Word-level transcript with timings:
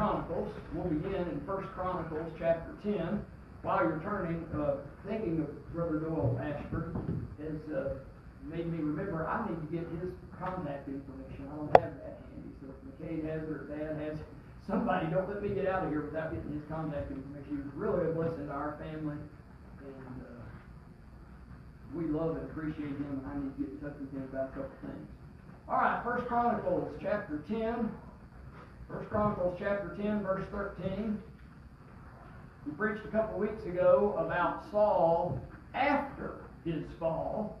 Chronicles. 0.00 0.48
We'll 0.72 0.88
begin 0.88 1.28
in 1.28 1.44
First 1.44 1.68
Chronicles 1.76 2.32
chapter 2.40 2.72
10. 2.88 3.20
While 3.60 3.84
you're 3.84 4.00
turning, 4.00 4.48
uh, 4.56 4.80
thinking 5.04 5.44
of 5.44 5.52
Brother 5.76 6.00
Doyle 6.00 6.40
Ashford 6.40 6.96
has 7.36 7.60
uh, 7.68 8.00
made 8.48 8.64
me 8.72 8.80
remember 8.80 9.28
I 9.28 9.44
need 9.44 9.60
to 9.60 9.68
get 9.68 9.84
his 10.00 10.08
contact 10.40 10.88
information. 10.88 11.44
I 11.44 11.52
don't 11.52 11.68
have 11.84 11.92
that 12.00 12.16
handy. 12.32 12.48
So 12.64 12.72
if 12.72 12.80
McKay 12.88 13.28
has 13.28 13.44
it 13.44 13.52
or 13.52 13.68
Dad 13.68 14.00
has 14.00 14.16
it, 14.16 14.24
somebody 14.64 15.04
don't 15.12 15.28
let 15.28 15.44
me 15.44 15.52
get 15.52 15.68
out 15.68 15.84
of 15.84 15.92
here 15.92 16.00
without 16.00 16.32
getting 16.32 16.48
his 16.48 16.64
contact 16.64 17.12
information. 17.12 17.44
He 17.52 17.60
was 17.60 17.68
really 17.76 18.08
a 18.08 18.12
blessing 18.16 18.48
to 18.48 18.52
our 18.56 18.80
family. 18.80 19.20
And 19.84 20.16
uh, 20.24 20.48
we 21.92 22.08
love 22.08 22.40
and 22.40 22.48
appreciate 22.48 22.96
him, 22.96 23.04
and 23.04 23.28
I 23.28 23.36
need 23.36 23.52
to 23.52 23.60
get 23.60 23.68
in 23.68 23.78
touch 23.84 24.00
with 24.00 24.16
him 24.16 24.24
about 24.32 24.48
a 24.48 24.64
couple 24.64 24.80
things. 24.80 25.08
All 25.68 25.76
right, 25.76 26.00
First 26.00 26.24
Chronicles 26.24 26.88
chapter 27.04 27.44
10. 27.52 27.92
First 28.92 29.08
Chronicles 29.08 29.56
chapter 29.58 29.96
10, 30.02 30.22
verse 30.22 30.44
13. 30.50 31.16
We 32.66 32.72
preached 32.72 33.04
a 33.04 33.08
couple 33.08 33.38
weeks 33.38 33.64
ago 33.64 34.16
about 34.18 34.68
Saul 34.70 35.40
after 35.74 36.40
his 36.64 36.82
fall. 36.98 37.56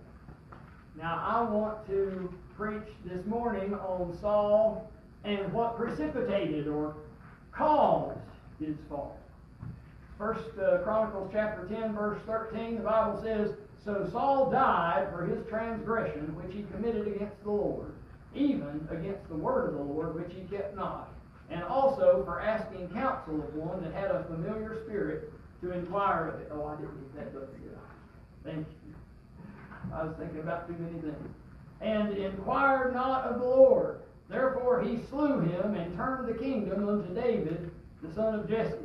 Now 0.96 1.22
I 1.24 1.48
want 1.48 1.86
to 1.86 2.34
preach 2.56 2.88
this 3.04 3.24
morning 3.26 3.74
on 3.74 4.18
Saul 4.20 4.90
and 5.22 5.52
what 5.52 5.76
precipitated 5.76 6.66
or 6.66 6.96
caused 7.52 8.18
his 8.58 8.74
fall. 8.88 9.16
First 10.18 10.58
uh, 10.58 10.78
Chronicles 10.78 11.30
chapter 11.32 11.64
10, 11.68 11.94
verse 11.94 12.20
13, 12.26 12.76
the 12.76 12.82
Bible 12.82 13.20
says, 13.22 13.52
So 13.84 14.08
Saul 14.10 14.50
died 14.50 15.08
for 15.12 15.24
his 15.26 15.46
transgression 15.48 16.34
which 16.34 16.54
he 16.54 16.64
committed 16.72 17.06
against 17.06 17.40
the 17.44 17.52
Lord, 17.52 17.92
even 18.34 18.88
against 18.90 19.28
the 19.28 19.36
word 19.36 19.68
of 19.68 19.74
the 19.74 19.84
Lord 19.84 20.16
which 20.16 20.32
he 20.34 20.42
kept 20.54 20.74
not 20.74 21.08
and 21.50 21.62
also 21.64 22.22
for 22.24 22.40
asking 22.40 22.88
counsel 22.90 23.42
of 23.42 23.54
one 23.54 23.82
that 23.82 23.92
had 23.92 24.10
a 24.10 24.24
familiar 24.24 24.82
spirit 24.84 25.32
to 25.60 25.72
inquire 25.72 26.28
of 26.28 26.40
it. 26.40 26.48
Oh, 26.52 26.66
I 26.66 26.76
didn't 26.76 26.96
need 27.00 27.14
that 27.16 27.34
book, 27.34 27.50
I? 27.54 28.48
Thank 28.48 28.66
you. 28.86 28.94
I 29.94 30.04
was 30.04 30.14
thinking 30.18 30.40
about 30.40 30.66
too 30.66 30.76
many 30.78 31.00
things. 31.00 31.34
And 31.80 32.16
inquired 32.16 32.94
not 32.94 33.24
of 33.24 33.40
the 33.40 33.46
Lord. 33.46 34.00
Therefore 34.28 34.82
he 34.82 35.00
slew 35.08 35.40
him 35.40 35.74
and 35.74 35.96
turned 35.96 36.28
the 36.28 36.38
kingdom 36.38 36.88
unto 36.88 37.12
David, 37.14 37.70
the 38.02 38.14
son 38.14 38.34
of 38.34 38.48
Jesse. 38.48 38.76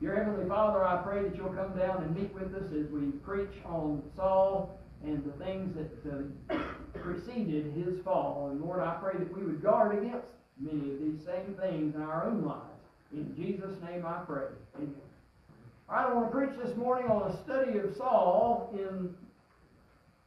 Your 0.00 0.16
Heavenly 0.16 0.48
Father, 0.48 0.84
I 0.84 0.96
pray 1.02 1.22
that 1.22 1.36
you'll 1.36 1.52
come 1.52 1.76
down 1.76 2.02
and 2.02 2.14
meet 2.14 2.32
with 2.32 2.54
us 2.54 2.66
as 2.72 2.90
we 2.90 3.10
preach 3.24 3.62
on 3.64 4.02
Saul 4.14 4.78
and 5.04 5.24
the 5.24 5.44
things 5.44 5.74
that 5.76 6.12
uh, 6.52 6.58
preceded 6.94 7.72
his 7.72 8.00
fall. 8.04 8.48
And 8.50 8.60
Lord, 8.60 8.80
I 8.80 8.96
pray 9.00 9.14
that 9.18 9.36
we 9.36 9.44
would 9.44 9.62
guard 9.62 9.98
against 9.98 10.28
many 10.60 10.92
of 10.92 11.00
these 11.00 11.24
same 11.24 11.54
things 11.60 11.94
in 11.94 12.02
our 12.02 12.26
own 12.26 12.44
lives. 12.44 12.62
In 13.12 13.34
Jesus' 13.36 13.80
name 13.82 14.04
I 14.04 14.20
pray. 14.26 14.46
Amen. 14.76 14.94
All 15.88 15.96
right, 15.96 16.06
I 16.06 16.12
want 16.12 16.30
to 16.30 16.36
preach 16.36 16.50
this 16.62 16.76
morning 16.76 17.10
on 17.10 17.30
a 17.30 17.42
study 17.44 17.78
of 17.78 17.96
Saul 17.96 18.70
in 18.74 19.14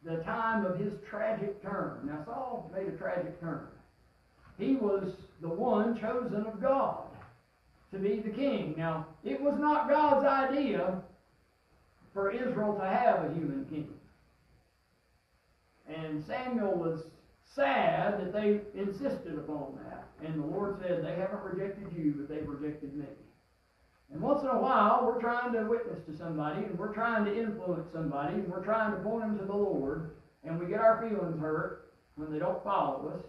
the 0.03 0.23
time 0.23 0.65
of 0.65 0.79
his 0.79 0.93
tragic 1.07 1.61
turn. 1.61 1.99
Now, 2.03 2.23
Saul 2.25 2.71
made 2.75 2.87
a 2.87 2.97
tragic 2.97 3.39
turn. 3.39 3.67
He 4.57 4.75
was 4.75 5.13
the 5.41 5.49
one 5.49 5.99
chosen 5.99 6.45
of 6.45 6.61
God 6.61 7.03
to 7.91 7.99
be 7.99 8.19
the 8.19 8.29
king. 8.29 8.73
Now, 8.77 9.05
it 9.23 9.39
was 9.39 9.59
not 9.59 9.89
God's 9.89 10.25
idea 10.25 11.01
for 12.13 12.31
Israel 12.31 12.75
to 12.75 12.85
have 12.85 13.25
a 13.25 13.33
human 13.33 13.65
king. 13.69 13.89
And 15.87 16.23
Samuel 16.25 16.73
was 16.73 17.03
sad 17.55 18.19
that 18.19 18.33
they 18.33 18.61
insisted 18.79 19.37
upon 19.37 19.77
that. 19.83 20.07
And 20.25 20.41
the 20.41 20.47
Lord 20.47 20.77
said, 20.81 21.03
They 21.03 21.15
haven't 21.15 21.43
rejected 21.43 21.87
you, 21.95 22.15
but 22.17 22.29
they've 22.29 22.47
rejected 22.47 22.95
me. 22.95 23.05
And 24.13 24.21
once 24.21 24.41
in 24.41 24.49
a 24.49 24.59
while, 24.59 25.03
we're 25.05 25.21
trying 25.21 25.53
to 25.53 25.63
witness 25.63 25.99
to 26.05 26.17
somebody, 26.17 26.63
and 26.63 26.77
we're 26.77 26.93
trying 26.93 27.25
to 27.25 27.37
influence 27.37 27.87
somebody, 27.93 28.35
and 28.35 28.47
we're 28.47 28.63
trying 28.63 28.91
to 28.91 28.97
point 28.97 29.21
them 29.21 29.39
to 29.39 29.45
the 29.45 29.55
Lord, 29.55 30.11
and 30.43 30.59
we 30.59 30.65
get 30.65 30.81
our 30.81 31.01
feelings 31.01 31.39
hurt 31.39 31.93
when 32.15 32.31
they 32.31 32.39
don't 32.39 32.61
follow 32.63 33.13
us, 33.15 33.23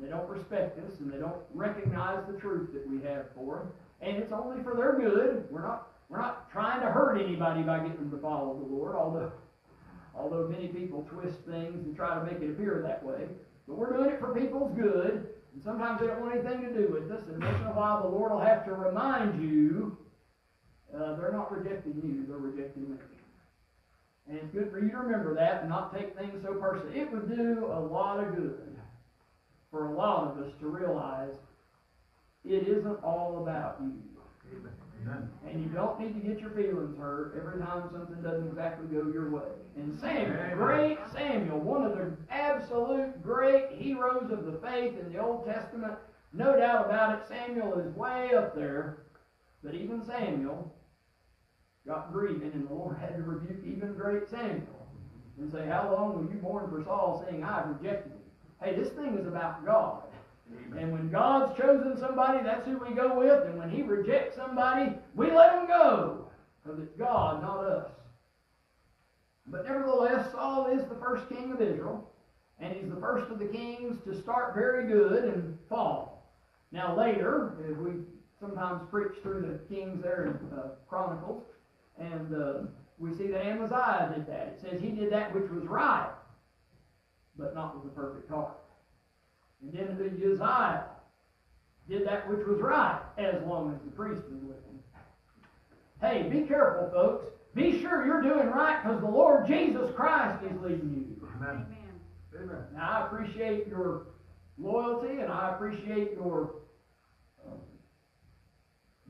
they 0.00 0.08
don't 0.08 0.28
respect 0.28 0.78
us, 0.78 0.98
and 1.00 1.12
they 1.12 1.18
don't 1.18 1.36
recognize 1.54 2.24
the 2.26 2.38
truth 2.38 2.72
that 2.72 2.88
we 2.88 3.00
have 3.02 3.26
for 3.34 3.58
them. 3.58 3.68
And 4.00 4.16
it's 4.16 4.32
only 4.32 4.62
for 4.64 4.74
their 4.74 4.98
good. 4.98 5.46
We're 5.50 5.62
not 5.62 5.88
we're 6.08 6.20
not 6.20 6.50
trying 6.50 6.80
to 6.80 6.86
hurt 6.86 7.18
anybody 7.18 7.62
by 7.62 7.78
getting 7.78 7.96
them 7.96 8.10
to 8.10 8.18
follow 8.18 8.58
the 8.58 8.74
Lord, 8.74 8.96
although 8.96 9.32
although 10.14 10.48
many 10.48 10.68
people 10.68 11.06
twist 11.10 11.38
things 11.46 11.86
and 11.86 11.96
try 11.96 12.18
to 12.18 12.24
make 12.24 12.42
it 12.42 12.50
appear 12.50 12.82
that 12.86 13.02
way. 13.04 13.28
But 13.66 13.78
we're 13.78 13.96
doing 13.96 14.10
it 14.10 14.18
for 14.18 14.34
people's 14.34 14.74
good, 14.76 15.28
and 15.52 15.62
sometimes 15.62 16.00
they 16.00 16.06
don't 16.06 16.20
want 16.20 16.34
anything 16.34 16.62
to 16.62 16.74
do 16.74 16.92
with 16.92 17.10
us, 17.10 17.22
and 17.28 17.42
once 17.42 17.56
in 17.60 17.66
a 17.66 17.72
while 17.72 18.02
the 18.02 18.08
Lord 18.08 18.32
will 18.32 18.40
have 18.40 18.64
to 18.66 18.72
remind 18.72 19.42
you 19.42 19.96
uh, 20.94 21.16
they're 21.16 21.32
not 21.32 21.50
rejecting 21.52 21.94
you, 22.04 22.26
they're 22.26 22.36
rejecting 22.36 22.90
me. 22.90 22.96
And 24.28 24.38
it's 24.38 24.52
good 24.52 24.70
for 24.70 24.78
you 24.78 24.90
to 24.90 24.98
remember 24.98 25.34
that 25.34 25.60
and 25.62 25.68
not 25.68 25.94
take 25.96 26.16
things 26.16 26.42
so 26.42 26.54
personally. 26.54 26.98
It 26.98 27.12
would 27.12 27.28
do 27.28 27.66
a 27.72 27.80
lot 27.80 28.20
of 28.20 28.36
good 28.36 28.76
for 29.70 29.88
a 29.88 29.96
lot 29.96 30.28
of 30.28 30.42
us 30.42 30.52
to 30.60 30.66
realize 30.66 31.32
it 32.44 32.68
isn't 32.68 33.02
all 33.02 33.42
about 33.42 33.78
you. 33.80 34.11
Amen. 35.02 35.28
And 35.46 35.62
you 35.62 35.68
don't 35.70 35.98
need 36.00 36.14
to 36.14 36.28
get 36.28 36.40
your 36.40 36.50
feelings 36.50 36.96
hurt 36.98 37.34
every 37.36 37.60
time 37.60 37.88
something 37.92 38.22
doesn't 38.22 38.48
exactly 38.48 38.86
go 38.86 39.10
your 39.12 39.30
way. 39.30 39.50
And 39.76 39.98
Samuel, 40.00 40.38
Amen. 40.38 40.56
great 40.56 40.98
Samuel, 41.12 41.60
one 41.60 41.84
of 41.84 41.96
the 41.96 42.12
absolute 42.30 43.22
great 43.22 43.70
heroes 43.72 44.30
of 44.30 44.44
the 44.46 44.58
faith 44.58 44.94
in 44.98 45.12
the 45.12 45.18
Old 45.18 45.44
Testament, 45.44 45.94
no 46.32 46.56
doubt 46.56 46.86
about 46.86 47.18
it, 47.18 47.28
Samuel 47.28 47.78
is 47.78 47.94
way 47.94 48.34
up 48.34 48.54
there. 48.54 48.98
But 49.62 49.74
even 49.74 50.04
Samuel 50.04 50.74
got 51.86 52.12
grieving, 52.12 52.52
and 52.54 52.68
the 52.68 52.74
Lord 52.74 52.96
had 52.98 53.16
to 53.16 53.22
rebuke 53.22 53.64
even 53.64 53.94
great 53.94 54.28
Samuel 54.28 54.86
and 55.38 55.50
say, 55.50 55.66
How 55.66 55.92
long 55.92 56.14
will 56.14 56.32
you 56.32 56.40
mourn 56.40 56.70
for 56.70 56.82
Saul, 56.84 57.24
saying, 57.26 57.44
I've 57.44 57.68
rejected 57.68 58.12
him? 58.12 58.18
Hey, 58.62 58.76
this 58.76 58.90
thing 58.90 59.18
is 59.18 59.26
about 59.26 59.64
God. 59.64 60.02
And 60.78 60.92
when 60.92 61.10
God's 61.10 61.56
chosen 61.58 61.96
somebody, 61.98 62.42
that's 62.42 62.66
who 62.66 62.78
we 62.78 62.94
go 62.94 63.18
with. 63.18 63.44
And 63.46 63.58
when 63.58 63.70
He 63.70 63.82
rejects 63.82 64.36
somebody, 64.36 64.92
we 65.14 65.30
let 65.30 65.52
them 65.52 65.66
go. 65.66 66.26
Because 66.62 66.80
it's 66.80 66.96
God, 66.96 67.42
not 67.42 67.64
us. 67.64 67.90
But 69.46 69.66
nevertheless, 69.66 70.30
Saul 70.32 70.66
is 70.66 70.88
the 70.88 70.94
first 70.94 71.28
king 71.28 71.52
of 71.52 71.60
Israel. 71.60 72.08
And 72.58 72.72
he's 72.74 72.88
the 72.88 73.00
first 73.00 73.30
of 73.30 73.40
the 73.40 73.46
kings 73.46 73.98
to 74.04 74.20
start 74.20 74.54
very 74.54 74.86
good 74.86 75.24
and 75.24 75.58
fall. 75.68 76.32
Now, 76.70 76.96
later, 76.96 77.56
as 77.68 77.76
we 77.76 77.92
sometimes 78.38 78.82
preach 78.88 79.12
through 79.22 79.42
the 79.42 79.74
kings 79.74 80.00
there 80.02 80.26
in 80.26 80.56
uh, 80.56 80.68
Chronicles, 80.88 81.42
and 81.98 82.34
uh, 82.34 82.52
we 82.98 83.12
see 83.14 83.26
that 83.26 83.44
Amaziah 83.44 84.12
did 84.14 84.26
that. 84.28 84.46
It 84.46 84.60
says 84.62 84.80
he 84.80 84.90
did 84.90 85.12
that 85.12 85.34
which 85.34 85.50
was 85.50 85.64
right, 85.64 86.12
but 87.36 87.54
not 87.54 87.74
with 87.74 87.92
a 87.92 87.94
perfect 87.94 88.30
heart. 88.30 88.61
And 89.62 89.72
then 89.72 89.96
the 89.96 90.32
Uzziah 90.32 90.84
did 91.88 92.06
that 92.06 92.28
which 92.28 92.46
was 92.46 92.60
right, 92.60 93.00
as 93.18 93.42
long 93.46 93.72
as 93.74 93.80
the 93.84 93.90
priest 93.90 94.22
was 94.30 94.42
with 94.42 94.56
him. 94.66 94.80
Hey, 96.00 96.28
be 96.28 96.46
careful, 96.46 96.90
folks. 96.90 97.26
Be 97.54 97.80
sure 97.80 98.06
you're 98.06 98.22
doing 98.22 98.48
right 98.48 98.82
because 98.82 99.00
the 99.00 99.08
Lord 99.08 99.46
Jesus 99.46 99.90
Christ 99.94 100.42
is 100.44 100.60
leading 100.62 101.16
you. 101.20 101.28
Amen. 101.36 101.66
Amen. 102.34 102.64
Now, 102.74 102.90
I 102.90 103.06
appreciate 103.06 103.68
your 103.68 104.06
loyalty 104.58 105.20
and 105.20 105.30
I 105.30 105.52
appreciate 105.54 106.12
your 106.14 106.54
uh, 107.46 107.54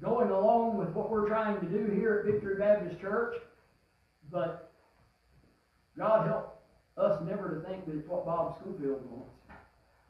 going 0.00 0.30
along 0.30 0.76
with 0.76 0.88
what 0.90 1.10
we're 1.10 1.28
trying 1.28 1.60
to 1.60 1.66
do 1.66 1.92
here 1.94 2.24
at 2.24 2.32
Victory 2.32 2.56
Baptist 2.58 3.00
Church, 3.00 3.36
but 4.30 4.72
God 5.96 6.26
help 6.26 6.62
us 6.96 7.22
never 7.24 7.60
to 7.60 7.68
think 7.68 7.86
that 7.86 7.96
it's 7.96 8.08
what 8.08 8.26
Bob 8.26 8.58
Schofield 8.60 9.02
wants. 9.10 9.30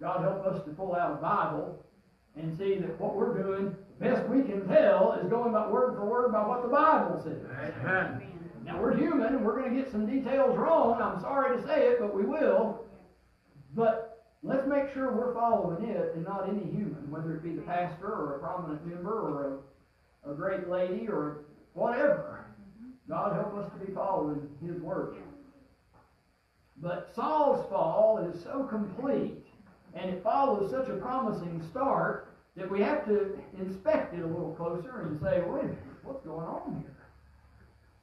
God 0.03 0.23
help 0.23 0.45
us 0.45 0.65
to 0.65 0.71
pull 0.73 0.97
out 0.97 1.13
a 1.13 1.23
Bible 1.23 1.81
and 2.35 2.59
see 2.59 2.75
that 2.75 3.01
what 3.01 3.15
we're 3.15 3.41
doing, 3.41 3.77
best 4.01 4.29
we 4.29 4.43
can 4.43 4.67
tell, 4.67 5.13
is 5.23 5.31
going 5.31 5.53
by 5.53 5.71
word 5.71 5.95
for 5.95 6.05
word 6.05 6.33
by 6.33 6.45
what 6.45 6.63
the 6.63 6.69
Bible 6.69 7.23
says. 7.23 7.47
Amen. 7.81 8.21
Now 8.65 8.83
we're 8.83 8.97
human 8.97 9.29
and 9.29 9.45
we're 9.45 9.61
going 9.61 9.77
to 9.77 9.81
get 9.81 9.93
some 9.93 10.07
details 10.07 10.59
wrong. 10.59 11.01
I'm 11.01 11.21
sorry 11.21 11.57
to 11.57 11.67
say 11.69 11.87
it, 11.87 12.01
but 12.01 12.13
we 12.13 12.25
will. 12.25 12.85
But 13.77 14.25
let's 14.43 14.67
make 14.67 14.93
sure 14.93 15.13
we're 15.13 15.35
following 15.35 15.89
it 15.89 16.15
and 16.17 16.25
not 16.25 16.49
any 16.49 16.65
human, 16.65 17.09
whether 17.09 17.37
it 17.37 17.45
be 17.45 17.55
the 17.55 17.63
pastor 17.63 18.09
or 18.09 18.37
a 18.37 18.39
prominent 18.41 18.85
member 18.85 19.13
or 19.13 19.61
a, 20.27 20.33
a 20.33 20.35
great 20.35 20.69
lady 20.69 21.07
or 21.09 21.45
whatever. 21.75 22.45
God 23.09 23.35
help 23.35 23.55
us 23.55 23.71
to 23.73 23.87
be 23.87 23.93
following 23.93 24.49
His 24.67 24.81
word. 24.81 25.17
But 26.79 27.09
Saul's 27.15 27.69
fall 27.71 28.19
is 28.19 28.43
so 28.43 28.65
complete 28.65 29.42
and 29.95 30.11
it 30.11 30.23
follows 30.23 30.71
such 30.71 30.89
a 30.89 30.97
promising 30.97 31.63
start 31.71 32.29
that 32.57 32.71
we 32.71 32.81
have 32.81 33.07
to 33.07 33.39
inspect 33.59 34.15
it 34.15 34.23
a 34.23 34.27
little 34.27 34.55
closer 34.57 35.03
and 35.03 35.21
say, 35.21 35.43
wait 35.47 35.71
what's 36.03 36.25
going 36.25 36.47
on 36.47 36.81
here? 36.81 36.97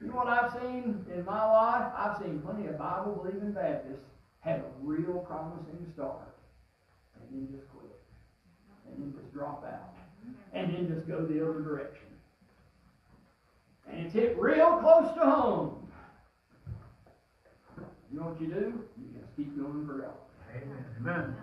You 0.00 0.08
know 0.08 0.16
what 0.16 0.28
I've 0.28 0.52
seen 0.52 1.04
in 1.14 1.24
my 1.24 1.44
life? 1.44 1.92
I've 1.96 2.18
seen 2.18 2.40
plenty 2.40 2.66
of 2.68 2.78
Bible 2.78 3.20
believing 3.22 3.52
Baptists 3.52 4.06
have 4.40 4.60
a 4.60 4.70
real 4.82 5.18
promising 5.28 5.86
start 5.92 6.34
and 7.14 7.48
then 7.48 7.54
just 7.54 7.70
quit 7.70 8.00
and 8.86 8.96
then 8.98 9.20
just 9.20 9.32
drop 9.34 9.64
out. 9.64 9.94
and 10.52 10.74
then 10.74 10.88
just 10.92 11.06
go 11.06 11.24
the 11.26 11.42
other 11.42 11.60
direction. 11.60 12.06
And 13.90 14.06
it's 14.06 14.14
hit 14.14 14.38
real 14.38 14.78
close 14.78 15.12
to 15.14 15.20
home. 15.20 15.88
You 18.10 18.18
know 18.18 18.26
what 18.26 18.40
you 18.40 18.48
do? 18.48 18.84
You 18.98 19.20
just 19.20 19.36
keep 19.36 19.56
going 19.56 19.86
for 19.86 19.98
God. 19.98 20.14
Amen. 20.56 20.84
Amen. 21.00 21.36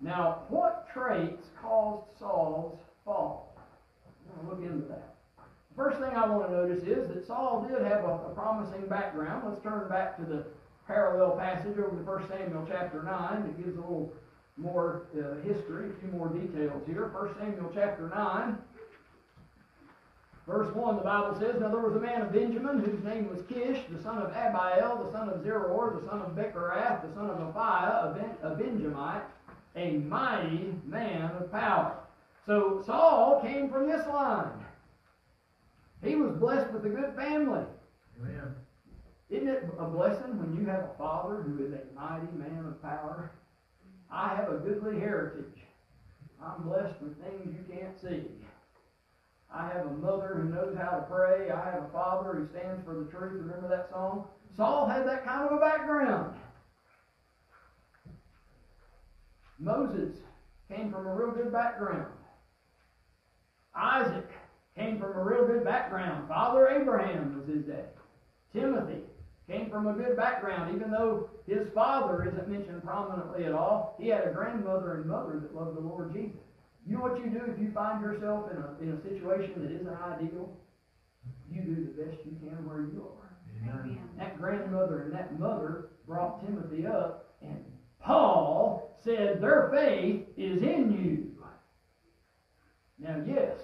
Now, 0.00 0.42
what 0.48 0.88
traits 0.92 1.48
caused 1.60 2.06
Saul's 2.18 2.78
fall? 3.04 3.56
We'll 4.42 4.54
look 4.54 4.64
into 4.64 4.86
that. 4.88 5.14
First 5.76 5.98
thing 5.98 6.10
I 6.10 6.28
want 6.28 6.48
to 6.48 6.52
notice 6.52 6.82
is 6.84 7.08
that 7.08 7.26
Saul 7.26 7.66
did 7.68 7.86
have 7.86 8.04
a, 8.04 8.08
a 8.08 8.32
promising 8.34 8.86
background. 8.88 9.44
Let's 9.48 9.62
turn 9.62 9.88
back 9.88 10.16
to 10.18 10.24
the 10.24 10.44
parallel 10.86 11.36
passage 11.36 11.78
over 11.78 11.90
to 11.90 12.02
1 12.02 12.28
Samuel 12.28 12.66
chapter 12.68 13.02
9 13.02 13.42
It 13.44 13.64
gives 13.64 13.76
a 13.76 13.80
little 13.80 14.12
more 14.56 15.06
uh, 15.14 15.40
history, 15.46 15.90
a 15.90 16.00
few 16.00 16.10
more 16.10 16.28
details 16.28 16.82
here. 16.86 17.08
1 17.08 17.34
Samuel 17.38 17.70
chapter 17.74 18.10
9. 18.14 18.58
Verse 20.46 20.74
1, 20.74 20.96
the 20.96 21.02
Bible 21.02 21.38
says, 21.38 21.60
Now 21.60 21.68
there 21.68 21.80
was 21.80 21.94
a 21.94 22.00
man 22.00 22.22
of 22.22 22.32
Benjamin 22.32 22.78
whose 22.78 23.04
name 23.04 23.28
was 23.28 23.42
Kish, 23.48 23.78
the 23.90 24.02
son 24.02 24.16
of 24.18 24.32
Abiel, 24.32 25.04
the 25.04 25.12
son 25.12 25.28
of 25.28 25.40
Zeror, 25.42 26.00
the 26.00 26.08
son 26.08 26.22
of 26.22 26.34
Becorath, 26.34 27.06
the 27.06 27.14
son 27.14 27.28
of 27.28 27.36
Aphiah, 27.54 28.34
a 28.42 28.54
Benjamite, 28.56 29.24
a 29.76 29.92
mighty 29.92 30.74
man 30.84 31.30
of 31.38 31.50
power. 31.52 31.98
So 32.46 32.82
Saul 32.86 33.40
came 33.42 33.70
from 33.70 33.88
this 33.88 34.06
line. 34.06 34.64
He 36.02 36.14
was 36.14 36.32
blessed 36.38 36.72
with 36.72 36.86
a 36.86 36.88
good 36.88 37.14
family. 37.14 37.64
Amen. 38.20 38.54
Isn't 39.30 39.48
it 39.48 39.64
a 39.78 39.84
blessing 39.84 40.38
when 40.38 40.56
you 40.56 40.66
have 40.70 40.84
a 40.84 40.94
father 40.96 41.42
who 41.42 41.64
is 41.64 41.72
a 41.72 41.94
mighty 41.94 42.32
man 42.34 42.64
of 42.66 42.80
power? 42.80 43.32
I 44.10 44.34
have 44.36 44.48
a 44.48 44.58
goodly 44.58 44.98
heritage. 44.98 45.60
I'm 46.42 46.62
blessed 46.62 47.00
with 47.02 47.20
things 47.22 47.54
you 47.54 47.74
can't 47.74 48.00
see. 48.00 48.24
I 49.52 49.68
have 49.68 49.86
a 49.86 49.90
mother 49.90 50.34
who 50.36 50.48
knows 50.48 50.76
how 50.76 50.90
to 50.90 51.06
pray. 51.10 51.50
I 51.50 51.70
have 51.70 51.84
a 51.84 51.92
father 51.92 52.34
who 52.34 52.46
stands 52.46 52.84
for 52.84 52.94
the 52.94 53.10
truth. 53.10 53.42
Remember 53.42 53.68
that 53.68 53.90
song? 53.90 54.26
Saul 54.56 54.86
had 54.86 55.06
that 55.06 55.24
kind 55.24 55.46
of 55.46 55.56
a 55.56 55.60
background. 55.60 56.34
Moses 59.58 60.16
came 60.70 60.92
from 60.92 61.06
a 61.06 61.14
real 61.14 61.32
good 61.32 61.52
background. 61.52 62.12
Isaac 63.74 64.28
came 64.76 64.98
from 64.98 65.12
a 65.12 65.22
real 65.22 65.46
good 65.46 65.64
background. 65.64 66.28
Father 66.28 66.68
Abraham 66.68 67.38
was 67.38 67.48
his 67.48 67.64
dad. 67.64 67.88
Timothy 68.52 69.00
came 69.48 69.70
from 69.70 69.86
a 69.86 69.92
good 69.92 70.16
background, 70.16 70.74
even 70.74 70.90
though 70.90 71.28
his 71.46 71.68
father 71.74 72.28
isn't 72.28 72.48
mentioned 72.48 72.82
prominently 72.82 73.44
at 73.44 73.52
all. 73.52 73.96
He 73.98 74.08
had 74.08 74.26
a 74.26 74.32
grandmother 74.32 74.96
and 74.96 75.06
mother 75.06 75.40
that 75.40 75.54
loved 75.54 75.76
the 75.76 75.80
Lord 75.80 76.12
Jesus. 76.12 76.40
You 76.86 76.96
know 76.96 77.02
what 77.02 77.18
you 77.18 77.30
do 77.30 77.40
if 77.52 77.58
you 77.60 77.70
find 77.72 78.02
yourself 78.02 78.50
in 78.50 78.56
a, 78.56 78.76
in 78.80 78.96
a 78.96 79.02
situation 79.02 79.62
that 79.62 79.72
isn't 79.72 79.88
ideal? 79.88 80.56
You 81.50 81.62
do 81.62 81.74
the 81.74 82.02
best 82.02 82.18
you 82.24 82.36
can 82.40 82.66
where 82.68 82.80
you 82.80 83.04
are. 83.04 83.28
Amen. 83.62 83.98
That 84.18 84.38
grandmother 84.38 85.02
and 85.02 85.12
that 85.12 85.38
mother 85.38 85.88
brought 86.06 86.44
Timothy 86.44 86.86
up, 86.86 87.34
and 87.42 87.64
Paul 88.02 88.96
said 89.02 89.40
their 89.40 89.70
faith 89.72 90.24
is 90.36 90.62
in 90.62 90.92
you. 90.92 91.24
Now, 92.98 93.22
yes, 93.26 93.58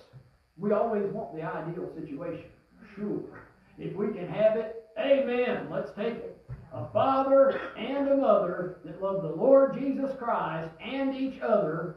we 0.56 0.72
always 0.72 1.06
want 1.12 1.34
the 1.34 1.42
ideal 1.42 1.90
situation. 1.94 2.46
Sure. 2.94 3.42
If 3.78 3.94
we 3.96 4.12
can 4.12 4.28
have 4.28 4.56
it, 4.56 4.84
amen. 4.98 5.68
Let's 5.70 5.90
take 5.92 6.14
it. 6.14 6.40
A 6.72 6.86
father 6.92 7.60
and 7.76 8.08
a 8.08 8.16
mother 8.16 8.78
that 8.84 9.02
love 9.02 9.22
the 9.22 9.28
Lord 9.28 9.74
Jesus 9.78 10.10
Christ 10.18 10.70
and 10.80 11.14
each 11.14 11.40
other 11.40 11.96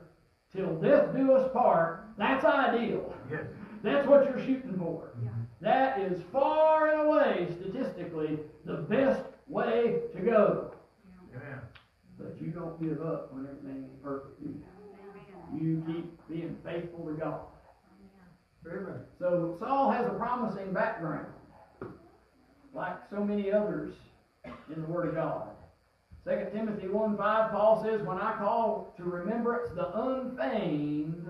till 0.55 0.75
death 0.75 1.15
do 1.15 1.33
us 1.33 1.51
part, 1.51 2.05
that's 2.17 2.45
ideal. 2.45 3.13
Yes. 3.31 3.43
That's 3.83 4.07
what 4.07 4.25
you're 4.25 4.39
shooting 4.39 4.77
for. 4.77 5.11
That 5.61 5.99
is 5.99 6.21
far 6.31 6.89
and 6.89 7.07
away, 7.07 7.47
statistically, 7.59 8.39
the 8.65 8.77
best 8.77 9.23
way 9.47 10.01
to 10.15 10.21
go. 10.21 10.66
Amen. 12.19 12.33
But 12.33 12.41
you 12.41 12.51
don't 12.51 12.81
give 12.81 13.01
up 13.01 13.33
when 13.33 13.45
everything 13.45 13.83
ain't 13.83 14.03
perfect. 14.03 14.41
do 14.41 14.53
You 15.53 15.61
You 15.61 15.83
keep 15.85 16.27
being 16.29 16.57
faithful 16.63 17.05
to 17.05 17.13
God. 17.13 17.41
Amen. 18.65 19.01
So 19.19 19.55
Saul 19.59 19.91
has 19.91 20.05
a 20.05 20.11
promising 20.11 20.73
background, 20.73 21.27
like 22.73 22.97
so 23.09 23.23
many 23.23 23.51
others 23.51 23.93
in 24.45 24.81
the 24.81 24.87
Word 24.87 25.09
of 25.09 25.15
God. 25.15 25.49
2 26.25 26.47
Timothy 26.53 26.89
1 26.89 27.15
5, 27.15 27.51
Paul 27.51 27.83
says, 27.83 28.01
When 28.05 28.17
I 28.17 28.35
call 28.37 28.93
to 28.97 29.03
remembrance 29.03 29.69
the 29.73 29.97
unfeigned 29.97 31.25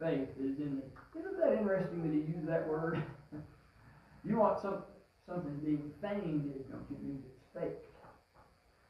faith 0.00 0.28
is 0.40 0.58
in 0.58 0.76
me. 0.76 0.82
Isn't 1.18 1.38
that 1.38 1.52
interesting 1.52 2.02
that 2.02 2.12
he 2.12 2.32
used 2.32 2.48
that 2.48 2.66
word? 2.66 3.02
you 4.24 4.38
want 4.38 4.60
some, 4.60 4.82
something 5.28 5.54
being 5.62 5.92
feigned, 6.00 6.52
don't 6.70 6.86
you? 6.90 6.96
It 6.96 7.02
means 7.04 7.22
it's 7.26 7.62
fake. 7.62 7.76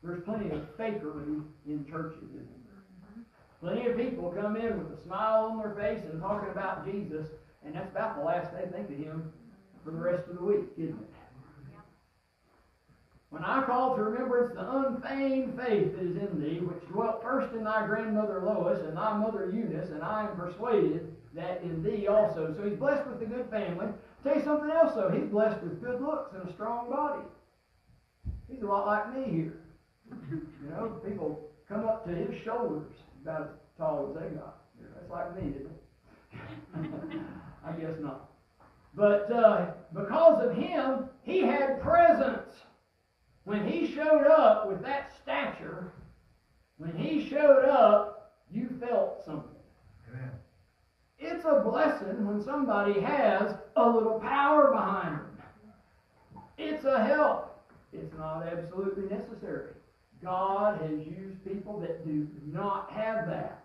There's 0.03 0.23
plenty 0.25 0.51
of 0.51 0.77
fakery 0.79 1.43
in 1.67 1.87
churches? 1.89 2.23
Plenty 3.61 3.87
of 3.89 3.97
people 3.97 4.31
come 4.31 4.57
in 4.57 4.79
with 4.79 4.99
a 4.99 5.03
smile 5.05 5.45
on 5.51 5.59
their 5.59 5.75
face 5.75 6.03
and 6.11 6.21
talking 6.21 6.51
about 6.51 6.87
Jesus, 6.87 7.27
and 7.65 7.75
that's 7.75 7.91
about 7.91 8.17
the 8.17 8.25
last 8.25 8.53
they 8.53 8.67
think 8.71 8.91
of 8.91 8.97
him 8.97 9.33
for 9.85 9.91
the 9.91 9.99
rest 9.99 10.29
of 10.29 10.39
the 10.39 10.45
week, 10.45 10.65
isn't 10.79 10.99
it? 10.99 11.11
When 13.29 13.45
I 13.45 13.63
call 13.63 13.95
to 13.95 14.03
remembrance 14.03 14.55
the 14.55 14.69
unfeigned 14.69 15.57
faith 15.57 15.93
that 15.95 16.03
is 16.03 16.17
in 16.17 16.41
thee, 16.41 16.59
which 16.59 16.89
dwelt 16.89 17.23
first 17.23 17.55
in 17.55 17.63
thy 17.63 17.87
grandmother 17.87 18.43
Lois 18.45 18.81
and 18.81 18.97
thy 18.97 19.17
mother 19.17 19.53
Eunice, 19.55 19.91
and 19.91 20.03
I 20.03 20.27
am 20.27 20.37
persuaded 20.37 21.15
that 21.35 21.63
in 21.63 21.83
thee 21.83 22.09
also. 22.09 22.53
So 22.57 22.69
he's 22.69 22.79
blessed 22.79 23.07
with 23.07 23.23
a 23.23 23.27
good 23.27 23.49
family. 23.49 23.87
I'll 23.87 23.95
tell 24.25 24.37
you 24.37 24.45
something 24.45 24.71
else 24.71 24.95
though, 24.95 25.11
he's 25.11 25.31
blessed 25.31 25.63
with 25.63 25.81
good 25.81 26.01
looks 26.01 26.35
and 26.35 26.49
a 26.49 26.53
strong 26.55 26.91
body. 26.91 27.23
He's 28.51 28.63
a 28.63 28.67
lot 28.67 28.87
like 28.87 29.15
me 29.15 29.33
here. 29.33 29.61
You 30.31 30.71
know, 30.71 31.01
people 31.07 31.49
come 31.69 31.87
up 31.87 32.07
to 32.07 32.15
his 32.15 32.41
shoulders 32.43 32.93
about 33.23 33.43
as 33.43 33.49
tall 33.79 34.09
as 34.15 34.23
they 34.23 34.37
got. 34.37 34.59
That's 34.95 35.11
like 35.11 35.37
me, 35.37 35.51
isn't 35.51 35.67
it? 35.67 37.21
I 37.67 37.73
guess 37.73 37.95
not. 38.01 38.31
But 38.95 39.31
uh, 39.33 39.73
because 39.95 40.45
of 40.45 40.57
him, 40.57 41.09
he 41.23 41.41
had 41.41 41.81
presence. 41.81 42.53
When 43.45 43.67
he 43.67 43.93
showed 43.95 44.27
up 44.27 44.69
with 44.69 44.83
that 44.83 45.13
stature, 45.23 45.93
when 46.77 46.97
he 46.97 47.29
showed 47.29 47.65
up, 47.65 48.33
you 48.51 48.69
felt 48.81 49.25
something. 49.25 49.51
Amen. 50.09 50.31
It's 51.19 51.45
a 51.45 51.63
blessing 51.65 52.27
when 52.27 52.43
somebody 52.43 53.01
has 53.01 53.55
a 53.77 53.89
little 53.89 54.19
power 54.21 54.73
behind 54.73 55.17
them. 55.17 55.27
It's 56.59 56.85
a 56.85 57.05
help. 57.05 57.47
It's 57.93 58.13
not 58.19 58.47
absolutely 58.47 59.05
necessary. 59.05 59.71
God 60.23 60.81
has 60.83 61.07
used 61.07 61.45
people 61.45 61.81
that 61.81 62.05
do 62.05 62.27
not 62.47 62.91
have 62.91 63.27
that. 63.29 63.65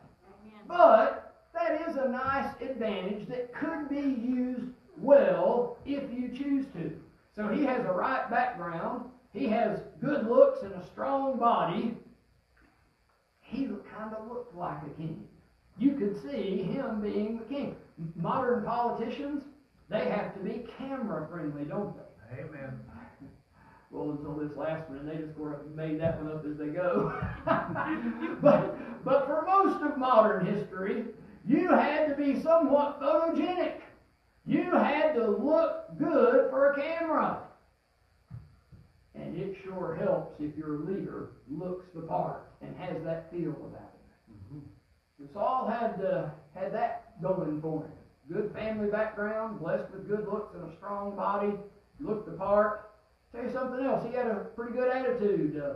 But 0.67 1.35
that 1.53 1.87
is 1.87 1.95
a 1.95 2.09
nice 2.09 2.53
advantage 2.61 3.27
that 3.27 3.53
could 3.53 3.89
be 3.89 3.95
used 3.95 4.71
well 4.97 5.77
if 5.85 6.03
you 6.11 6.29
choose 6.29 6.65
to. 6.73 6.91
So 7.35 7.49
he 7.49 7.63
has 7.65 7.85
a 7.85 7.91
right 7.91 8.29
background. 8.29 9.09
He 9.33 9.47
has 9.47 9.81
good 9.99 10.27
looks 10.27 10.63
and 10.63 10.73
a 10.73 10.85
strong 10.85 11.37
body. 11.37 11.97
He 13.41 13.65
kind 13.65 14.13
of 14.13 14.27
looked 14.27 14.55
like 14.55 14.81
a 14.83 14.89
king. 15.01 15.27
You 15.77 15.93
could 15.93 16.21
see 16.21 16.63
him 16.63 17.01
being 17.01 17.39
the 17.39 17.45
king. 17.53 17.75
Modern 18.15 18.63
politicians, 18.63 19.43
they 19.89 20.09
have 20.09 20.33
to 20.35 20.39
be 20.39 20.65
camera 20.77 21.27
friendly, 21.29 21.65
don't 21.65 21.93
they? 21.95 22.43
Amen. 22.43 22.79
Well, 23.95 24.11
until 24.11 24.35
this 24.35 24.57
last 24.57 24.89
one, 24.89 24.99
and 24.99 25.09
they 25.09 25.15
just 25.15 25.37
sort 25.37 25.53
of 25.53 25.73
made 25.73 26.01
that 26.01 26.21
one 26.21 26.29
up 26.29 26.45
as 26.45 26.57
they 26.57 26.67
go. 26.67 27.17
but, 28.41 29.05
but 29.05 29.25
for 29.25 29.45
most 29.47 29.81
of 29.83 29.97
modern 29.97 30.45
history, 30.45 31.05
you 31.47 31.69
had 31.69 32.07
to 32.09 32.15
be 32.15 32.41
somewhat 32.41 32.99
photogenic. 32.99 33.75
You 34.45 34.69
had 34.71 35.13
to 35.13 35.29
look 35.29 35.97
good 35.97 36.49
for 36.49 36.73
a 36.73 36.75
camera. 36.75 37.43
And 39.15 39.37
it 39.37 39.55
sure 39.63 39.95
helps 39.95 40.41
if 40.41 40.57
your 40.57 40.79
leader 40.79 41.29
looks 41.49 41.85
the 41.95 42.01
part 42.01 42.49
and 42.61 42.75
has 42.75 43.01
that 43.05 43.31
feel 43.31 43.51
about 43.51 43.93
him. 44.51 44.61
So 45.17 45.25
Saul 45.33 45.69
had 45.69 46.05
uh, 46.05 46.27
had 46.53 46.73
that 46.73 47.21
going 47.21 47.61
for 47.61 47.83
him. 47.83 47.91
Good 48.29 48.53
family 48.53 48.89
background, 48.89 49.61
blessed 49.61 49.89
with 49.93 50.09
good 50.09 50.27
looks 50.27 50.53
and 50.53 50.69
a 50.69 50.75
strong 50.75 51.15
body, 51.15 51.53
looked 52.01 52.25
the 52.29 52.33
part. 52.33 52.89
Tell 53.35 53.43
you 53.43 53.51
something 53.51 53.85
else, 53.85 54.05
he 54.05 54.15
had 54.15 54.27
a 54.27 54.47
pretty 54.55 54.71
good 54.71 54.89
attitude. 54.89 55.61
Uh, 55.61 55.73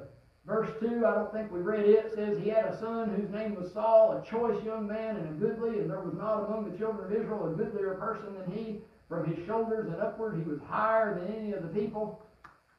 verse 0.48 0.70
2, 0.80 1.06
I 1.06 1.14
don't 1.14 1.34
think 1.34 1.52
we 1.52 1.60
read 1.60 1.86
it, 1.86 2.14
says 2.16 2.38
he 2.38 2.50
had 2.50 2.66
a 2.66 2.80
son 2.80 3.10
whose 3.10 3.30
name 3.30 3.56
was 3.56 3.74
Saul, 3.74 4.14
a 4.14 4.30
choice 4.30 4.64
young 4.64 4.88
man 4.88 5.18
and 5.18 5.28
a 5.28 5.34
goodly, 5.34 5.80
and 5.80 5.90
there 5.90 6.00
was 6.00 6.14
not 6.14 6.46
among 6.46 6.72
the 6.72 6.78
children 6.78 7.12
of 7.12 7.12
Israel 7.12 7.52
a 7.52 7.56
goodlier 7.56 7.96
person 7.96 8.34
than 8.34 8.50
he. 8.56 8.80
From 9.10 9.26
his 9.26 9.46
shoulders 9.46 9.88
and 9.88 10.02
upward, 10.02 10.38
he 10.38 10.50
was 10.50 10.60
higher 10.70 11.20
than 11.20 11.36
any 11.36 11.52
of 11.52 11.64
the 11.64 11.68
people. 11.70 12.24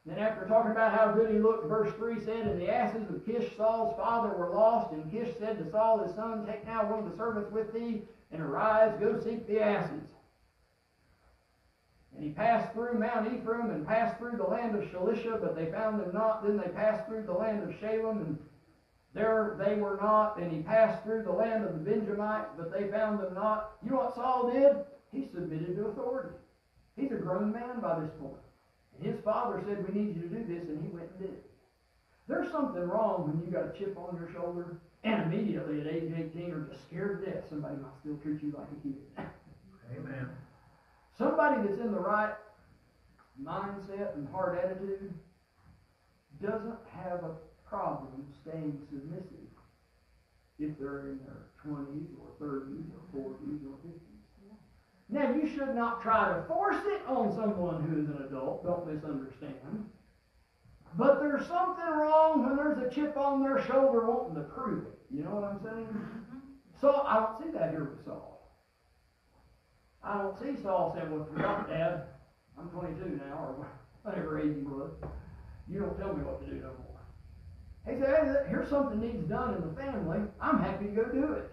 Then 0.05 0.17
after 0.17 0.47
talking 0.47 0.71
about 0.71 0.97
how 0.97 1.11
good 1.11 1.29
he 1.29 1.37
looked, 1.37 1.67
verse 1.67 1.93
3 1.97 2.19
said, 2.25 2.47
And 2.47 2.59
the 2.59 2.73
asses 2.73 3.07
of 3.09 3.23
Kish, 3.23 3.55
Saul's 3.55 3.95
father, 3.97 4.29
were 4.29 4.49
lost. 4.49 4.93
And 4.93 5.11
Kish 5.11 5.37
said 5.37 5.59
to 5.59 5.69
Saul 5.69 5.99
his 5.99 6.15
son, 6.15 6.47
Take 6.47 6.65
now 6.65 6.89
one 6.89 7.05
of 7.05 7.11
the 7.11 7.17
servants 7.17 7.51
with 7.51 7.71
thee, 7.71 8.01
and 8.31 8.41
arise, 8.41 8.97
go 8.99 9.19
seek 9.19 9.45
the 9.45 9.61
asses. 9.61 10.10
And 12.21 12.29
he 12.29 12.35
passed 12.35 12.71
through 12.73 12.99
Mount 12.99 13.33
Ephraim 13.33 13.71
and 13.71 13.87
passed 13.87 14.19
through 14.19 14.37
the 14.37 14.43
land 14.43 14.75
of 14.75 14.87
Shalisha, 14.91 15.41
but 15.41 15.55
they 15.55 15.71
found 15.71 15.99
them 15.99 16.11
not. 16.13 16.45
Then 16.45 16.55
they 16.55 16.67
passed 16.67 17.07
through 17.07 17.23
the 17.23 17.33
land 17.33 17.63
of 17.63 17.71
Shalim, 17.79 18.21
and 18.21 18.37
there 19.15 19.57
they 19.57 19.73
were 19.81 19.97
not. 19.99 20.37
And 20.37 20.51
he 20.51 20.61
passed 20.61 21.03
through 21.03 21.23
the 21.23 21.31
land 21.31 21.65
of 21.65 21.73
the 21.73 21.79
Benjamites, 21.79 22.51
but 22.55 22.71
they 22.71 22.89
found 22.89 23.19
them 23.19 23.33
not. 23.33 23.71
You 23.83 23.89
know 23.89 23.97
what 23.97 24.13
Saul 24.13 24.51
did? 24.53 24.85
He 25.11 25.29
submitted 25.33 25.75
to 25.77 25.87
authority. 25.87 26.35
He's 26.95 27.11
a 27.11 27.15
grown 27.15 27.51
man 27.51 27.79
by 27.81 27.99
this 28.01 28.11
point. 28.19 28.37
And 28.99 29.11
his 29.11 29.19
father 29.23 29.59
said, 29.65 29.83
We 29.87 29.99
need 29.99 30.15
you 30.15 30.21
to 30.21 30.27
do 30.29 30.45
this, 30.45 30.69
and 30.69 30.79
he 30.79 30.89
went 30.89 31.09
and 31.09 31.19
did 31.21 31.29
it. 31.31 31.49
There's 32.27 32.51
something 32.51 32.83
wrong 32.83 33.25
when 33.25 33.43
you 33.43 33.51
got 33.51 33.75
a 33.75 33.79
chip 33.79 33.97
on 33.97 34.15
your 34.15 34.31
shoulder, 34.31 34.77
and 35.03 35.23
immediately 35.23 35.81
at 35.81 35.87
age 35.87 36.13
18 36.15 36.51
are 36.51 36.67
just 36.69 36.85
scared 36.85 37.25
to 37.25 37.31
death. 37.31 37.45
Somebody 37.49 37.77
might 37.77 37.97
still 37.99 38.17
treat 38.17 38.43
you 38.43 38.53
like 38.55 38.67
a 38.69 38.87
kid. 38.87 39.27
Amen. 39.97 40.29
Somebody 41.21 41.67
that's 41.67 41.79
in 41.79 41.91
the 41.91 41.99
right 41.99 42.33
mindset 43.39 44.15
and 44.15 44.27
heart 44.29 44.59
attitude 44.63 45.13
doesn't 46.41 46.79
have 46.89 47.23
a 47.23 47.35
problem 47.69 48.25
staying 48.41 48.81
submissive 48.89 49.51
if 50.57 50.79
they're 50.79 51.01
in 51.01 51.19
their 51.19 51.45
20s 51.63 52.07
or 52.17 52.43
30s 52.43 52.85
or 53.13 53.21
40s 53.21 53.61
or 53.67 53.77
50s. 53.87 54.11
Now, 55.09 55.35
you 55.35 55.47
should 55.47 55.75
not 55.75 56.01
try 56.01 56.33
to 56.33 56.43
force 56.47 56.81
it 56.85 57.01
on 57.07 57.35
someone 57.35 57.83
who 57.83 58.01
is 58.01 58.07
an 58.07 58.25
adult, 58.27 58.63
don't 58.63 58.87
misunderstand. 58.91 59.85
But 60.97 61.19
there's 61.19 61.45
something 61.45 61.85
wrong 61.85 62.45
when 62.45 62.55
there's 62.55 62.79
a 62.79 62.89
chip 62.89 63.15
on 63.15 63.43
their 63.43 63.63
shoulder 63.65 64.07
wanting 64.07 64.35
to 64.35 64.49
prove 64.49 64.87
it. 64.87 64.99
You 65.13 65.23
know 65.23 65.35
what 65.35 65.43
I'm 65.43 65.59
saying? 65.61 65.85
Mm-hmm. 65.85 66.37
So 66.79 67.03
I 67.05 67.19
don't 67.19 67.43
see 67.43 67.57
that 67.57 67.69
here 67.71 67.83
with 67.83 68.03
Saul. 68.05 68.40
I 70.03 70.17
don't 70.17 70.37
see 70.39 70.61
Saul 70.61 70.93
saying, 70.95 71.11
well, 71.11 71.27
forgot 71.31 71.69
Dad, 71.69 72.03
I'm 72.59 72.69
22 72.69 73.21
now, 73.27 73.55
or 73.57 73.67
whatever 74.03 74.39
age 74.39 74.55
he 74.55 74.63
was. 74.63 74.91
You 75.67 75.79
don't 75.79 75.97
tell 75.97 76.13
me 76.13 76.23
what 76.23 76.43
to 76.43 76.51
do 76.51 76.59
no 76.59 76.71
more. 76.83 76.91
He 77.87 77.99
said, 77.99 78.09
hey, 78.09 78.49
here's 78.49 78.69
something 78.69 78.99
needs 78.99 79.27
done 79.27 79.55
in 79.55 79.61
the 79.61 79.73
family. 79.75 80.19
I'm 80.39 80.59
happy 80.59 80.85
to 80.85 80.91
go 80.91 81.05
do 81.05 81.33
it. 81.33 81.51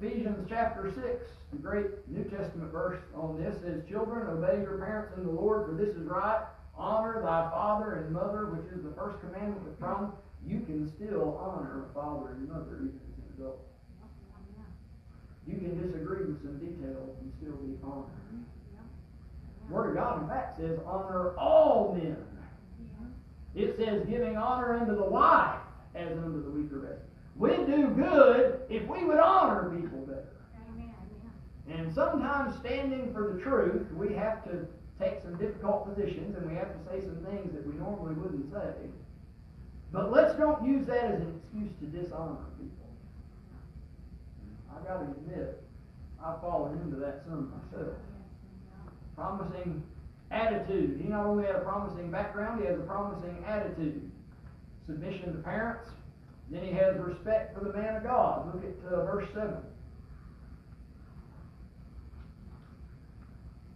Ephesians 0.00 0.46
chapter 0.48 0.92
6, 0.92 1.24
the 1.52 1.58
great 1.58 1.86
New 2.08 2.24
Testament 2.24 2.72
verse 2.72 3.00
on 3.14 3.40
this 3.40 3.60
says, 3.62 3.82
Children, 3.88 4.26
obey 4.28 4.60
your 4.60 4.78
parents 4.78 5.16
in 5.16 5.24
the 5.24 5.32
Lord, 5.32 5.66
for 5.66 5.74
this 5.74 5.94
is 5.94 6.06
right. 6.06 6.44
Honor 6.76 7.22
thy 7.22 7.48
father 7.50 8.04
and 8.04 8.12
mother, 8.12 8.46
which 8.46 8.66
is 8.72 8.82
the 8.82 8.92
first 8.96 9.20
commandment 9.20 9.64
with 9.64 9.78
promise. 9.78 10.10
You 10.44 10.60
can 10.60 10.90
still 10.96 11.38
honor 11.38 11.86
father 11.94 12.32
and 12.32 12.48
mother 12.48 12.80
even 12.82 13.00
as 13.00 13.18
an 13.18 13.34
adult. 13.38 13.73
You 15.46 15.58
can 15.58 15.80
disagree 15.80 16.24
with 16.24 16.42
some 16.42 16.58
details 16.58 17.16
and 17.20 17.32
still 17.40 17.56
be 17.56 17.76
honored. 17.82 18.10
Word 19.68 19.90
of 19.90 19.96
God, 19.96 20.22
in 20.22 20.28
fact, 20.28 20.56
says 20.58 20.78
honor 20.86 21.34
all 21.36 21.94
men. 21.96 22.16
It 23.54 23.76
says 23.76 24.04
giving 24.08 24.36
honor 24.36 24.74
unto 24.74 24.96
the 24.96 25.04
wife 25.04 25.60
as 25.94 26.10
unto 26.12 26.42
the 26.42 26.50
weaker 26.50 26.80
vessel. 26.80 27.02
We'd 27.36 27.66
do 27.66 27.88
good 27.88 28.60
if 28.68 28.86
we 28.88 29.04
would 29.04 29.18
honor 29.18 29.70
people 29.70 30.00
better. 30.00 30.28
And 31.70 31.92
sometimes 31.94 32.58
standing 32.58 33.12
for 33.12 33.32
the 33.34 33.40
truth, 33.40 33.86
we 33.92 34.14
have 34.14 34.44
to 34.44 34.66
take 35.00 35.22
some 35.22 35.36
difficult 35.38 35.94
positions 35.94 36.36
and 36.36 36.48
we 36.48 36.54
have 36.56 36.68
to 36.68 36.90
say 36.90 37.00
some 37.00 37.24
things 37.24 37.52
that 37.52 37.66
we 37.66 37.74
normally 37.74 38.14
wouldn't 38.14 38.52
say. 38.52 38.72
But 39.92 40.12
let's 40.12 40.34
don't 40.36 40.64
use 40.66 40.86
that 40.86 41.04
as 41.04 41.20
an 41.20 41.40
excuse 41.40 41.72
to 41.80 41.86
dishonor 41.86 42.36
people. 42.58 42.83
I 44.94 44.98
gotta 44.98 45.10
admit, 45.10 45.62
I've 46.24 46.40
fallen 46.40 46.78
into 46.80 46.96
that 46.96 47.22
some 47.26 47.52
myself. 47.72 47.94
Promising 49.16 49.82
attitude. 50.30 51.00
He 51.00 51.08
not 51.08 51.26
only 51.26 51.44
had 51.44 51.56
a 51.56 51.60
promising 51.60 52.10
background, 52.10 52.60
he 52.60 52.66
has 52.66 52.78
a 52.78 52.82
promising 52.82 53.44
attitude. 53.46 54.10
Submission 54.86 55.32
to 55.32 55.42
parents. 55.42 55.88
Then 56.50 56.62
he 56.62 56.72
has 56.72 56.96
respect 56.98 57.56
for 57.56 57.64
the 57.64 57.72
man 57.72 57.96
of 57.96 58.04
God. 58.04 58.54
Look 58.54 58.64
at 58.64 58.92
uh, 58.92 59.04
verse 59.04 59.28
7. 59.32 59.56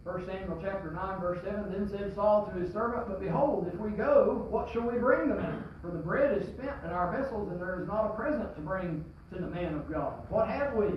1 0.03 0.25
Samuel 0.25 0.59
chapter 0.61 0.91
9, 0.91 1.19
verse 1.19 1.39
7, 1.43 1.71
Then 1.71 1.87
said 1.89 2.15
Saul 2.15 2.49
to 2.51 2.59
his 2.59 2.71
servant, 2.71 3.07
But 3.07 3.19
behold, 3.19 3.69
if 3.71 3.79
we 3.79 3.91
go, 3.91 4.47
what 4.49 4.71
shall 4.71 4.89
we 4.89 4.97
bring 4.97 5.29
the 5.29 5.35
man? 5.35 5.63
For 5.81 5.91
the 5.91 5.99
bread 5.99 6.37
is 6.37 6.47
spent 6.47 6.83
in 6.83 6.89
our 6.89 7.15
vessels, 7.15 7.51
and 7.51 7.61
there 7.61 7.79
is 7.81 7.87
not 7.87 8.05
a 8.05 8.15
present 8.15 8.55
to 8.55 8.61
bring 8.61 9.03
to 9.33 9.39
the 9.39 9.47
man 9.47 9.75
of 9.75 9.91
God. 9.91 10.13
What 10.29 10.49
have 10.49 10.73
we? 10.73 10.87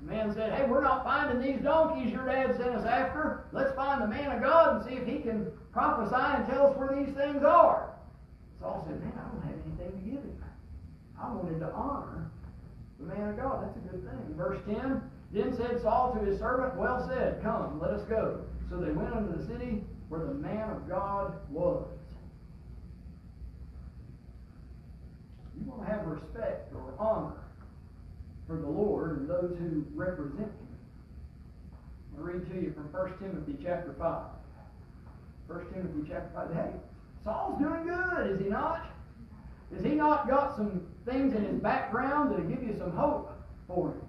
The 0.00 0.10
man 0.10 0.34
said, 0.34 0.52
Hey, 0.52 0.66
we're 0.68 0.82
not 0.82 1.04
finding 1.04 1.40
these 1.40 1.62
donkeys 1.62 2.12
your 2.12 2.26
dad 2.26 2.56
sent 2.56 2.70
us 2.70 2.86
after. 2.86 3.44
Let's 3.52 3.74
find 3.74 4.02
the 4.02 4.08
man 4.08 4.32
of 4.32 4.42
God 4.42 4.76
and 4.76 4.84
see 4.84 4.96
if 4.96 5.06
he 5.06 5.20
can 5.20 5.46
prophesy 5.72 6.14
and 6.14 6.46
tell 6.46 6.68
us 6.68 6.76
where 6.76 6.94
these 6.94 7.14
things 7.14 7.42
are. 7.42 7.94
Saul 8.60 8.84
said, 8.86 9.00
Man, 9.00 9.12
I 9.16 9.28
don't 9.30 9.42
have 9.42 9.66
anything 9.66 10.00
to 10.00 10.04
give 10.04 10.22
him. 10.24 10.44
I 11.20 11.32
wanted 11.32 11.60
to 11.60 11.72
honor 11.72 12.30
the 13.00 13.06
man 13.06 13.28
of 13.30 13.36
God. 13.36 13.64
That's 13.64 13.76
a 13.76 13.80
good 13.80 14.04
thing. 14.04 14.34
Verse 14.36 14.60
10 14.66 15.02
Then 15.32 15.56
said 15.56 15.80
Saul 15.82 16.14
to 16.14 16.24
his 16.24 16.38
servant, 16.38 16.76
Well 16.76 17.06
said, 17.08 17.42
come, 17.42 17.80
let 17.80 17.90
us 17.90 18.04
go. 18.08 18.44
So 18.70 18.76
they 18.76 18.90
went 18.90 19.14
unto 19.14 19.36
the 19.36 19.46
city 19.46 19.82
where 20.08 20.20
the 20.20 20.34
man 20.34 20.70
of 20.70 20.88
God 20.88 21.34
was. 21.50 21.86
You 25.58 25.70
want 25.70 25.86
to 25.86 25.92
have 25.92 26.06
respect 26.06 26.72
or 26.74 26.94
honor 26.98 27.36
for 28.46 28.56
the 28.56 28.68
Lord 28.68 29.18
and 29.18 29.28
those 29.28 29.56
who 29.58 29.84
represent 29.94 30.40
Him. 30.40 30.68
I'll 32.16 32.24
read 32.24 32.48
to 32.48 32.54
you 32.54 32.72
from 32.72 32.84
1 32.92 33.18
Timothy 33.18 33.56
chapter 33.62 33.94
5. 33.98 34.22
1 35.48 35.66
Timothy 35.72 36.08
chapter 36.08 36.30
5. 36.34 36.54
Hey, 36.54 36.70
Saul's 37.24 37.60
doing 37.60 37.86
good, 37.86 38.30
is 38.30 38.40
he 38.40 38.48
not? 38.48 38.86
Has 39.74 39.84
he 39.84 39.94
not 39.94 40.28
got 40.28 40.56
some 40.56 40.86
things 41.04 41.34
in 41.34 41.44
his 41.44 41.60
background 41.60 42.30
that'll 42.30 42.46
give 42.46 42.62
you 42.62 42.74
some 42.78 42.92
hope 42.92 43.32
for 43.66 43.90
him? 43.90 44.00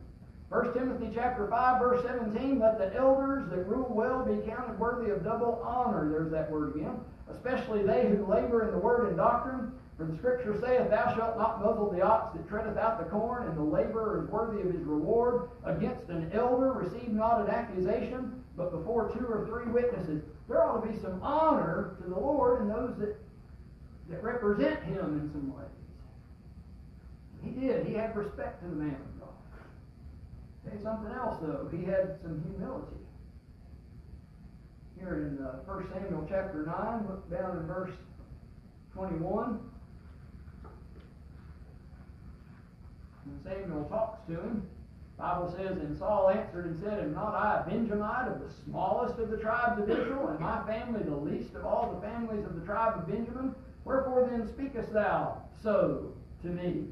1 0.49 0.73
Timothy 0.73 1.09
chapter 1.13 1.47
5, 1.49 1.81
verse 1.81 2.03
17, 2.05 2.59
let 2.59 2.77
the 2.77 2.95
elders 2.95 3.49
that 3.49 3.67
rule 3.67 3.89
well 3.89 4.23
be 4.23 4.47
counted 4.47 4.79
worthy 4.79 5.11
of 5.11 5.23
double 5.23 5.61
honor. 5.63 6.09
There's 6.09 6.31
that 6.31 6.49
word 6.49 6.75
again. 6.75 6.99
Especially 7.29 7.83
they 7.83 8.07
who 8.07 8.25
labor 8.25 8.65
in 8.65 8.71
the 8.71 8.77
word 8.77 9.09
and 9.09 9.17
doctrine. 9.17 9.73
For 9.97 10.05
the 10.05 10.15
scripture 10.17 10.59
saith, 10.61 10.91
Thou 10.91 11.15
shalt 11.15 11.37
not 11.37 11.59
muzzle 11.59 11.89
the 11.89 12.01
ox 12.01 12.37
that 12.37 12.47
treadeth 12.47 12.77
out 12.77 12.99
the 12.99 13.09
corn, 13.09 13.47
and 13.47 13.57
the 13.57 13.63
laborer 13.63 14.23
is 14.23 14.29
worthy 14.29 14.61
of 14.61 14.71
his 14.71 14.83
reward. 14.83 15.49
Against 15.65 16.07
an 16.09 16.29
elder 16.33 16.71
receive 16.71 17.09
not 17.09 17.41
an 17.41 17.49
accusation, 17.49 18.43
but 18.55 18.71
before 18.71 19.09
two 19.09 19.25
or 19.25 19.47
three 19.47 19.71
witnesses. 19.71 20.21
There 20.47 20.63
ought 20.63 20.81
to 20.81 20.91
be 20.91 20.99
some 20.99 21.19
honor 21.23 21.97
to 22.01 22.09
the 22.09 22.15
Lord 22.15 22.61
and 22.61 22.69
those 22.69 22.95
that, 22.99 23.15
that 24.09 24.23
represent 24.23 24.83
him 24.83 25.19
in 25.19 25.31
some 25.31 25.55
ways. 25.55 25.65
He 27.43 27.49
did. 27.59 27.87
He 27.87 27.93
had 27.93 28.15
respect 28.15 28.61
to 28.61 28.69
the 28.69 28.75
man 28.75 28.95
of 28.95 29.19
God. 29.19 29.29
Say 30.65 30.83
something 30.83 31.11
else, 31.11 31.37
though. 31.41 31.69
He 31.75 31.83
had 31.85 32.17
some 32.21 32.43
humility. 32.43 32.97
Here 34.99 35.15
in 35.15 35.43
uh, 35.43 35.59
1 35.65 35.87
Samuel 35.93 36.25
chapter 36.29 36.65
9, 36.65 37.07
look 37.07 37.29
down 37.31 37.57
in 37.57 37.67
verse 37.67 37.93
21. 38.93 39.49
And 39.49 39.59
Samuel 43.43 43.85
talks 43.85 44.25
to 44.27 44.33
him. 44.33 44.67
The 45.17 45.23
Bible 45.23 45.55
says, 45.57 45.77
And 45.77 45.97
Saul 45.97 46.29
answered 46.29 46.65
and 46.65 46.79
said, 46.83 46.99
Am 46.99 47.13
not 47.13 47.33
I 47.33 47.63
a 47.65 47.69
Benjamite 47.69 48.27
of 48.27 48.39
the 48.39 48.53
smallest 48.65 49.19
of 49.19 49.29
the 49.29 49.37
tribes 49.37 49.81
of 49.81 49.89
Israel, 49.89 50.27
and 50.27 50.39
my 50.39 50.63
family 50.67 51.03
the 51.03 51.15
least 51.15 51.55
of 51.55 51.65
all 51.65 51.93
the 51.93 52.07
families 52.07 52.45
of 52.45 52.59
the 52.59 52.65
tribe 52.65 52.97
of 52.97 53.07
Benjamin? 53.07 53.55
Wherefore 53.83 54.27
then 54.29 54.47
speakest 54.47 54.93
thou 54.93 55.41
so 55.63 56.13
to 56.43 56.47
me? 56.47 56.87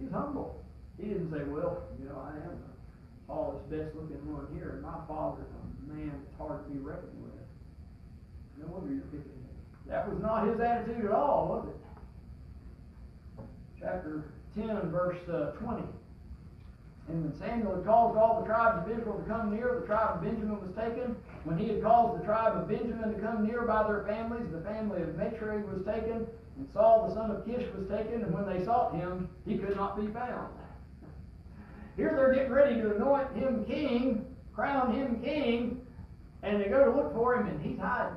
He's 0.00 0.10
humble. 0.10 0.64
He 0.98 1.08
didn't 1.08 1.30
say, 1.30 1.44
Well, 1.44 1.84
you 2.00 2.08
know, 2.08 2.18
I 2.18 2.36
am 2.36 2.58
the 2.58 3.32
tallest, 3.32 3.70
best 3.70 3.94
looking 3.94 4.20
one 4.26 4.48
here, 4.54 4.70
and 4.70 4.82
my 4.82 4.98
father's 5.06 5.46
a 5.46 5.94
man 5.94 6.10
that's 6.10 6.36
hard 6.38 6.64
to 6.64 6.70
be 6.70 6.78
reckoned 6.78 7.22
with. 7.22 7.32
No 8.58 8.66
wonder 8.66 8.94
you're 8.94 9.04
picking 9.04 9.30
him. 9.30 9.56
That 9.86 10.08
was 10.10 10.20
not 10.20 10.46
his 10.48 10.60
attitude 10.60 11.04
at 11.04 11.12
all, 11.12 11.48
was 11.48 11.68
it? 11.68 11.79
Chapter 13.80 14.24
10, 14.56 14.90
verse 14.90 15.16
uh, 15.32 15.52
20. 15.52 15.82
And 17.08 17.24
when 17.24 17.38
Samuel 17.40 17.76
had 17.76 17.84
caused 17.86 18.18
all 18.18 18.40
the 18.40 18.46
tribes 18.46 18.86
of 18.86 18.98
Israel 18.98 19.18
to 19.18 19.24
come 19.24 19.54
near, 19.54 19.78
the 19.80 19.86
tribe 19.86 20.16
of 20.16 20.22
Benjamin 20.22 20.60
was 20.60 20.70
taken. 20.76 21.16
When 21.44 21.56
he 21.56 21.68
had 21.68 21.82
caused 21.82 22.20
the 22.20 22.24
tribe 22.26 22.56
of 22.56 22.68
Benjamin 22.68 23.14
to 23.14 23.20
come 23.20 23.46
near 23.46 23.62
by 23.62 23.84
their 23.84 24.04
families, 24.04 24.52
the 24.52 24.60
family 24.60 25.02
of 25.02 25.16
Matri 25.16 25.62
was 25.62 25.82
taken, 25.84 26.26
and 26.56 26.68
Saul 26.72 27.08
the 27.08 27.14
son 27.14 27.30
of 27.30 27.46
Kish 27.46 27.66
was 27.74 27.88
taken, 27.88 28.22
and 28.22 28.32
when 28.32 28.46
they 28.46 28.62
sought 28.64 28.94
him, 28.94 29.28
he 29.46 29.56
could 29.56 29.76
not 29.76 29.98
be 29.98 30.12
found. 30.12 30.52
Here 31.96 32.12
they're 32.14 32.34
getting 32.34 32.52
ready 32.52 32.80
to 32.80 32.94
anoint 32.94 33.32
him 33.34 33.64
king, 33.64 34.26
crown 34.54 34.94
him 34.94 35.20
king, 35.22 35.80
And 36.42 36.60
they 36.60 36.68
go 36.68 36.84
to 36.84 36.90
look 36.90 37.14
for 37.14 37.36
him, 37.36 37.46
and 37.48 37.60
he's 37.62 37.78
hiding. 37.78 38.16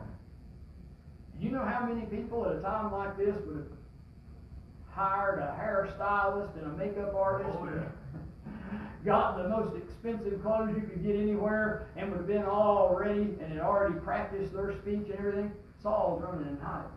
You 1.39 1.51
know 1.51 1.65
how 1.65 1.85
many 1.85 2.05
people 2.05 2.45
at 2.45 2.57
a 2.57 2.61
time 2.61 2.91
like 2.91 3.17
this 3.17 3.35
would 3.47 3.57
have 3.57 3.82
hired 4.95 5.39
a 5.39 5.55
hairstylist 5.59 6.55
and 6.57 6.71
a 6.71 6.77
makeup 6.77 7.13
artist? 7.15 7.49
Oh, 7.59 7.69
yeah. 7.73 8.79
got 9.05 9.37
the 9.37 9.49
most 9.49 9.75
expensive 9.75 10.41
clothes 10.41 10.75
you 10.75 10.81
could 10.81 11.03
get 11.03 11.15
anywhere 11.15 11.87
and 11.95 12.09
would 12.09 12.17
have 12.17 12.27
been 12.27 12.43
all 12.43 12.95
ready 12.97 13.35
and 13.41 13.51
had 13.51 13.59
already 13.59 13.99
practiced 13.99 14.53
their 14.53 14.73
speech 14.81 15.09
and 15.09 15.17
everything. 15.17 15.51
Saul's 15.81 16.21
running 16.21 16.47
and 16.47 16.59
hiding. 16.61 16.89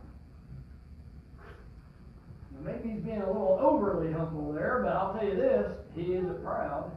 Now, 2.53 2.73
maybe 2.73 2.95
he's 2.95 3.03
being 3.03 3.23
a 3.23 3.27
little 3.27 3.59
overly 3.61 4.13
humble 4.13 4.53
there, 4.53 4.81
but 4.85 4.93
I'll 4.93 5.15
tell 5.15 5.27
you 5.27 5.37
this, 5.37 5.73
he 5.95 6.15
isn't 6.15 6.43
proud. 6.45 6.97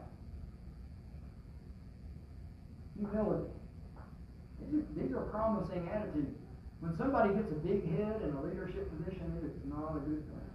Humility. 2.97 3.49
These 4.59 4.79
are, 4.79 4.85
these 5.01 5.15
are 5.15 5.21
promising 5.21 5.89
attitudes. 5.91 6.37
When 6.81 6.95
somebody 6.97 7.33
gets 7.33 7.51
a 7.51 7.55
big 7.55 7.83
head 7.97 8.21
in 8.23 8.35
a 8.35 8.41
leadership 8.41 8.87
position, 8.97 9.33
it 9.41 9.47
is 9.47 9.57
not 9.65 9.97
a 9.97 9.99
good 9.99 10.23
thing. 10.27 10.48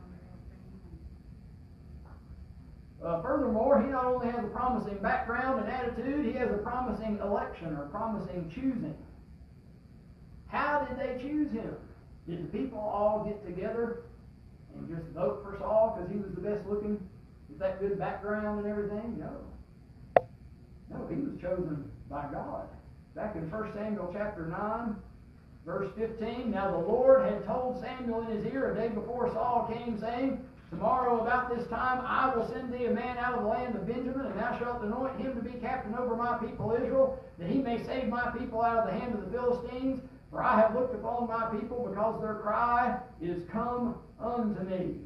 Uh, 3.04 3.20
furthermore, 3.20 3.82
he 3.82 3.88
not 3.88 4.06
only 4.06 4.28
has 4.28 4.42
a 4.42 4.48
promising 4.48 4.96
background 4.98 5.60
and 5.60 5.70
attitude, 5.70 6.24
he 6.24 6.32
has 6.32 6.50
a 6.50 6.56
promising 6.58 7.18
election 7.18 7.76
or 7.76 7.86
promising 7.90 8.50
choosing. 8.54 8.94
How 10.46 10.86
did 10.88 10.98
they 10.98 11.22
choose 11.22 11.52
him? 11.52 11.74
Did 12.26 12.44
the 12.44 12.58
people 12.58 12.78
all 12.78 13.24
get 13.24 13.44
together 13.44 14.04
and 14.74 14.88
just 14.88 15.06
vote 15.14 15.42
for 15.44 15.58
Saul 15.58 15.94
because 15.96 16.10
he 16.10 16.18
was 16.18 16.32
the 16.34 16.40
best 16.40 16.66
looking, 16.66 16.98
with 17.50 17.58
that 17.58 17.78
good 17.78 17.98
background 17.98 18.60
and 18.64 18.68
everything? 18.68 19.18
No. 19.18 20.24
No, 20.90 21.06
he 21.08 21.16
was 21.16 21.38
chosen 21.40 21.90
by 22.08 22.24
God. 22.32 22.68
Back 23.14 23.36
in 23.36 23.50
1 23.50 23.72
Samuel 23.74 24.10
chapter 24.14 24.46
9, 24.46 24.96
verse 25.66 25.90
15, 25.96 26.50
Now 26.50 26.70
the 26.70 26.78
Lord 26.78 27.26
had 27.26 27.44
told 27.44 27.82
Samuel 27.82 28.22
in 28.22 28.38
his 28.38 28.52
ear 28.52 28.72
a 28.72 28.74
day 28.74 28.88
before 28.88 29.30
Saul 29.32 29.70
came, 29.70 29.98
saying, 30.00 30.42
Tomorrow 30.74 31.20
about 31.20 31.54
this 31.54 31.68
time 31.68 32.02
I 32.04 32.34
will 32.34 32.48
send 32.48 32.72
thee 32.72 32.86
a 32.86 32.90
man 32.90 33.16
out 33.16 33.34
of 33.34 33.42
the 33.42 33.48
land 33.48 33.76
of 33.76 33.86
Benjamin, 33.86 34.26
and 34.26 34.38
thou 34.38 34.58
shalt 34.58 34.82
anoint 34.82 35.20
him 35.20 35.36
to 35.36 35.40
be 35.40 35.56
captain 35.60 35.94
over 35.94 36.16
my 36.16 36.36
people 36.38 36.72
Israel, 36.72 37.16
that 37.38 37.48
he 37.48 37.58
may 37.58 37.84
save 37.84 38.08
my 38.08 38.32
people 38.36 38.60
out 38.60 38.78
of 38.78 38.86
the 38.86 38.98
hand 38.98 39.14
of 39.14 39.24
the 39.24 39.30
Philistines. 39.30 40.00
For 40.32 40.42
I 40.42 40.60
have 40.60 40.74
looked 40.74 40.94
upon 40.94 41.28
my 41.28 41.46
people, 41.56 41.86
because 41.88 42.20
their 42.20 42.34
cry 42.34 42.98
is 43.22 43.44
come 43.52 43.94
unto 44.18 44.62
me. 44.62 44.96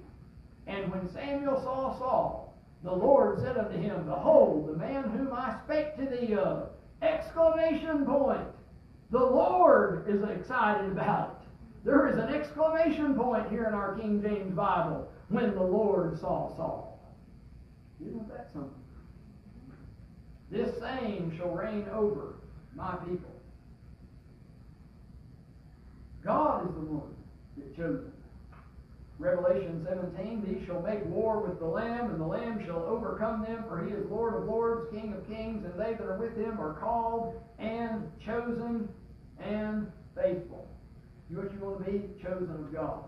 And 0.66 0.90
when 0.90 1.06
Samuel 1.12 1.60
saw 1.62 1.98
Saul, 1.98 2.56
the 2.82 2.92
Lord 2.92 3.38
said 3.40 3.58
unto 3.58 3.76
him, 3.76 4.04
Behold, 4.06 4.68
the 4.68 4.76
man 4.76 5.04
whom 5.10 5.34
I 5.34 5.54
spake 5.64 5.96
to 5.98 6.06
thee 6.06 6.34
of. 6.34 6.70
Exclamation 7.02 8.06
point. 8.06 8.48
The 9.10 9.18
Lord 9.18 10.06
is 10.08 10.22
excited 10.22 10.92
about 10.92 11.42
it. 11.42 11.48
There 11.84 12.08
is 12.08 12.16
an 12.16 12.34
exclamation 12.34 13.14
point 13.14 13.50
here 13.50 13.66
in 13.66 13.74
our 13.74 13.96
King 13.96 14.22
James 14.22 14.54
Bible 14.54 15.08
when 15.28 15.54
the 15.54 15.62
Lord 15.62 16.18
saw 16.20 16.54
Saul. 16.56 17.00
Isn't 18.00 18.28
that 18.28 18.48
something? 18.52 18.70
This 20.50 20.70
same 20.80 21.36
shall 21.36 21.50
reign 21.50 21.86
over 21.92 22.36
my 22.74 22.94
people. 23.06 23.30
God 26.24 26.68
is 26.68 26.74
the 26.74 26.80
one 26.80 27.14
that 27.56 27.76
chose 27.76 28.04
him. 28.04 28.12
Revelation 29.18 29.84
17, 29.88 30.44
These 30.46 30.66
shall 30.66 30.80
make 30.80 31.04
war 31.06 31.40
with 31.40 31.58
the 31.58 31.66
Lamb, 31.66 32.10
and 32.10 32.20
the 32.20 32.26
Lamb 32.26 32.64
shall 32.64 32.84
overcome 32.84 33.42
them, 33.42 33.64
for 33.68 33.84
he 33.84 33.92
is 33.92 34.08
Lord 34.08 34.34
of 34.34 34.44
lords, 34.44 34.88
King 34.92 35.12
of 35.12 35.26
kings, 35.28 35.64
and 35.64 35.74
they 35.74 35.94
that 35.94 36.06
are 36.06 36.16
with 36.18 36.36
him 36.36 36.60
are 36.60 36.74
called 36.74 37.34
and 37.58 38.08
chosen 38.24 38.88
and 39.40 39.90
faithful. 40.14 40.68
You 41.28 41.36
know 41.36 41.42
what 41.42 41.52
you 41.52 41.58
want 41.58 41.84
to 41.84 41.90
be? 41.90 42.22
Chosen 42.22 42.50
of 42.50 42.72
God. 42.72 43.04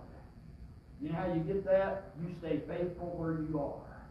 You 1.01 1.09
know 1.09 1.15
how 1.15 1.33
you 1.33 1.41
get 1.41 1.65
that? 1.65 2.13
You 2.21 2.35
stay 2.39 2.61
faithful 2.69 3.15
where 3.17 3.41
you 3.41 3.59
are. 3.59 4.03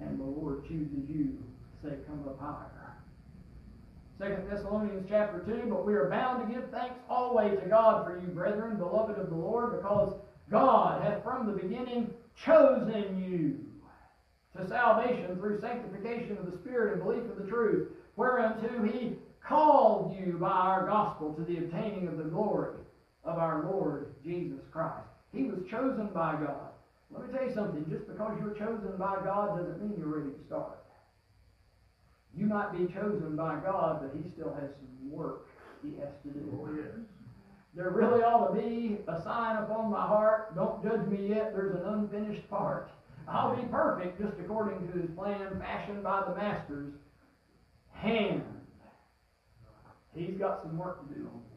And 0.00 0.18
the 0.18 0.24
Lord 0.24 0.66
chooses 0.66 1.08
you 1.08 1.36
to 1.82 1.88
say, 1.88 1.96
Come 2.06 2.24
up 2.26 2.40
higher. 2.40 2.76
Second 4.18 4.48
Thessalonians 4.48 5.06
chapter 5.10 5.40
2, 5.40 5.68
but 5.68 5.84
we 5.84 5.92
are 5.92 6.08
bound 6.08 6.46
to 6.46 6.54
give 6.54 6.70
thanks 6.70 6.98
always 7.08 7.58
to 7.60 7.68
God 7.68 8.06
for 8.06 8.18
you, 8.18 8.28
brethren, 8.28 8.78
beloved 8.78 9.18
of 9.18 9.28
the 9.28 9.36
Lord, 9.36 9.76
because 9.76 10.14
God 10.50 11.02
hath 11.02 11.22
from 11.22 11.46
the 11.46 11.52
beginning 11.52 12.10
chosen 12.42 13.22
you 13.22 13.60
to 14.58 14.66
salvation 14.66 15.36
through 15.36 15.60
sanctification 15.60 16.38
of 16.38 16.50
the 16.50 16.56
Spirit 16.56 16.94
and 16.94 17.02
belief 17.02 17.30
of 17.30 17.36
the 17.36 17.50
truth, 17.50 17.88
whereunto 18.16 18.82
he 18.84 19.16
called 19.46 20.16
you 20.18 20.38
by 20.40 20.48
our 20.48 20.86
gospel 20.86 21.34
to 21.34 21.42
the 21.42 21.58
obtaining 21.58 22.08
of 22.08 22.16
the 22.16 22.24
glory 22.24 22.78
of 23.22 23.36
our 23.36 23.66
Lord 23.70 24.14
Jesus 24.24 24.62
Christ. 24.72 25.15
He 25.36 25.44
was 25.44 25.58
chosen 25.70 26.08
by 26.14 26.32
God. 26.32 26.72
Let 27.10 27.26
me 27.26 27.32
tell 27.38 27.46
you 27.46 27.54
something, 27.54 27.84
just 27.90 28.08
because 28.08 28.38
you're 28.40 28.54
chosen 28.54 28.96
by 28.98 29.16
God 29.22 29.58
doesn't 29.58 29.80
mean 29.80 29.94
you're 29.98 30.18
ready 30.18 30.30
to 30.30 30.44
start. 30.46 30.82
You 32.34 32.46
might 32.46 32.72
be 32.72 32.92
chosen 32.92 33.36
by 33.36 33.56
God, 33.56 34.00
but 34.00 34.18
He 34.18 34.30
still 34.30 34.54
has 34.54 34.70
some 34.70 35.10
work 35.10 35.46
He 35.82 35.90
has 36.00 36.08
to 36.22 36.30
do. 36.30 36.58
Oh, 36.58 36.68
yes. 36.74 37.06
There 37.74 37.90
really 37.90 38.22
ought 38.22 38.54
to 38.54 38.60
be 38.60 38.98
a 39.06 39.20
sign 39.22 39.62
upon 39.62 39.90
my 39.90 40.06
heart, 40.06 40.56
don't 40.56 40.82
judge 40.82 41.06
me 41.06 41.28
yet, 41.28 41.54
there's 41.54 41.74
an 41.74 41.86
unfinished 41.86 42.48
part. 42.48 42.90
I'll 43.28 43.54
be 43.54 43.62
perfect 43.68 44.18
just 44.18 44.38
according 44.40 44.86
to 44.88 44.98
His 44.98 45.10
plan 45.10 45.58
fashioned 45.60 46.02
by 46.02 46.22
the 46.26 46.34
Master's 46.34 46.94
hand. 47.92 48.42
He's 50.14 50.38
got 50.38 50.62
some 50.62 50.78
work 50.78 51.06
to 51.06 51.14
do 51.14 51.26
on. 51.26 51.55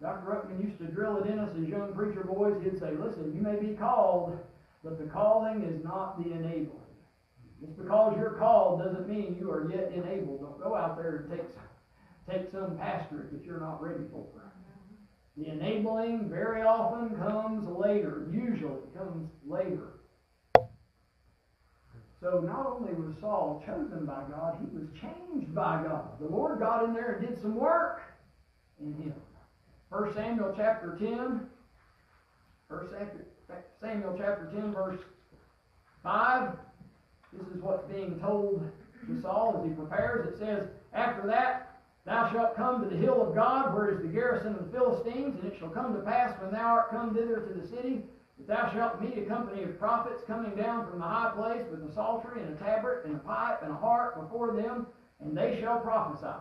Dr. 0.00 0.26
Ruckman 0.30 0.64
used 0.64 0.78
to 0.78 0.84
drill 0.84 1.16
it 1.16 1.26
in 1.26 1.38
us 1.38 1.50
as 1.60 1.68
young 1.68 1.92
preacher 1.92 2.22
boys. 2.22 2.62
He'd 2.62 2.78
say, 2.78 2.92
listen, 2.92 3.34
you 3.34 3.42
may 3.42 3.56
be 3.56 3.74
called, 3.74 4.38
but 4.84 4.98
the 4.98 5.06
calling 5.06 5.64
is 5.64 5.82
not 5.84 6.22
the 6.22 6.30
enabling. 6.32 6.70
Just 7.60 7.76
because 7.76 8.14
you're 8.16 8.36
called 8.38 8.84
doesn't 8.84 9.08
mean 9.08 9.36
you 9.38 9.50
are 9.50 9.68
yet 9.68 9.92
enabled. 9.92 10.40
Don't 10.40 10.60
go 10.62 10.76
out 10.76 10.96
there 10.96 11.16
and 11.16 11.30
take, 11.30 11.46
take 12.30 12.52
some 12.52 12.78
pastorate 12.78 13.32
that 13.32 13.44
you're 13.44 13.60
not 13.60 13.82
ready 13.82 14.04
for. 14.12 14.24
The 15.36 15.48
enabling 15.50 16.28
very 16.28 16.62
often 16.62 17.16
comes 17.16 17.66
later, 17.68 18.26
usually 18.32 18.82
comes 18.96 19.28
later. 19.46 19.94
So 22.20 22.40
not 22.40 22.66
only 22.66 22.92
was 22.94 23.14
Saul 23.20 23.62
chosen 23.64 24.04
by 24.04 24.24
God, 24.28 24.58
he 24.60 24.76
was 24.76 24.88
changed 25.00 25.54
by 25.54 25.84
God. 25.84 26.18
The 26.20 26.26
Lord 26.26 26.58
got 26.58 26.84
in 26.84 26.92
there 26.92 27.12
and 27.14 27.28
did 27.28 27.40
some 27.40 27.54
work 27.54 28.02
in 28.80 28.94
him. 28.94 29.14
1 29.90 30.14
Samuel 30.14 30.52
chapter 30.54 30.96
10, 30.98 31.40
1 32.68 32.88
Samuel 33.80 34.14
chapter 34.18 34.50
10, 34.54 34.74
verse 34.74 35.00
5. 36.02 36.52
This 37.32 37.46
is 37.56 37.62
what's 37.62 37.90
being 37.90 38.20
told 38.20 38.70
to 39.06 39.22
Saul 39.22 39.58
as 39.58 39.68
he 39.68 39.74
prepares. 39.74 40.28
It 40.28 40.38
says, 40.38 40.68
After 40.92 41.26
that, 41.28 41.80
thou 42.04 42.30
shalt 42.30 42.54
come 42.54 42.82
to 42.82 42.90
the 42.90 43.00
hill 43.00 43.26
of 43.26 43.34
God, 43.34 43.74
where 43.74 43.88
is 43.88 44.02
the 44.02 44.08
garrison 44.08 44.56
of 44.56 44.70
the 44.70 44.78
Philistines, 44.78 45.38
and 45.40 45.50
it 45.50 45.58
shall 45.58 45.70
come 45.70 45.94
to 45.94 46.02
pass 46.02 46.38
when 46.42 46.52
thou 46.52 46.66
art 46.66 46.90
come 46.90 47.14
thither 47.14 47.40
to 47.40 47.58
the 47.58 47.66
city, 47.66 48.02
that 48.36 48.46
thou 48.46 48.70
shalt 48.74 49.00
meet 49.00 49.16
a 49.16 49.22
company 49.22 49.62
of 49.62 49.78
prophets 49.78 50.22
coming 50.26 50.54
down 50.54 50.86
from 50.86 50.98
the 50.98 51.06
high 51.06 51.32
place 51.34 51.64
with 51.70 51.88
a 51.88 51.94
psaltery 51.94 52.42
and 52.42 52.52
a 52.52 52.62
tabret 52.62 53.06
and 53.06 53.16
a 53.16 53.20
pipe 53.20 53.62
and 53.62 53.72
a 53.72 53.76
harp 53.76 54.20
before 54.20 54.54
them, 54.54 54.86
and 55.20 55.34
they 55.34 55.58
shall 55.62 55.80
prophesy. 55.80 56.36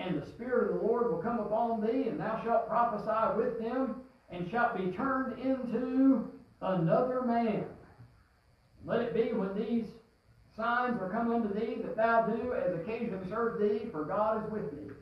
And 0.00 0.22
the 0.22 0.26
Spirit 0.26 0.72
of 0.72 0.80
the 0.80 0.86
Lord 0.86 1.12
will 1.12 1.22
come 1.22 1.40
upon 1.40 1.82
thee, 1.82 2.08
and 2.08 2.18
thou 2.18 2.42
shalt 2.42 2.68
prophesy 2.68 3.38
with 3.38 3.60
them, 3.60 4.02
and 4.30 4.50
shalt 4.50 4.74
be 4.74 4.92
turned 4.92 5.38
into 5.38 6.26
another 6.62 7.20
man. 7.22 7.66
Let 8.86 9.02
it 9.02 9.14
be 9.14 9.34
when 9.34 9.54
these 9.54 9.90
signs 10.56 10.98
are 11.02 11.10
come 11.10 11.30
unto 11.30 11.52
thee, 11.52 11.82
that 11.82 11.96
thou 11.96 12.22
do 12.22 12.54
as 12.54 12.80
occasion 12.80 13.28
serve 13.28 13.60
thee, 13.60 13.90
for 13.92 14.06
God 14.06 14.46
is 14.46 14.50
with 14.50 14.70
thee. 14.70 14.94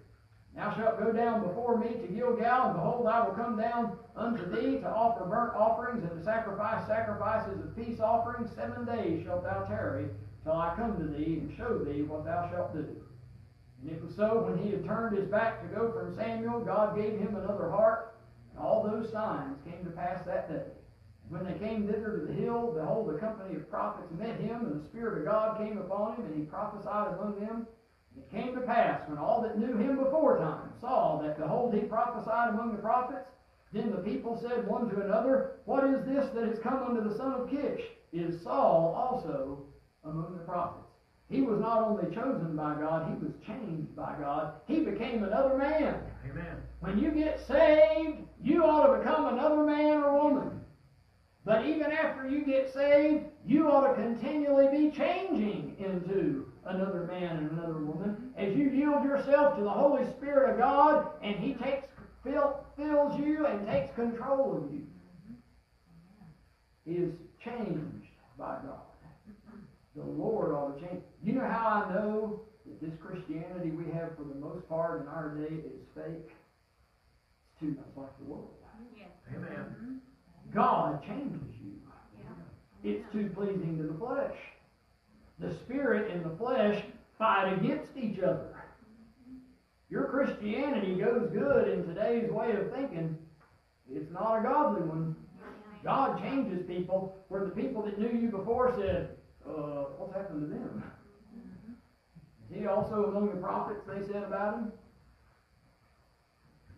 Thou 0.56 0.76
shalt 0.76 0.98
go 0.98 1.12
down 1.12 1.46
before 1.46 1.78
me 1.78 1.94
to 1.94 2.08
Gilgal, 2.08 2.64
and 2.64 2.74
behold, 2.74 3.06
I 3.06 3.24
will 3.24 3.36
come 3.36 3.56
down 3.56 3.96
unto 4.16 4.50
thee 4.50 4.80
to 4.80 4.88
offer 4.90 5.24
burnt 5.26 5.54
offerings 5.54 6.02
and 6.02 6.18
to 6.18 6.24
sacrifice 6.24 6.84
sacrifices 6.88 7.60
of 7.60 7.76
peace 7.76 8.00
offerings. 8.00 8.50
Seven 8.56 8.84
days 8.84 9.24
shalt 9.24 9.44
thou 9.44 9.62
tarry, 9.62 10.08
till 10.42 10.54
I 10.54 10.74
come 10.74 10.98
to 10.98 11.06
thee 11.06 11.38
and 11.40 11.56
show 11.56 11.78
thee 11.78 12.02
what 12.02 12.24
thou 12.24 12.50
shalt 12.50 12.72
do. 12.72 13.00
And 13.80 13.90
it 13.90 14.02
was 14.02 14.14
so 14.16 14.42
when 14.42 14.58
he 14.58 14.70
had 14.70 14.84
turned 14.84 15.16
his 15.16 15.28
back 15.28 15.62
to 15.62 15.74
go 15.74 15.92
from 15.92 16.14
Samuel, 16.14 16.60
God 16.60 16.96
gave 16.96 17.18
him 17.18 17.36
another 17.36 17.70
heart, 17.70 18.16
and 18.50 18.58
all 18.58 18.82
those 18.82 19.12
signs 19.12 19.58
came 19.64 19.84
to 19.84 19.90
pass 19.90 20.24
that 20.26 20.48
day. 20.50 20.72
When 21.28 21.44
they 21.44 21.58
came 21.58 21.86
thither 21.86 22.18
to 22.18 22.26
the 22.26 22.32
hill, 22.32 22.72
behold, 22.74 23.14
a 23.14 23.18
company 23.18 23.56
of 23.56 23.70
prophets 23.70 24.10
met 24.18 24.40
him, 24.40 24.64
and 24.64 24.80
the 24.80 24.88
Spirit 24.88 25.18
of 25.18 25.24
God 25.26 25.58
came 25.58 25.78
upon 25.78 26.16
him, 26.16 26.24
and 26.24 26.36
he 26.36 26.42
prophesied 26.42 27.14
among 27.14 27.38
them. 27.38 27.66
And 28.14 28.24
it 28.24 28.30
came 28.30 28.54
to 28.54 28.62
pass, 28.62 29.06
when 29.08 29.18
all 29.18 29.42
that 29.42 29.58
knew 29.58 29.76
him 29.76 30.02
before 30.02 30.38
time 30.38 30.72
saw 30.80 31.20
that, 31.22 31.38
behold, 31.38 31.74
he 31.74 31.80
prophesied 31.80 32.54
among 32.54 32.72
the 32.72 32.82
prophets, 32.82 33.28
then 33.72 33.90
the 33.90 33.98
people 33.98 34.40
said 34.40 34.66
one 34.66 34.88
to 34.88 35.02
another, 35.02 35.56
What 35.66 35.84
is 35.84 36.04
this 36.06 36.30
that 36.34 36.44
is 36.44 36.58
come 36.60 36.82
unto 36.82 37.06
the 37.06 37.16
son 37.16 37.34
of 37.34 37.50
Kish? 37.50 37.82
Is 38.12 38.42
Saul 38.42 38.94
also 38.96 39.66
among 40.04 40.32
the 40.32 40.44
prophets? 40.44 40.87
He 41.30 41.42
was 41.42 41.60
not 41.60 41.82
only 41.82 42.14
chosen 42.14 42.56
by 42.56 42.74
God, 42.74 43.08
he 43.08 43.24
was 43.24 43.34
changed 43.46 43.94
by 43.94 44.14
God. 44.18 44.54
He 44.66 44.80
became 44.80 45.24
another 45.24 45.58
man. 45.58 46.00
Amen. 46.30 46.56
When 46.80 46.98
you 46.98 47.10
get 47.10 47.46
saved, 47.46 48.18
you 48.42 48.64
ought 48.64 48.86
to 48.86 48.98
become 48.98 49.26
another 49.26 49.62
man 49.64 50.02
or 50.02 50.22
woman. 50.22 50.60
But 51.44 51.66
even 51.66 51.92
after 51.92 52.28
you 52.28 52.44
get 52.44 52.72
saved, 52.72 53.24
you 53.46 53.70
ought 53.70 53.88
to 53.88 53.94
continually 53.94 54.68
be 54.68 54.90
changing 54.90 55.76
into 55.78 56.46
another 56.64 57.06
man 57.10 57.36
and 57.38 57.50
another 57.52 57.78
woman 57.78 58.32
as 58.36 58.54
you 58.56 58.70
yield 58.70 59.04
yourself 59.04 59.56
to 59.56 59.62
the 59.62 59.70
Holy 59.70 60.06
Spirit 60.12 60.52
of 60.52 60.58
God 60.58 61.08
and 61.22 61.36
He 61.36 61.54
takes 61.54 61.86
fill, 62.22 62.64
fills 62.76 63.18
you 63.18 63.46
and 63.46 63.66
takes 63.66 63.94
control 63.94 64.56
of 64.56 64.72
you. 64.72 64.86
He 66.84 67.02
is 67.02 67.12
changed 67.44 68.06
by 68.38 68.56
God. 68.64 68.80
The 69.96 70.04
Lord 70.04 70.52
ought 70.52 70.78
to 70.78 70.86
change. 70.86 71.02
You 71.22 71.32
know 71.32 71.48
how 71.48 71.84
I 71.86 71.94
know 71.94 72.40
that 72.66 72.80
this 72.80 72.98
Christianity 73.00 73.70
we 73.70 73.90
have 73.92 74.16
for 74.16 74.24
the 74.24 74.38
most 74.38 74.68
part 74.68 75.02
in 75.02 75.08
our 75.08 75.34
day 75.34 75.54
is 75.54 75.86
fake? 75.94 76.30
It's 76.30 77.60
too 77.60 77.76
much 77.76 77.86
like 77.96 78.18
the 78.18 78.24
world. 78.24 78.50
Yes. 78.96 79.08
Amen. 79.34 80.00
God 80.54 81.02
changes 81.04 81.54
you. 81.62 81.72
Yeah. 82.16 82.90
It's 82.90 83.12
too 83.12 83.30
pleasing 83.34 83.78
to 83.78 83.92
the 83.92 83.98
flesh. 83.98 84.36
The 85.38 85.54
spirit 85.64 86.12
and 86.12 86.24
the 86.24 86.36
flesh 86.36 86.82
fight 87.18 87.52
against 87.52 87.96
each 87.96 88.20
other. 88.20 88.54
Your 89.90 90.04
Christianity 90.04 90.94
goes 90.96 91.30
good 91.32 91.68
in 91.68 91.86
today's 91.86 92.30
way 92.30 92.52
of 92.52 92.70
thinking. 92.72 93.16
It's 93.90 94.12
not 94.12 94.40
a 94.40 94.42
godly 94.42 94.82
one. 94.82 95.16
God 95.82 96.20
changes 96.20 96.66
people 96.66 97.16
where 97.28 97.44
the 97.44 97.50
people 97.50 97.82
that 97.82 97.98
knew 97.98 98.10
you 98.10 98.28
before 98.28 98.74
said, 98.76 99.16
uh, 99.46 99.84
what's 99.96 100.14
happened 100.14 100.42
to 100.42 100.46
them? 100.46 100.82
Is 102.50 102.60
he 102.60 102.66
also 102.66 103.04
among 103.04 103.28
the 103.28 103.40
prophets 103.40 103.80
they 103.86 104.06
said 104.06 104.22
about 104.22 104.54
him? 104.54 104.72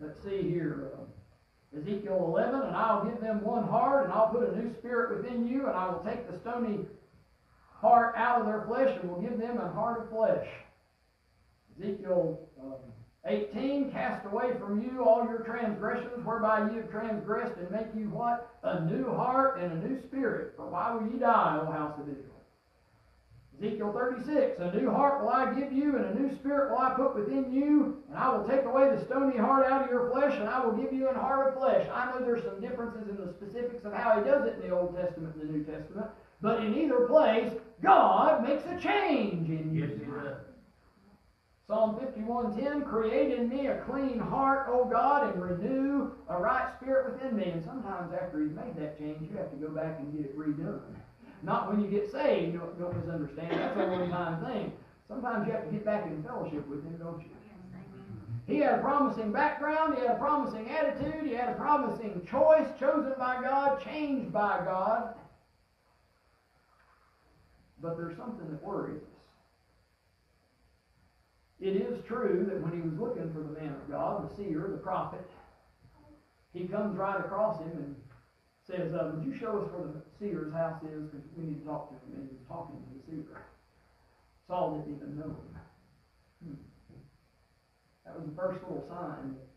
Let's 0.01 0.23
see 0.23 0.43
here. 0.43 0.93
Uh, 0.95 1.79
Ezekiel 1.79 2.25
11, 2.35 2.63
and 2.63 2.77
I'll 2.77 3.05
give 3.05 3.21
them 3.21 3.43
one 3.43 3.63
heart, 3.69 4.05
and 4.05 4.13
I'll 4.13 4.29
put 4.29 4.49
a 4.49 4.57
new 4.57 4.75
spirit 4.79 5.17
within 5.17 5.47
you, 5.47 5.67
and 5.67 5.77
I 5.77 5.89
will 5.89 6.01
take 6.01 6.29
the 6.29 6.39
stony 6.41 6.81
heart 7.81 8.15
out 8.17 8.41
of 8.41 8.47
their 8.47 8.65
flesh, 8.67 8.99
and 9.01 9.11
will 9.11 9.21
give 9.21 9.39
them 9.39 9.59
a 9.59 9.71
heart 9.71 10.03
of 10.03 10.11
flesh. 10.11 10.47
Ezekiel 11.79 12.41
um, 12.61 12.75
18, 13.25 13.93
cast 13.93 14.27
away 14.27 14.53
from 14.59 14.83
you 14.83 15.05
all 15.05 15.25
your 15.25 15.41
transgressions, 15.41 16.25
whereby 16.25 16.71
you 16.71 16.79
have 16.79 16.91
transgressed, 16.91 17.57
and 17.59 17.71
make 17.71 17.87
you 17.95 18.09
what? 18.09 18.59
A 18.65 18.85
new 18.87 19.15
heart 19.15 19.61
and 19.61 19.73
a 19.73 19.89
new 19.89 20.01
spirit. 20.03 20.55
For 20.57 20.67
why 20.67 20.93
will 20.93 21.07
ye 21.07 21.19
die, 21.19 21.61
O 21.63 21.71
house 21.71 21.99
of 22.01 22.09
Israel? 22.09 22.40
Ezekiel 23.61 23.93
36, 23.93 24.59
a 24.59 24.73
new 24.75 24.91
heart 24.91 25.23
will 25.23 25.29
I 25.29 25.53
give 25.53 25.71
you, 25.71 25.97
and 25.97 26.07
a 26.07 26.15
new 26.15 26.35
spirit 26.37 26.71
will 26.71 26.79
I 26.79 26.95
put 26.95 27.15
within 27.15 27.53
you, 27.53 28.03
and 28.09 28.17
I 28.17 28.35
will 28.35 28.49
take 28.49 28.65
away 28.65 28.89
the 28.89 29.05
stony 29.05 29.37
heart 29.37 29.67
out 29.67 29.85
of 29.85 29.91
your 29.91 30.11
flesh, 30.11 30.35
and 30.39 30.49
I 30.49 30.65
will 30.65 30.73
give 30.73 30.95
you 30.95 31.11
an 31.11 31.15
heart 31.15 31.49
of 31.49 31.59
flesh. 31.59 31.87
I 31.93 32.11
know 32.11 32.25
there's 32.25 32.43
some 32.43 32.61
differences 32.61 33.11
in 33.11 33.17
the 33.17 33.31
specifics 33.35 33.85
of 33.85 33.93
how 33.93 34.19
he 34.19 34.25
does 34.25 34.47
it 34.47 34.55
in 34.55 34.71
the 34.71 34.75
Old 34.75 34.97
Testament 34.97 35.35
and 35.35 35.49
the 35.49 35.53
New 35.53 35.65
Testament, 35.65 36.07
but 36.41 36.65
in 36.65 36.75
either 36.75 37.07
place, 37.07 37.53
God 37.83 38.43
makes 38.43 38.65
a 38.65 38.81
change 38.81 39.51
in 39.51 39.75
you. 39.75 39.85
Yes, 39.85 39.99
he 39.99 40.07
does. 40.07 40.37
Psalm 41.67 41.97
51:10, 42.01 42.89
create 42.89 43.39
in 43.39 43.49
me 43.49 43.67
a 43.67 43.83
clean 43.83 44.19
heart, 44.19 44.69
O 44.71 44.87
God, 44.87 45.35
and 45.35 45.43
renew 45.43 46.11
a 46.29 46.37
right 46.37 46.75
spirit 46.81 47.13
within 47.13 47.37
me. 47.37 47.51
And 47.51 47.63
sometimes 47.63 48.13
after 48.15 48.41
he's 48.41 48.53
made 48.53 48.75
that 48.77 48.99
change, 48.99 49.31
you 49.31 49.37
have 49.37 49.51
to 49.51 49.57
go 49.57 49.69
back 49.69 49.99
and 50.01 50.17
get 50.17 50.31
it 50.31 50.39
redone. 50.39 50.81
Not 51.43 51.69
when 51.69 51.81
you 51.81 51.89
get 51.89 52.11
saved, 52.11 52.59
don't, 52.59 52.79
don't 52.79 52.97
misunderstand. 52.97 53.53
That's 53.53 53.77
a 53.79 53.87
one-time 53.87 54.45
thing. 54.45 54.73
Sometimes 55.09 55.47
you 55.47 55.53
have 55.53 55.65
to 55.65 55.71
get 55.71 55.85
back 55.85 56.07
in 56.07 56.23
fellowship 56.23 56.69
with 56.69 56.85
him, 56.85 56.97
don't 56.99 57.21
you? 57.21 57.31
He 58.47 58.59
had 58.59 58.75
a 58.75 58.79
promising 58.79 59.33
background, 59.33 59.95
he 59.95 60.01
had 60.01 60.17
a 60.17 60.19
promising 60.19 60.69
attitude, 60.71 61.25
he 61.25 61.35
had 61.35 61.51
a 61.51 61.55
promising 61.55 62.27
choice, 62.29 62.67
chosen 62.79 63.13
by 63.17 63.41
God, 63.43 63.83
changed 63.85 64.33
by 64.33 64.61
God. 64.65 65.15
But 67.81 67.97
there's 67.97 68.17
something 68.17 68.51
that 68.51 68.63
worries 68.63 69.03
us. 69.03 69.09
It 71.61 71.77
is 71.77 72.03
true 72.07 72.47
that 72.49 72.61
when 72.63 72.73
he 72.73 72.81
was 72.81 72.99
looking 72.99 73.33
for 73.33 73.41
the 73.41 73.61
man 73.61 73.75
of 73.75 73.91
God, 73.91 74.29
the 74.29 74.35
seer, 74.35 74.69
the 74.71 74.79
prophet, 74.79 75.31
he 76.53 76.67
comes 76.67 76.97
right 76.97 77.21
across 77.21 77.61
him 77.61 77.71
and 77.75 77.97
says, 78.71 78.95
uh, 78.95 79.13
Would 79.15 79.27
you 79.27 79.37
show 79.37 79.63
us 79.63 79.69
where 79.75 79.91
the 79.91 80.03
seer's 80.19 80.53
house 80.53 80.83
is? 80.83 81.11
Because 81.11 81.27
we 81.37 81.45
need 81.45 81.61
to 81.61 81.67
talk 81.67 81.91
to 81.91 81.95
him. 81.95 82.23
And 82.23 82.29
he 82.31 82.37
was 82.39 82.47
talking 82.49 82.77
to 82.79 82.91
the 82.95 83.03
seer. 83.07 83.43
Saul 84.47 84.79
didn't 84.79 84.97
even 84.97 85.19
know 85.19 85.31
him. 85.31 85.51
Hmm. 86.45 86.61
That 88.05 88.19
was 88.19 88.29
the 88.29 88.37
first 88.37 88.59
little 88.67 88.85
sign 88.89 89.35
that 89.35 89.49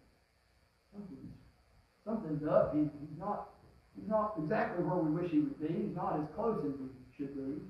something's, 0.93 1.33
something's 2.05 2.45
up. 2.47 2.75
He's, 2.75 2.89
he's 3.01 3.19
not 3.19 3.49
he's 3.95 4.09
not 4.09 4.33
exactly 4.37 4.83
where 4.83 4.97
we 4.97 5.11
wish 5.11 5.31
he 5.31 5.39
would 5.39 5.59
be. 5.59 5.67
He's 5.67 5.95
not 5.95 6.19
as 6.19 6.27
close 6.35 6.63
as 6.65 6.73
he 6.77 6.89
should 7.17 7.35
be. 7.35 7.61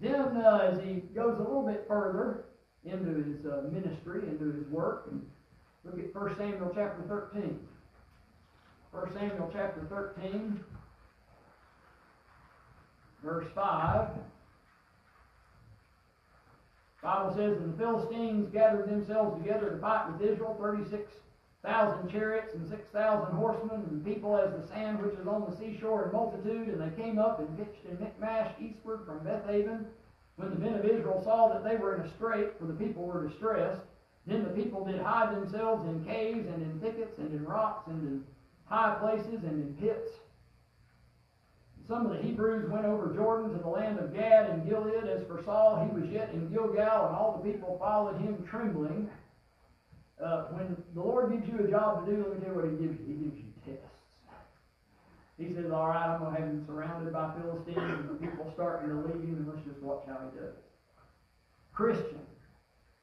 Then, 0.00 0.36
uh, 0.36 0.72
as 0.72 0.80
he 0.82 1.04
goes 1.14 1.38
a 1.38 1.42
little 1.42 1.62
bit 1.62 1.84
further 1.86 2.44
into 2.84 3.22
his 3.22 3.46
uh, 3.46 3.68
ministry, 3.70 4.22
into 4.28 4.52
his 4.52 4.66
work, 4.68 5.08
and 5.10 5.24
look 5.84 5.98
at 5.98 6.14
1 6.14 6.36
Samuel 6.36 6.72
chapter 6.74 7.02
13. 7.08 7.58
1 8.92 9.10
Samuel 9.14 9.50
chapter 9.50 9.80
13, 9.88 10.60
verse 13.24 13.46
5. 13.54 14.08
Bible 17.02 17.34
says, 17.34 17.56
And 17.56 17.72
the 17.72 17.78
Philistines 17.78 18.50
gathered 18.52 18.90
themselves 18.90 19.42
together 19.42 19.70
to 19.70 19.78
fight 19.78 20.12
with 20.12 20.30
Israel, 20.30 20.58
36,000 20.60 22.10
chariots 22.10 22.52
and 22.54 22.68
6,000 22.68 23.34
horsemen, 23.34 23.82
and 23.90 24.04
people 24.04 24.36
as 24.36 24.52
the 24.52 24.68
sand 24.68 25.02
which 25.02 25.18
is 25.18 25.26
on 25.26 25.50
the 25.50 25.56
seashore 25.56 26.06
in 26.06 26.12
multitude. 26.12 26.68
And 26.68 26.80
they 26.80 27.02
came 27.02 27.18
up 27.18 27.38
and 27.38 27.58
pitched 27.58 27.86
in 27.90 27.98
Michmash 27.98 28.52
eastward 28.60 29.00
from 29.06 29.20
Bethaven. 29.20 29.86
When 30.36 30.50
the 30.50 30.56
men 30.56 30.74
of 30.74 30.84
Israel 30.84 31.22
saw 31.24 31.48
that 31.48 31.64
they 31.64 31.76
were 31.76 31.96
in 31.96 32.02
a 32.02 32.10
strait, 32.10 32.58
for 32.58 32.66
the 32.66 32.74
people 32.74 33.04
were 33.04 33.26
distressed, 33.26 33.80
then 34.26 34.44
the 34.44 34.50
people 34.50 34.84
did 34.84 35.00
hide 35.00 35.34
themselves 35.34 35.88
in 35.88 36.04
caves 36.04 36.46
and 36.46 36.62
in 36.62 36.78
thickets 36.78 37.18
and 37.18 37.32
in 37.32 37.44
rocks 37.46 37.88
and 37.88 38.02
in 38.06 38.24
high 38.72 38.96
places 38.98 39.44
and 39.44 39.62
in 39.62 39.76
pits. 39.78 40.08
Some 41.86 42.06
of 42.06 42.16
the 42.16 42.22
Hebrews 42.22 42.70
went 42.70 42.86
over 42.86 43.12
Jordan 43.14 43.52
to 43.52 43.58
the 43.62 43.68
land 43.68 43.98
of 43.98 44.14
Gad 44.14 44.48
and 44.48 44.66
Gilead. 44.66 45.04
As 45.04 45.26
for 45.26 45.42
Saul, 45.44 45.86
he 45.86 46.00
was 46.00 46.08
yet 46.10 46.30
in 46.32 46.48
Gilgal, 46.50 47.06
and 47.06 47.14
all 47.14 47.38
the 47.42 47.52
people 47.52 47.76
followed 47.78 48.18
him 48.18 48.42
trembling. 48.48 49.10
Uh, 50.22 50.44
when 50.52 50.76
the 50.94 51.02
Lord 51.02 51.32
gives 51.32 51.46
you 51.48 51.66
a 51.66 51.70
job 51.70 52.06
to 52.06 52.12
do, 52.12 52.22
let 52.22 52.38
me 52.38 52.40
tell 52.40 52.54
you 52.54 52.60
what 52.60 52.70
He 52.70 52.86
gives 52.86 52.98
you. 53.00 53.06
He 53.06 53.14
gives 53.24 53.36
you 53.36 53.52
tests. 53.66 53.98
He 55.36 55.52
says, 55.52 55.70
"All 55.72 55.88
right, 55.88 56.06
I'm 56.06 56.20
going 56.20 56.34
to 56.34 56.40
have 56.40 56.48
him 56.48 56.64
surrounded 56.64 57.12
by 57.12 57.34
Philistines, 57.34 57.76
and 57.76 58.08
the 58.08 58.14
people 58.14 58.48
starting 58.54 58.88
to 58.88 58.96
leave 58.96 59.26
him, 59.26 59.42
and 59.42 59.48
let's 59.48 59.66
just 59.66 59.82
watch 59.82 60.04
how 60.06 60.16
he 60.30 60.38
does." 60.38 60.54
Christian, 61.74 62.22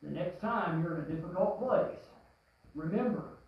the 0.01 0.09
next 0.09 0.39
time 0.39 0.81
you're 0.81 0.95
in 0.95 1.11
a 1.11 1.15
difficult 1.15 1.59
place, 1.59 1.99
remember 2.73 3.38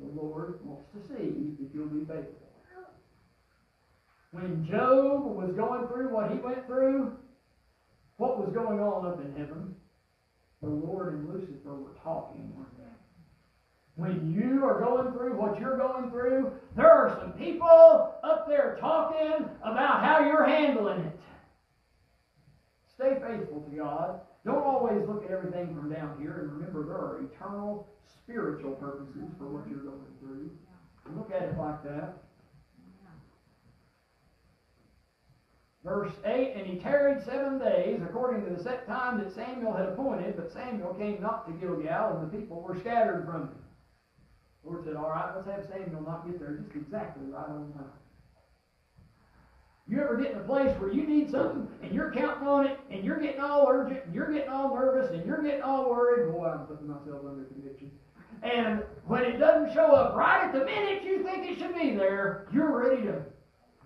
the 0.00 0.20
Lord 0.20 0.60
wants 0.64 0.88
to 0.94 1.00
see 1.08 1.54
if 1.62 1.74
you'll 1.74 1.86
be 1.86 2.04
faithful. 2.04 2.48
When 4.32 4.66
Job 4.70 5.24
was 5.24 5.52
going 5.56 5.88
through 5.88 6.14
what 6.14 6.30
he 6.30 6.38
went 6.38 6.66
through, 6.66 7.16
what 8.16 8.38
was 8.38 8.54
going 8.54 8.78
on 8.80 9.06
up 9.06 9.20
in 9.20 9.32
heaven? 9.32 9.74
The 10.62 10.68
Lord 10.68 11.14
and 11.14 11.28
Lucifer 11.28 11.74
were 11.74 11.96
talking? 12.02 12.52
When 13.96 14.32
you 14.32 14.64
are 14.64 14.80
going 14.80 15.12
through 15.12 15.36
what 15.36 15.60
you're 15.60 15.76
going 15.76 16.10
through, 16.10 16.52
there 16.74 16.90
are 16.90 17.18
some 17.20 17.32
people 17.32 18.14
up 18.22 18.48
there 18.48 18.78
talking 18.80 19.46
about 19.62 20.02
how 20.02 20.24
you're 20.24 20.46
handling 20.46 21.00
it. 21.00 21.20
Stay 22.94 23.18
faithful 23.20 23.60
to 23.60 23.76
God. 23.76 24.20
Don't 24.46 24.62
always 24.62 25.06
look 25.06 25.24
at 25.24 25.30
everything 25.30 25.74
from 25.74 25.92
down 25.92 26.16
here, 26.18 26.40
and 26.40 26.52
remember 26.52 26.84
there 26.84 26.96
are 26.96 27.20
eternal 27.24 27.88
spiritual 28.22 28.72
purposes 28.72 29.30
for 29.38 29.46
what 29.46 29.68
you're 29.68 29.84
going 29.84 30.00
through. 30.20 30.50
Look 31.16 31.32
at 31.32 31.42
it 31.42 31.58
like 31.58 31.82
that. 31.84 32.18
Verse 35.82 36.12
8, 36.24 36.52
And 36.56 36.66
he 36.66 36.78
tarried 36.78 37.24
seven 37.24 37.58
days, 37.58 38.00
according 38.02 38.44
to 38.44 38.54
the 38.54 38.62
set 38.62 38.86
time 38.86 39.18
that 39.18 39.34
Samuel 39.34 39.72
had 39.72 39.88
appointed, 39.88 40.36
but 40.36 40.52
Samuel 40.52 40.94
came 40.94 41.22
not 41.22 41.46
to 41.46 41.52
Gilgal, 41.52 42.18
and 42.18 42.30
the 42.30 42.36
people 42.36 42.60
were 42.60 42.78
scattered 42.78 43.24
from 43.24 43.42
him. 43.42 43.54
The 44.62 44.70
Lord 44.70 44.84
said, 44.84 44.96
All 44.96 45.08
right, 45.08 45.32
let's 45.34 45.46
have 45.46 45.66
Samuel 45.66 46.02
not 46.02 46.26
get 46.26 46.38
there 46.38 46.58
just 46.62 46.76
exactly 46.76 47.24
right 47.26 47.48
on 47.48 47.72
time. 47.72 47.90
You 49.88 50.00
ever 50.02 50.16
get 50.16 50.32
in 50.32 50.38
a 50.38 50.44
place 50.44 50.70
where 50.78 50.92
you 50.92 51.04
need 51.04 51.30
something 51.30 51.66
and 51.82 51.92
you're 51.92 52.12
counting 52.12 52.46
on 52.46 52.66
it 52.66 52.78
and 52.90 53.02
you're 53.02 53.18
getting 53.18 53.40
all 53.40 53.66
urgent 53.68 54.04
and 54.04 54.14
you're 54.14 54.30
getting 54.32 54.48
all 54.48 54.72
nervous 54.72 55.10
and 55.10 55.26
you're 55.26 55.42
getting 55.42 55.62
all 55.62 55.90
worried? 55.90 56.30
Boy, 56.32 56.46
I'm 56.46 56.66
putting 56.66 56.86
myself 56.86 57.22
under 57.26 57.44
conviction. 57.44 57.90
And 58.42 58.82
when 59.06 59.24
it 59.24 59.38
doesn't 59.38 59.74
show 59.74 59.86
up 59.86 60.16
right 60.16 60.44
at 60.44 60.52
the 60.52 60.64
minute 60.64 61.02
you 61.02 61.22
think 61.22 61.50
it 61.50 61.58
should 61.58 61.74
be 61.74 61.94
there, 61.94 62.46
you're 62.52 62.78
ready 62.78 63.02
to 63.02 63.22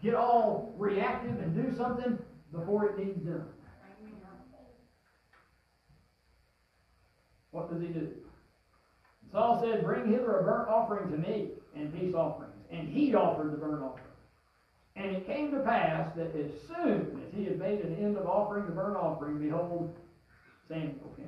get 0.03 0.15
all 0.15 0.75
reactive 0.79 1.39
and 1.41 1.55
do 1.55 1.77
something 1.77 2.19
before 2.53 2.87
it 2.87 2.99
needs 2.99 3.19
done. 3.25 3.47
What 7.51 7.71
does 7.71 7.81
he 7.81 7.89
do? 7.89 8.11
Saul 9.33 9.61
said, 9.63 9.85
Bring 9.85 10.11
hither 10.11 10.39
a 10.39 10.45
burnt 10.45 10.69
offering 10.69 11.11
to 11.11 11.17
me, 11.17 11.51
and 11.75 11.93
peace 11.93 12.15
offerings. 12.15 12.53
And 12.71 12.89
he 12.89 13.15
offered 13.15 13.53
the 13.53 13.57
burnt 13.57 13.83
offering. 13.83 14.05
And 14.97 15.17
it 15.17 15.27
came 15.27 15.51
to 15.51 15.59
pass 15.61 16.15
that 16.15 16.37
as 16.37 16.51
soon 16.69 17.21
as 17.27 17.33
he 17.33 17.45
had 17.45 17.59
made 17.59 17.81
an 17.81 17.97
end 17.97 18.17
of 18.17 18.27
offering 18.27 18.67
the 18.67 18.73
burnt 18.73 18.97
offering, 18.97 19.39
behold, 19.39 19.97
Samuel 20.69 21.13
came. 21.17 21.27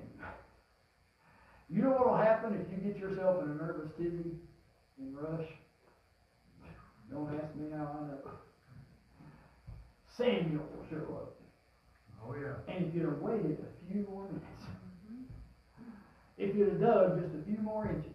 You 1.69 1.83
know 1.83 1.91
what 1.91 2.11
will 2.11 2.17
happen 2.17 2.55
if 2.55 2.71
you 2.71 2.93
get 2.93 3.01
yourself 3.01 3.43
in 3.43 3.51
a 3.51 3.55
nervous 3.55 3.91
tizzy 3.99 4.37
and 4.99 5.17
rush? 5.17 5.47
Don't 7.11 7.35
ask 7.35 7.55
me 7.57 7.71
how 7.71 7.99
I 8.01 8.07
know. 8.07 8.31
Samuel 10.17 10.65
will 10.77 10.87
show 10.89 11.15
up. 11.15 11.35
Oh, 12.25 12.35
yeah. 12.35 12.73
And 12.73 12.87
if 12.87 12.95
you'd 12.95 13.05
have 13.05 13.19
waited 13.19 13.59
a 13.61 13.93
few 13.93 14.07
more 14.09 14.27
minutes, 14.27 14.63
if 16.39 16.55
you'd 16.55 16.69
have 16.69 16.81
dug 16.81 17.21
just 17.21 17.35
a 17.35 17.45
few 17.45 17.59
more 17.63 17.89
inches, 17.89 18.13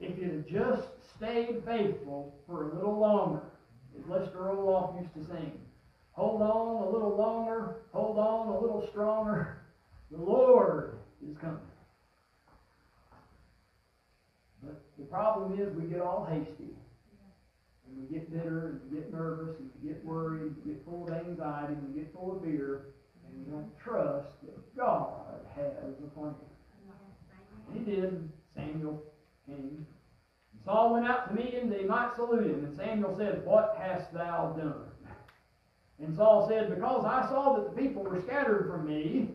if 0.00 0.18
you'd 0.18 0.32
have 0.32 0.46
just 0.46 0.88
stayed 1.16 1.62
faithful 1.64 2.34
for 2.46 2.70
a 2.70 2.74
little 2.74 2.98
longer, 2.98 3.42
as 3.98 4.06
Lester 4.06 4.38
Roloff 4.38 5.00
used 5.00 5.14
to 5.14 5.24
sing, 5.24 5.52
hold 6.12 6.42
on 6.42 6.82
a 6.82 6.90
little 6.90 7.16
longer, 7.16 7.76
hold 7.92 8.18
on 8.18 8.48
a 8.48 8.60
little 8.60 8.86
stronger, 8.90 9.62
the 10.10 10.18
Lord 10.18 10.98
is 11.30 11.36
coming. 11.38 11.58
But 14.62 14.82
the 14.98 15.04
problem 15.04 15.60
is 15.60 15.74
we 15.74 15.88
get 15.88 16.00
all 16.00 16.26
hasty. 16.30 16.74
And 17.86 18.08
we 18.08 18.14
get 18.14 18.32
bitter, 18.32 18.80
and 18.82 18.90
we 18.90 18.98
get 18.98 19.12
nervous, 19.12 19.58
and 19.58 19.70
we 19.82 19.88
get 19.88 20.04
worried, 20.04 20.42
and 20.42 20.56
we 20.64 20.72
get 20.72 20.84
full 20.84 21.06
of 21.06 21.14
anxiety, 21.14 21.74
and 21.74 21.94
we 21.94 22.00
get 22.00 22.12
full 22.14 22.36
of 22.36 22.42
fear, 22.42 22.86
and 23.26 23.44
we 23.44 23.52
don't 23.52 23.70
trust 23.78 24.28
that 24.42 24.76
God 24.76 25.40
has 25.54 25.94
a 26.02 26.08
plan. 26.18 26.34
And 27.68 27.78
he 27.78 27.92
did. 27.92 28.28
Samuel 28.54 29.02
came. 29.46 29.86
And 30.52 30.64
Saul 30.64 30.94
went 30.94 31.06
out 31.06 31.28
to 31.28 31.34
meet 31.34 31.52
him 31.52 31.68
that 31.70 31.80
he 31.80 31.86
might 31.86 32.14
salute 32.14 32.46
him. 32.46 32.64
And 32.64 32.76
Samuel 32.76 33.16
said, 33.16 33.44
What 33.44 33.76
hast 33.78 34.12
thou 34.14 34.54
done? 34.56 34.86
And 36.00 36.16
Saul 36.16 36.48
said, 36.48 36.74
Because 36.74 37.04
I 37.04 37.28
saw 37.28 37.54
that 37.56 37.74
the 37.74 37.82
people 37.82 38.02
were 38.02 38.20
scattered 38.20 38.70
from 38.70 38.86
me. 38.86 39.28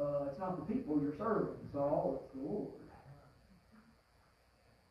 Uh, 0.00 0.26
it's 0.30 0.38
not 0.38 0.56
the 0.56 0.74
people 0.74 1.00
you're 1.02 1.16
serving, 1.18 1.54
Saul, 1.72 2.22
it's 2.22 2.34
the 2.34 2.48
Lord. 2.48 2.68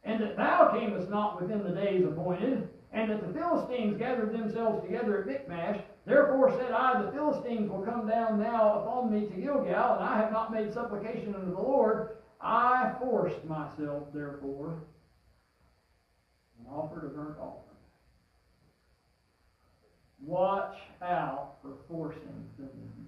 And 0.04 0.22
that 0.22 0.38
thou 0.38 0.72
camest 0.72 1.10
not 1.10 1.41
within 1.41 1.63
the 1.63 1.70
days 1.70 2.04
appointed, 2.04 2.67
and 2.91 3.12
that 3.12 3.26
the 3.26 3.34
Philistines 3.34 3.98
gathered 3.98 4.34
themselves 4.34 4.86
together 4.86 5.20
at 5.20 5.28
Michmash. 5.28 5.80
Therefore 6.06 6.58
said 6.58 6.72
I, 6.72 7.02
the 7.02 7.12
Philistines 7.12 7.70
will 7.70 7.82
come 7.82 8.08
down 8.08 8.39
now 8.39 8.80
upon 8.80 9.12
me 9.12 9.28
to 9.28 9.41
Gilgal, 9.41 9.96
and 9.96 10.04
I 10.04 10.17
have 10.17 10.32
not 10.32 10.54
made 10.54 10.74
supplication 10.74 11.36
unto 11.36 11.54
the 11.54 11.62
Lord. 11.62 12.17
I 12.39 12.93
forced 13.00 13.43
myself, 13.46 14.04
therefore, 14.13 14.84
and 16.60 16.67
offered 16.70 17.06
a 17.06 17.10
burnt 17.10 17.38
offering. 17.39 17.63
Watch 20.22 20.78
out 21.02 21.56
for 21.62 21.74
forcing 21.89 22.46
things, 22.58 23.08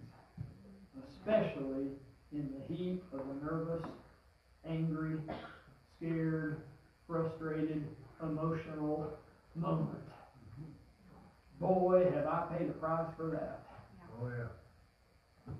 especially 1.19 1.87
in 2.31 2.49
the 2.53 2.73
heat 2.73 3.01
of 3.13 3.19
a 3.19 3.45
nervous, 3.45 3.83
angry, 4.67 5.17
scared, 5.97 6.61
frustrated, 7.07 7.83
emotional 8.21 9.11
moment. 9.55 9.97
Boy, 11.59 12.09
have 12.13 12.27
I 12.27 12.45
paid 12.57 12.69
a 12.69 12.73
price 12.73 13.07
for 13.17 13.31
that. 13.31 13.65
Oh, 14.21 14.27
yeah. 14.27 15.53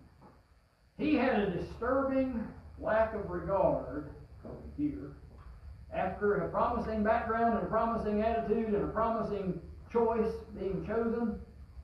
He 0.98 1.16
had 1.16 1.40
a 1.40 1.52
disturbing 1.52 2.46
lack 2.80 3.14
of 3.14 3.30
regard 3.30 4.10
here. 4.78 5.12
After 5.94 6.36
a 6.36 6.50
promising 6.50 7.04
background 7.04 7.58
and 7.58 7.64
a 7.64 7.70
promising 7.70 8.22
attitude 8.22 8.68
and 8.68 8.84
a 8.84 8.88
promising 8.88 9.60
choice 9.92 10.32
being 10.58 10.86
chosen, 10.86 11.40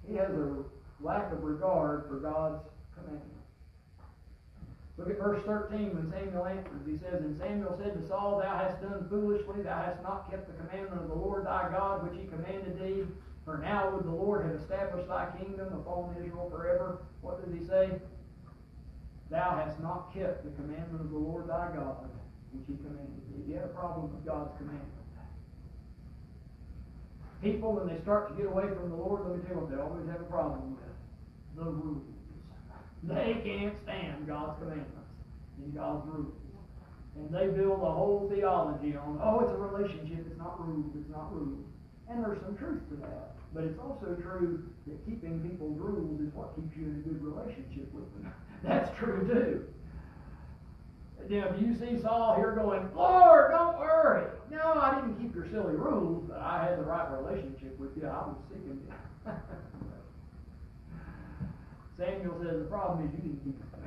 he 0.08 0.16
has 0.16 0.30
a 0.30 0.64
lack 1.02 1.32
of 1.32 1.44
regard 1.44 2.06
for 2.08 2.20
God's 2.20 2.62
commandment. 2.94 3.35
Look 4.98 5.10
at 5.10 5.20
verse 5.20 5.44
13 5.44 5.92
when 5.92 6.08
Samuel 6.10 6.46
answers. 6.46 6.88
He 6.88 6.98
says, 6.98 7.20
And 7.20 7.38
Samuel 7.38 7.76
said 7.78 8.00
to 8.00 8.08
Saul, 8.08 8.40
Thou 8.40 8.56
hast 8.56 8.82
done 8.82 9.08
foolishly, 9.10 9.62
thou 9.62 9.84
hast 9.84 10.02
not 10.02 10.32
kept 10.32 10.48
the 10.48 10.56
commandment 10.64 11.02
of 11.02 11.10
the 11.10 11.16
Lord 11.16 11.46
thy 11.46 11.68
God, 11.70 12.08
which 12.08 12.18
he 12.18 12.28
commanded 12.28 12.80
thee. 12.80 13.04
For 13.44 13.58
now 13.58 13.92
would 13.92 14.06
the 14.06 14.16
Lord 14.16 14.46
have 14.46 14.56
established 14.56 15.08
thy 15.08 15.28
kingdom 15.38 15.68
upon 15.74 16.16
Israel 16.18 16.50
forever. 16.50 17.04
What 17.22 17.44
does 17.44 17.54
he 17.54 17.64
say? 17.68 17.92
Thou 19.30 19.62
hast 19.64 19.80
not 19.82 20.14
kept 20.14 20.46
the 20.46 20.52
commandment 20.52 21.02
of 21.02 21.12
the 21.12 21.18
Lord 21.18 21.50
thy 21.50 21.76
God, 21.76 22.08
which 22.54 22.64
he 22.66 22.76
commanded 22.80 23.20
thee. 23.30 23.52
You 23.52 23.56
have 23.60 23.66
a 23.66 23.76
problem 23.76 24.16
with 24.16 24.26
God's 24.26 24.56
commandment. 24.58 24.96
People, 27.44 27.76
when 27.76 27.86
they 27.86 28.02
start 28.02 28.30
to 28.30 28.34
get 28.42 28.50
away 28.50 28.66
from 28.74 28.90
the 28.90 28.96
Lord, 28.96 29.28
let 29.28 29.38
me 29.38 29.44
tell 29.44 29.58
you 29.58 29.62
what 29.62 29.70
they 29.70 29.78
always 29.78 30.08
have 30.08 30.22
a 30.22 30.32
problem 30.32 30.74
with. 30.74 30.90
The 31.58 31.70
rules. 31.70 32.15
They 33.04 33.42
can't 33.44 33.76
stand 33.84 34.28
God's 34.28 34.60
commandments 34.60 35.12
and 35.64 35.76
God's 35.76 36.08
rules. 36.08 36.34
And 37.16 37.34
they 37.34 37.48
build 37.48 37.82
a 37.82 37.92
whole 37.92 38.30
theology 38.34 38.96
on, 38.96 39.20
oh, 39.24 39.40
it's 39.40 39.52
a 39.52 39.58
relationship, 39.58 40.26
it's 40.28 40.38
not 40.38 40.60
rules, 40.60 40.92
it's 41.00 41.10
not 41.10 41.34
rules. 41.34 41.66
And 42.10 42.24
there's 42.24 42.42
some 42.42 42.58
truth 42.58 42.82
to 42.90 42.96
that. 42.98 43.36
But 43.54 43.64
it's 43.64 43.80
also 43.80 44.18
true 44.22 44.68
that 44.86 45.06
keeping 45.06 45.40
people's 45.40 45.80
rules 45.80 46.20
is 46.20 46.34
what 46.34 46.56
keeps 46.56 46.76
you 46.76 46.84
in 46.84 47.04
a 47.06 47.08
good 47.08 47.24
relationship 47.24 47.94
with 47.94 48.12
them. 48.14 48.34
That's 48.64 48.96
true 48.98 49.26
too. 49.28 49.66
Now, 51.30 51.48
do 51.48 51.66
you 51.66 51.74
see 51.74 52.02
Saul 52.02 52.36
here 52.36 52.52
going, 52.52 52.88
Lord, 52.94 53.52
don't 53.52 53.80
worry. 53.80 54.28
No, 54.52 54.74
I 54.76 54.96
didn't 54.96 55.20
keep 55.22 55.34
your 55.34 55.48
silly 55.50 55.74
rules, 55.74 56.26
but 56.28 56.40
I 56.40 56.66
had 56.66 56.78
the 56.78 56.84
right 56.84 57.10
relationship 57.12 57.80
with 57.80 57.96
you. 57.96 58.08
I 58.08 58.28
was 58.28 58.36
seeking 58.50 58.80
you. 58.86 59.32
Samuel 61.98 62.36
says 62.44 62.60
the 62.60 62.66
problem 62.70 63.08
is 63.08 63.14
you 63.16 63.22
didn't 63.22 63.44
keep 63.44 63.60
the. 63.72 63.78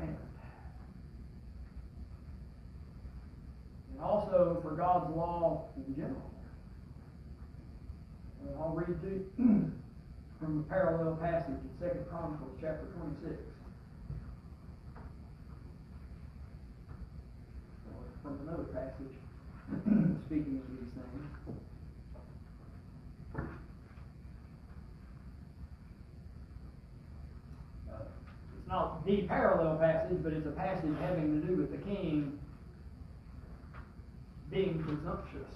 And 3.93 4.01
also 4.03 4.59
for 4.63 4.71
God's 4.77 5.15
law 5.15 5.69
in 5.77 5.95
general. 5.95 6.23
I'll 8.61 8.75
read 8.75 9.01
to 9.03 9.09
you 9.09 9.27
from 10.41 10.61
a 10.61 10.63
parallel 10.73 11.17
passage 11.17 11.55
in 11.63 11.71
Second 11.81 12.07
Chronicles 12.09 12.57
chapter 12.61 12.87
26. 13.21 13.43
Or 17.87 18.03
From 18.23 18.49
another 18.49 18.65
passage 18.65 19.15
speaking 20.27 20.63
of 20.63 20.71
these 20.71 20.91
things. 20.95 21.59
Uh, 27.91 28.03
It's 28.57 28.58
not 28.69 29.05
the 29.07 29.23
parallel 29.23 29.77
passage, 29.77 30.19
but 30.23 30.33
it's 30.33 30.47
a 30.47 30.51
passage 30.51 30.93
having 31.01 31.41
to 31.41 31.47
do 31.47 31.57
with 31.57 31.71
the 31.71 31.79
king 31.79 32.39
being 34.51 34.83
presumptuous. 34.83 35.55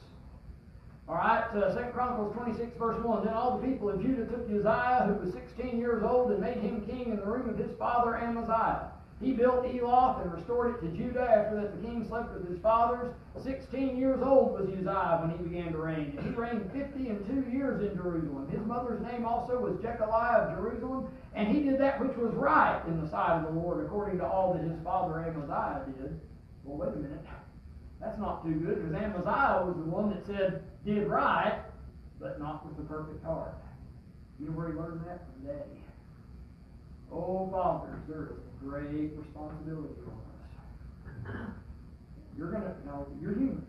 All 1.09 1.17
right, 1.17 1.45
uh, 1.55 1.75
Second 1.75 1.93
Chronicles 1.93 2.35
26, 2.35 2.77
verse 2.79 3.03
1. 3.05 3.25
Then 3.25 3.35
all 3.35 3.59
the 3.59 3.67
people 3.67 3.91
of 3.91 4.01
Judah 4.01 4.25
took 4.25 4.49
Uzziah, 4.49 5.07
who 5.09 5.25
was 5.25 5.35
16 5.35 5.79
years 5.79 6.03
old, 6.03 6.31
and 6.31 6.41
made 6.41 6.59
him 6.59 6.87
king 6.87 7.11
in 7.11 7.17
the 7.17 7.27
room 7.27 7.49
of 7.49 7.59
his 7.59 7.71
father 7.79 8.17
Amaziah. 8.17 8.92
He 9.23 9.33
built 9.33 9.65
Eloth 9.65 10.21
and 10.23 10.33
restored 10.33 10.75
it 10.75 10.81
to 10.81 10.89
Judah 10.97 11.23
after 11.23 11.55
that 11.61 11.81
the 11.81 11.87
king 11.87 12.05
slept 12.09 12.35
with 12.35 12.49
his 12.49 12.59
fathers. 12.59 13.15
16 13.41 13.97
years 13.97 14.21
old 14.21 14.53
was 14.59 14.69
Uzziah 14.69 15.21
when 15.23 15.31
he 15.31 15.45
began 15.45 15.73
to 15.73 15.79
reign. 15.79 16.15
And 16.19 16.27
he 16.27 16.33
reigned 16.35 16.69
50 16.73 17.09
and 17.09 17.27
two 17.27 17.49
years 17.49 17.81
in 17.89 17.97
Jerusalem. 17.97 18.49
His 18.51 18.67
mother's 18.67 19.01
name 19.01 19.25
also 19.25 19.61
was 19.61 19.77
Jecoliah 19.77 20.49
of 20.49 20.59
Jerusalem. 20.59 21.09
And 21.35 21.49
he 21.49 21.63
did 21.63 21.79
that 21.79 22.01
which 22.01 22.17
was 22.17 22.35
right 22.35 22.83
in 22.89 23.01
the 23.01 23.09
sight 23.09 23.39
of 23.39 23.45
the 23.45 23.61
Lord, 23.61 23.85
according 23.85 24.19
to 24.19 24.27
all 24.27 24.55
that 24.55 24.63
his 24.63 24.77
father 24.83 25.21
Amaziah 25.21 25.85
did. 25.87 26.21
Well, 26.65 26.79
wait 26.79 26.97
a 26.97 26.99
minute. 26.99 27.25
That's 28.01 28.19
not 28.19 28.45
too 28.45 28.55
good, 28.55 28.83
because 28.83 29.01
Amaziah 29.01 29.63
was 29.65 29.77
the 29.77 29.89
one 29.89 30.11
that 30.11 30.27
said, 30.27 30.65
did 30.85 31.07
right, 31.07 31.61
but 32.21 32.41
not 32.41 32.67
with 32.67 32.77
the 32.77 32.83
perfect 32.83 33.25
heart. 33.25 33.55
You 34.41 34.47
know 34.47 34.53
where 34.53 34.73
he 34.73 34.75
learned 34.75 35.03
that? 35.07 35.23
From 35.25 35.47
daddy. 35.47 35.81
Oh, 37.13 37.49
fathers, 37.53 38.01
there 38.09 38.25
is 38.25 38.52
great 38.65 39.13
responsibility 39.17 39.95
on 40.07 40.17
us. 40.17 41.51
You're 42.39 42.51
gonna, 42.51 42.75
now, 42.87 43.07
you're 43.21 43.35
human. 43.35 43.67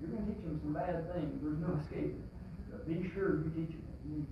You're 0.00 0.10
gonna 0.10 0.26
teach 0.26 0.42
them 0.44 0.60
some 0.62 0.72
bad 0.72 1.12
things. 1.14 1.40
There's 1.42 1.58
no 1.58 1.78
escaping. 1.82 2.22
But 2.70 2.86
be 2.86 3.10
sure 3.14 3.36
you 3.36 3.52
teach 3.54 3.70
them. 3.70 3.84
You. 4.08 4.26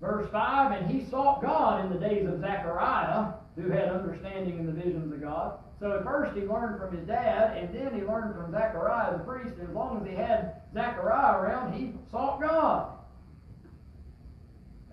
Verse 0.00 0.28
5, 0.32 0.72
and 0.72 0.90
he 0.90 1.08
sought 1.08 1.42
God 1.42 1.84
in 1.84 1.92
the 1.92 1.98
days 1.98 2.26
of 2.28 2.40
Zechariah, 2.40 3.34
who 3.54 3.70
had 3.70 3.88
understanding 3.88 4.58
in 4.58 4.66
the 4.66 4.72
visions 4.72 5.12
of 5.12 5.20
God. 5.20 5.58
So 5.78 5.92
at 5.98 6.04
first 6.04 6.36
he 6.36 6.42
learned 6.42 6.80
from 6.80 6.96
his 6.96 7.06
dad, 7.06 7.56
and 7.56 7.72
then 7.72 7.94
he 7.94 8.02
learned 8.04 8.34
from 8.34 8.50
Zechariah 8.50 9.18
the 9.18 9.24
priest. 9.24 9.54
And 9.58 9.68
as 9.68 9.74
long 9.74 10.00
as 10.00 10.08
he 10.08 10.16
had 10.16 10.62
Zechariah 10.74 11.38
around, 11.38 11.74
he 11.74 11.92
sought 12.10 12.40
God. 12.40 12.98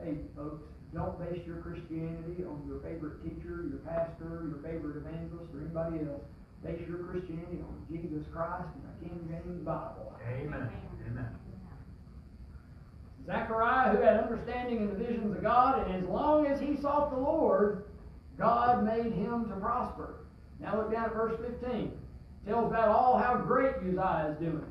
Hey, 0.03 0.15
folks, 0.35 0.63
Don't 0.93 1.19
base 1.19 1.45
your 1.45 1.57
Christianity 1.57 2.43
on 2.47 2.63
your 2.67 2.79
favorite 2.79 3.21
teacher, 3.23 3.67
your 3.69 3.79
pastor, 3.85 4.49
your 4.49 4.59
favorite 4.63 4.97
evangelist, 4.97 5.53
or 5.53 5.62
anybody 5.62 6.09
else. 6.09 6.23
Base 6.63 6.81
your 6.88 6.99
Christianity 6.99 7.62
on 7.62 7.85
Jesus 7.91 8.25
Christ 8.33 8.65
and 8.73 8.83
the 8.83 9.05
King 9.05 9.27
James 9.29 9.63
Bible. 9.63 10.13
Amen. 10.27 10.69
Amen. 11.07 11.29
Zechariah, 13.25 13.95
who 13.95 14.01
had 14.01 14.23
understanding 14.23 14.77
in 14.81 14.88
the 14.88 14.95
visions 14.95 15.35
of 15.35 15.43
God, 15.43 15.85
and 15.88 16.03
as 16.03 16.09
long 16.09 16.47
as 16.47 16.59
he 16.59 16.75
sought 16.81 17.12
the 17.12 17.17
Lord, 17.17 17.83
God 18.38 18.83
made 18.83 19.13
him 19.13 19.47
to 19.49 19.55
prosper. 19.57 20.15
Now 20.59 20.77
look 20.77 20.91
down 20.91 21.05
at 21.05 21.13
verse 21.13 21.39
15. 21.62 21.69
It 21.69 22.49
tells 22.49 22.71
about 22.71 22.89
all 22.89 23.17
how 23.17 23.35
great 23.35 23.75
Uzziah 23.75 24.31
is 24.31 24.39
doing. 24.39 24.65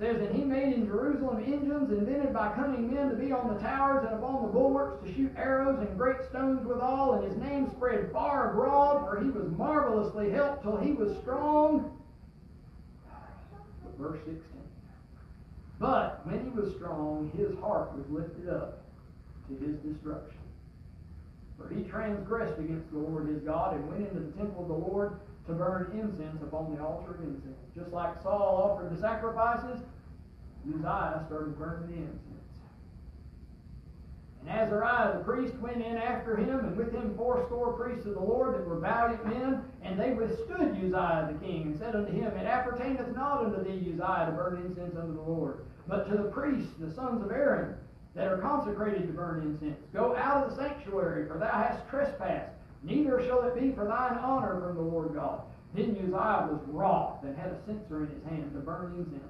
Says, 0.00 0.16
And 0.22 0.34
he 0.34 0.44
made 0.44 0.72
in 0.72 0.86
Jerusalem 0.86 1.44
engines 1.44 1.90
invented 1.90 2.32
by 2.32 2.54
cunning 2.54 2.92
men 2.92 3.10
to 3.10 3.16
be 3.16 3.32
on 3.32 3.52
the 3.52 3.60
towers 3.60 4.06
and 4.06 4.14
upon 4.14 4.46
the 4.46 4.48
bulwarks 4.48 5.04
to 5.04 5.14
shoot 5.14 5.30
arrows 5.36 5.78
and 5.78 5.98
great 5.98 6.16
stones 6.30 6.66
withal, 6.66 7.14
and 7.14 7.30
his 7.30 7.36
name 7.36 7.70
spread 7.76 8.10
far 8.10 8.50
abroad, 8.50 9.06
for 9.06 9.22
he 9.22 9.28
was 9.28 9.50
marvelously 9.58 10.30
helped 10.30 10.62
till 10.62 10.78
he 10.78 10.92
was 10.92 11.14
strong. 11.18 11.98
Verse 13.98 14.20
16. 14.20 14.40
But 15.78 16.26
when 16.26 16.44
he 16.44 16.48
was 16.58 16.74
strong, 16.76 17.30
his 17.36 17.54
heart 17.58 17.94
was 17.94 18.08
lifted 18.08 18.48
up 18.48 18.82
to 19.48 19.66
his 19.66 19.76
destruction. 19.80 20.38
For 21.58 21.68
he 21.74 21.82
transgressed 21.82 22.58
against 22.58 22.90
the 22.90 22.98
Lord 22.98 23.28
his 23.28 23.42
God 23.42 23.74
and 23.74 23.86
went 23.86 24.08
into 24.08 24.20
the 24.20 24.32
temple 24.32 24.62
of 24.62 24.68
the 24.68 24.74
Lord 24.74 25.20
to 25.46 25.52
burn 25.52 25.90
incense 25.98 26.42
upon 26.42 26.74
the 26.74 26.82
altar 26.82 27.14
of 27.14 27.20
incense. 27.20 27.56
Just 27.74 27.92
like 27.92 28.22
Saul 28.22 28.72
offered 28.72 28.96
the 28.96 29.00
sacrifices, 29.00 29.80
Uzziah 30.68 31.24
started 31.26 31.58
burning 31.58 31.88
the 31.88 31.96
incense. 31.96 32.40
And 34.40 34.48
Azariah 34.48 35.18
the 35.18 35.24
priest 35.24 35.54
went 35.56 35.84
in 35.84 35.96
after 35.96 36.36
him, 36.36 36.60
and 36.60 36.76
with 36.76 36.92
him 36.92 37.14
fourscore 37.16 37.74
priests 37.74 38.06
of 38.06 38.14
the 38.14 38.20
Lord 38.20 38.54
that 38.54 38.66
were 38.66 38.78
valiant 38.78 39.26
men, 39.26 39.62
and 39.82 39.98
they 39.98 40.12
withstood 40.12 40.76
Uzziah 40.76 41.30
the 41.32 41.46
king, 41.46 41.62
and 41.62 41.78
said 41.78 41.94
unto 41.94 42.12
him, 42.12 42.32
It 42.36 42.46
appertaineth 42.46 43.14
not 43.14 43.44
unto 43.44 43.62
thee, 43.62 43.92
Uzziah, 43.92 44.26
to 44.26 44.32
burn 44.32 44.62
incense 44.64 44.96
unto 44.96 45.14
the 45.14 45.22
Lord, 45.22 45.64
but 45.86 46.08
to 46.10 46.16
the 46.16 46.30
priests, 46.30 46.72
the 46.78 46.90
sons 46.90 47.22
of 47.22 47.30
Aaron, 47.30 47.76
that 48.14 48.28
are 48.28 48.38
consecrated 48.38 49.06
to 49.06 49.12
burn 49.12 49.42
incense. 49.42 49.78
Go 49.92 50.16
out 50.16 50.44
of 50.44 50.50
the 50.50 50.62
sanctuary, 50.62 51.28
for 51.28 51.38
thou 51.38 51.50
hast 51.50 51.86
trespassed, 51.88 52.52
neither 52.82 53.22
shall 53.26 53.42
it 53.44 53.60
be 53.60 53.72
for 53.72 53.84
thine 53.84 54.18
honor 54.18 54.60
from 54.60 54.76
the 54.76 54.82
Lord 54.82 55.14
God. 55.14 55.42
Then 55.74 55.96
Uzziah 55.96 56.48
was 56.50 56.60
wroth, 56.66 57.22
and 57.22 57.36
had 57.36 57.52
a 57.52 57.58
censer 57.64 58.04
in 58.04 58.10
his 58.10 58.24
hand 58.24 58.52
to 58.54 58.60
burn 58.60 58.94
incense. 58.98 59.22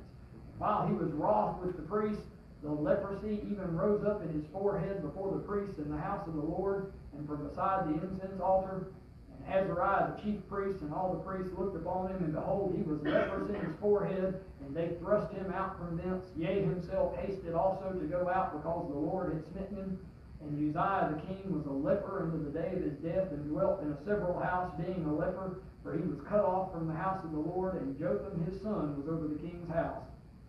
While 0.58 0.86
he 0.86 0.94
was 0.94 1.10
wroth 1.12 1.60
with 1.60 1.76
the 1.76 1.82
priests, 1.82 2.24
the 2.62 2.70
leprosy 2.70 3.40
even 3.50 3.76
rose 3.76 4.04
up 4.04 4.22
in 4.22 4.32
his 4.32 4.44
forehead 4.52 5.02
before 5.02 5.32
the 5.32 5.40
priests 5.40 5.78
in 5.78 5.90
the 5.90 5.96
house 5.98 6.26
of 6.26 6.34
the 6.34 6.40
Lord, 6.40 6.92
and 7.16 7.26
from 7.26 7.46
beside 7.46 7.88
the 7.88 7.94
incense 7.94 8.40
altar. 8.40 8.86
And 9.32 9.54
Azariah 9.54 10.12
the 10.14 10.22
chief 10.22 10.46
priest 10.48 10.80
and 10.82 10.92
all 10.92 11.12
the 11.12 11.30
priests 11.30 11.52
looked 11.58 11.76
upon 11.76 12.10
him, 12.10 12.24
and 12.24 12.34
behold, 12.34 12.74
he 12.76 12.82
was 12.82 13.02
leprous 13.02 13.48
in 13.48 13.60
his 13.60 13.74
forehead, 13.80 14.40
and 14.60 14.76
they 14.76 14.96
thrust 15.00 15.32
him 15.32 15.52
out 15.52 15.78
from 15.78 15.96
thence. 15.96 16.24
Yea, 16.36 16.62
himself 16.62 17.16
hasted 17.16 17.54
also 17.54 17.92
to 17.92 18.06
go 18.06 18.28
out, 18.28 18.52
because 18.52 18.88
the 18.88 18.98
Lord 18.98 19.32
had 19.32 19.44
smitten 19.52 19.76
him. 19.76 19.98
And 20.40 20.56
Uzziah 20.56 21.14
the 21.14 21.20
king 21.26 21.52
was 21.52 21.66
a 21.66 21.70
leper 21.70 22.22
unto 22.22 22.42
the 22.44 22.50
day 22.50 22.72
of 22.74 22.82
his 22.82 22.96
death, 22.98 23.30
and 23.30 23.48
dwelt 23.50 23.82
in 23.82 23.92
a 23.92 24.04
several 24.04 24.38
house, 24.40 24.72
being 24.78 25.04
a 25.04 25.14
leper, 25.14 25.60
for 25.82 25.96
he 25.96 26.02
was 26.02 26.18
cut 26.28 26.40
off 26.40 26.72
from 26.72 26.86
the 26.86 26.94
house 26.94 27.22
of 27.24 27.32
the 27.32 27.38
Lord, 27.38 27.80
and 27.80 27.98
Jotham 27.98 28.44
his 28.50 28.60
son 28.62 28.96
was 28.96 29.08
over 29.08 29.28
the 29.28 29.38
king's 29.38 29.70
house, 29.70 30.02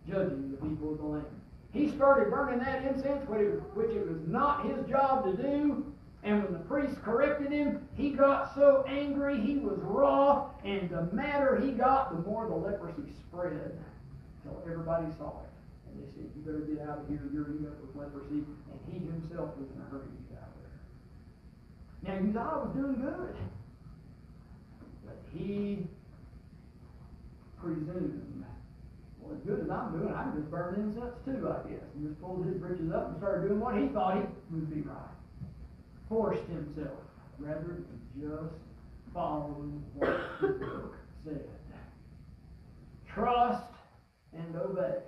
judging 0.08 0.50
the 0.50 0.56
people 0.66 0.92
of 0.92 0.98
the 0.98 1.04
land. 1.04 1.26
He 1.72 1.88
started 1.88 2.30
burning 2.30 2.58
that 2.60 2.84
incense, 2.84 3.26
which 3.28 3.90
it 3.90 4.08
was 4.08 4.20
not 4.26 4.66
his 4.66 4.86
job 4.86 5.24
to 5.24 5.42
do. 5.42 5.86
And 6.24 6.44
when 6.44 6.52
the 6.52 6.60
priest 6.60 7.02
corrected 7.02 7.50
him, 7.50 7.88
he 7.94 8.10
got 8.10 8.54
so 8.54 8.84
angry, 8.86 9.40
he 9.40 9.56
was 9.56 9.78
wroth, 9.80 10.50
and 10.64 10.88
the 10.88 11.08
madder 11.12 11.60
he 11.60 11.72
got, 11.72 12.14
the 12.14 12.30
more 12.30 12.46
the 12.46 12.54
leprosy 12.54 13.10
spread 13.28 13.76
until 14.44 14.62
everybody 14.64 15.06
saw 15.18 15.40
it. 15.40 15.51
And 15.92 16.00
they 16.00 16.08
said, 16.16 16.32
You 16.32 16.40
better 16.42 16.64
get 16.64 16.88
out 16.88 17.04
of 17.04 17.08
here, 17.08 17.28
you're 17.32 17.52
up 17.68 17.78
with 17.84 17.92
leprosy. 17.92 18.48
And 18.48 18.80
he 18.88 19.04
himself 19.04 19.52
was 19.60 19.68
in 19.68 19.78
a 19.80 19.86
hurry 19.92 20.08
to 20.08 20.22
get 20.32 20.40
out 20.40 20.56
of 20.56 20.64
there. 20.64 20.80
Now, 22.08 22.16
he 22.24 22.32
thought 22.32 22.48
Uzziah 22.48 22.64
was 22.64 22.72
doing 22.72 22.98
good. 23.04 23.36
But 25.04 25.18
he 25.36 25.86
presumed 27.60 28.32
well, 29.22 29.36
as 29.36 29.46
good 29.46 29.60
as 29.60 29.70
I'm 29.70 29.92
doing, 29.92 30.12
I 30.12 30.24
can 30.24 30.34
just 30.34 30.50
burn 30.50 30.74
incense 30.74 31.14
too, 31.24 31.46
I 31.46 31.68
guess. 31.70 31.86
And 31.94 32.08
just 32.08 32.20
pulled 32.20 32.44
his 32.44 32.56
britches 32.56 32.90
up 32.92 33.10
and 33.10 33.18
started 33.18 33.48
doing 33.48 33.60
what 33.60 33.76
he 33.76 33.86
thought 33.88 34.16
he 34.16 34.22
would 34.50 34.68
be 34.68 34.80
right. 34.82 35.14
Forced 36.08 36.42
himself 36.48 36.98
rather 37.38 37.60
than 37.60 38.00
just 38.18 38.54
following 39.14 39.82
what 39.94 40.10
the 40.40 40.48
book 40.48 40.94
said. 41.24 41.48
Trust 43.06 43.66
and 44.32 44.56
obey. 44.56 44.98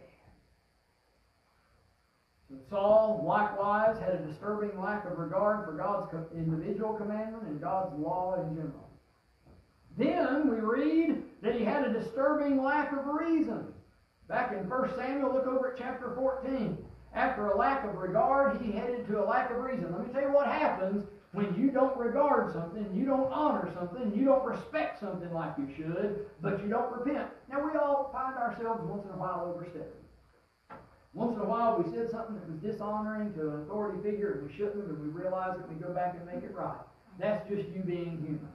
Saul 2.68 3.24
likewise 3.26 3.98
had 3.98 4.14
a 4.14 4.26
disturbing 4.26 4.78
lack 4.80 5.06
of 5.06 5.18
regard 5.18 5.64
for 5.64 5.72
God's 5.72 6.12
individual 6.34 6.94
commandment 6.94 7.44
and 7.44 7.60
God's 7.60 7.98
law 7.98 8.34
in 8.40 8.54
general. 8.54 8.90
Then 9.96 10.50
we 10.50 10.56
read 10.56 11.22
that 11.42 11.54
he 11.54 11.64
had 11.64 11.84
a 11.84 11.92
disturbing 11.92 12.62
lack 12.62 12.92
of 12.92 13.06
reason. 13.06 13.72
Back 14.28 14.52
in 14.52 14.68
1 14.68 14.94
Samuel, 14.96 15.32
look 15.32 15.46
over 15.46 15.72
at 15.72 15.78
chapter 15.78 16.12
14. 16.14 16.76
After 17.14 17.46
a 17.46 17.56
lack 17.56 17.84
of 17.84 17.94
regard, 17.94 18.60
he 18.60 18.72
headed 18.72 19.06
to 19.06 19.22
a 19.22 19.24
lack 19.24 19.50
of 19.50 19.58
reason. 19.58 19.92
Let 19.92 20.06
me 20.06 20.12
tell 20.12 20.22
you 20.22 20.32
what 20.32 20.46
happens 20.46 21.04
when 21.32 21.54
you 21.56 21.70
don't 21.70 21.96
regard 21.96 22.52
something, 22.52 22.88
you 22.94 23.04
don't 23.04 23.32
honor 23.32 23.70
something, 23.74 24.12
you 24.16 24.24
don't 24.24 24.44
respect 24.44 25.00
something 25.00 25.32
like 25.32 25.52
you 25.58 25.68
should, 25.76 26.26
but 26.40 26.62
you 26.62 26.68
don't 26.68 26.92
repent. 26.92 27.28
Now, 27.48 27.64
we 27.64 27.76
all 27.76 28.10
find 28.12 28.36
ourselves 28.36 28.82
once 28.84 29.04
in 29.04 29.10
a 29.10 29.18
while 29.18 29.52
overstepping. 29.54 30.03
Once 31.14 31.36
in 31.36 31.42
a 31.42 31.48
while, 31.48 31.80
we 31.80 31.88
said 31.94 32.10
something 32.10 32.34
that 32.34 32.50
was 32.50 32.58
dishonoring 32.58 33.32
to 33.34 33.48
an 33.48 33.62
authority 33.62 34.02
figure, 34.02 34.32
and 34.32 34.50
we 34.50 34.52
shouldn't 34.52 34.84
and 34.84 34.98
we 35.00 35.08
realize 35.08 35.56
it, 35.56 35.64
and 35.64 35.78
we 35.78 35.82
go 35.82 35.94
back 35.94 36.16
and 36.18 36.26
make 36.26 36.42
it 36.42 36.52
right. 36.54 36.82
That's 37.20 37.48
just 37.48 37.68
you 37.68 37.82
being 37.82 38.18
human. 38.18 38.48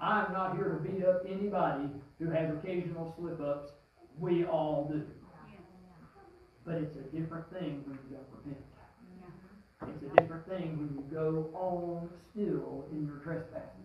I'm 0.00 0.32
not 0.32 0.56
here 0.56 0.68
to 0.70 0.90
beat 0.90 1.04
up 1.04 1.22
anybody 1.28 1.84
who 2.18 2.30
has 2.30 2.50
occasional 2.50 3.14
slip 3.18 3.40
ups. 3.40 3.72
We 4.18 4.44
all 4.46 4.88
do. 4.90 5.02
But 6.64 6.76
it's 6.76 6.96
a 6.96 7.02
different 7.14 7.50
thing 7.52 7.84
when 7.86 7.98
you 8.08 8.16
don't 8.16 8.26
repent. 8.32 8.64
It's 9.82 10.02
a 10.02 10.20
different 10.20 10.48
thing 10.48 10.78
when 10.78 10.94
you 10.94 11.04
go 11.14 11.50
on 11.54 12.08
still 12.32 12.86
in 12.90 13.06
your 13.06 13.16
trespassing. 13.16 13.84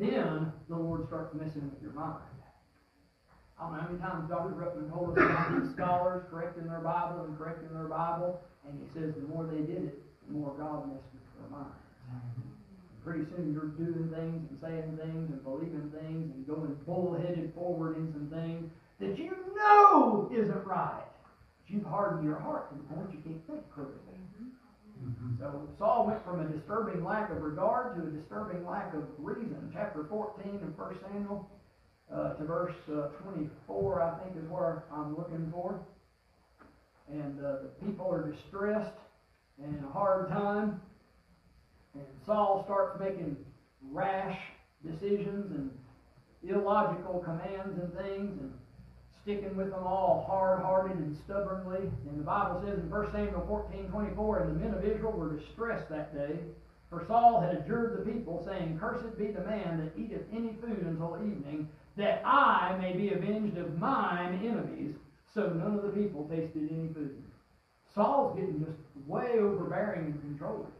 Mm-hmm. 0.00 0.10
Then 0.10 0.52
the 0.68 0.76
Lord 0.76 1.06
starts 1.06 1.34
messing 1.34 1.70
with 1.70 1.82
your 1.82 1.92
mind. 1.92 2.35
I 3.58 3.64
don't 3.64 3.72
know 3.72 3.80
how 3.80 3.88
many 3.88 4.00
times 4.00 4.28
Dr. 4.28 4.52
Ruckman 4.52 4.92
told 4.92 5.16
us 5.16 5.24
about 5.24 5.62
these 5.62 5.72
scholars 5.72 6.24
correcting 6.30 6.68
their 6.68 6.80
Bible 6.84 7.24
and 7.24 7.38
correcting 7.38 7.72
their 7.72 7.88
Bible, 7.88 8.40
and 8.68 8.76
he 8.76 8.86
says 8.92 9.14
the 9.14 9.24
more 9.32 9.48
they 9.48 9.64
did 9.64 9.96
it, 9.96 10.02
the 10.28 10.34
more 10.34 10.52
God 10.58 10.92
messed 10.92 11.08
with 11.16 11.24
their 11.40 11.48
minds. 11.48 11.72
Pretty 13.02 13.24
soon 13.32 13.54
you're 13.54 13.72
doing 13.80 14.10
things 14.12 14.44
and 14.50 14.58
saying 14.60 14.98
things 15.00 15.30
and 15.30 15.42
believing 15.42 15.88
things 15.94 16.34
and 16.34 16.46
going 16.46 16.76
bullheaded 16.84 17.54
forward 17.54 17.96
in 17.96 18.12
some 18.12 18.28
things 18.28 18.68
that 19.00 19.16
you 19.16 19.32
know 19.56 20.28
isn't 20.34 20.66
right. 20.66 21.06
But 21.64 21.72
you've 21.72 21.86
hardened 21.86 22.26
your 22.26 22.38
heart 22.38 22.68
to 22.70 22.76
the 22.76 22.84
point 22.92 23.08
you 23.12 23.22
can't 23.24 23.46
think 23.46 23.62
correctly. 23.72 24.20
So 25.38 25.68
Saul 25.78 26.06
went 26.06 26.24
from 26.24 26.40
a 26.40 26.44
disturbing 26.48 27.04
lack 27.04 27.30
of 27.30 27.42
regard 27.42 27.96
to 27.96 28.02
a 28.02 28.10
disturbing 28.10 28.66
lack 28.66 28.94
of 28.94 29.04
reason. 29.18 29.70
Chapter 29.72 30.04
14 30.08 30.56
of 30.56 30.78
1 30.78 30.96
Samuel 31.12 31.48
uh, 32.12 32.34
to 32.34 32.44
verse 32.44 32.74
uh, 32.88 33.08
24, 33.24 34.02
I 34.02 34.18
think, 34.22 34.36
is 34.36 34.50
where 34.50 34.84
I'm 34.92 35.16
looking 35.16 35.50
for. 35.52 35.80
And 37.10 37.38
uh, 37.44 37.62
the 37.62 37.86
people 37.86 38.10
are 38.10 38.30
distressed 38.30 38.98
and 39.62 39.76
in 39.76 39.84
a 39.84 39.90
hard 39.90 40.28
time. 40.28 40.80
And 41.94 42.04
Saul 42.24 42.62
starts 42.64 43.00
making 43.00 43.36
rash 43.90 44.38
decisions 44.84 45.50
and 45.52 45.70
illogical 46.48 47.20
commands 47.20 47.80
and 47.80 47.92
things 47.94 48.38
and 48.40 48.52
sticking 49.22 49.56
with 49.56 49.70
them 49.70 49.82
all 49.82 50.24
hard-hearted 50.28 50.96
and 50.98 51.16
stubbornly. 51.24 51.90
And 52.08 52.20
the 52.20 52.24
Bible 52.24 52.62
says 52.64 52.78
in 52.78 52.88
1 52.88 53.12
Samuel 53.12 53.44
14, 53.48 53.88
24, 53.88 54.38
And 54.38 54.50
the 54.54 54.64
men 54.64 54.74
of 54.74 54.84
Israel 54.84 55.12
were 55.12 55.36
distressed 55.36 55.88
that 55.90 56.14
day, 56.14 56.38
for 56.88 57.04
Saul 57.08 57.40
had 57.40 57.56
adjured 57.56 57.98
the 57.98 58.10
people, 58.10 58.46
saying, 58.46 58.78
Cursed 58.78 59.18
be 59.18 59.32
the 59.32 59.42
man 59.42 59.78
that 59.78 60.00
eateth 60.00 60.22
any 60.32 60.54
food 60.60 60.86
until 60.86 61.16
evening, 61.16 61.68
that 61.96 62.22
I 62.24 62.76
may 62.80 62.92
be 62.92 63.12
avenged 63.12 63.56
of 63.58 63.78
mine 63.78 64.40
enemies. 64.44 64.94
So 65.32 65.48
none 65.48 65.74
of 65.74 65.82
the 65.82 65.88
people 65.88 66.28
tasted 66.28 66.68
any 66.70 66.88
food. 66.92 67.22
Saul's 67.94 68.38
getting 68.38 68.64
just 68.64 68.78
way 69.06 69.38
overbearing 69.38 70.06
and 70.06 70.20
controlling. 70.20 70.72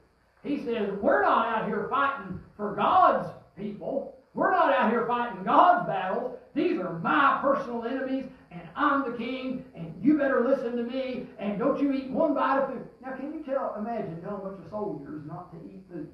He 0.44 0.64
says, 0.64 0.90
We're 1.00 1.22
not 1.22 1.48
out 1.48 1.66
here 1.66 1.86
fighting 1.90 2.40
for 2.56 2.74
God's 2.74 3.28
people. 3.58 4.14
We're 4.34 4.50
not 4.50 4.72
out 4.72 4.90
here 4.90 5.06
fighting 5.06 5.42
God's 5.42 5.86
battles. 5.86 6.36
These 6.54 6.78
are 6.78 6.98
my 6.98 7.38
personal 7.42 7.84
enemies, 7.84 8.26
and 8.50 8.62
I'm 8.74 9.10
the 9.10 9.16
king, 9.16 9.64
and 9.74 9.94
you 10.02 10.18
better 10.18 10.46
listen 10.46 10.76
to 10.76 10.82
me, 10.82 11.26
and 11.38 11.58
don't 11.58 11.80
you 11.80 11.92
eat 11.92 12.10
one 12.10 12.34
bite 12.34 12.60
of 12.60 12.70
food. 12.70 12.86
Now, 13.02 13.12
can 13.12 13.32
you 13.32 13.42
tell, 13.42 13.74
imagine 13.78 14.20
telling 14.22 14.40
a 14.40 14.44
bunch 14.44 14.64
of 14.64 14.70
soldiers 14.70 15.22
not 15.26 15.52
to 15.52 15.58
eat 15.68 15.82
food? 15.90 16.08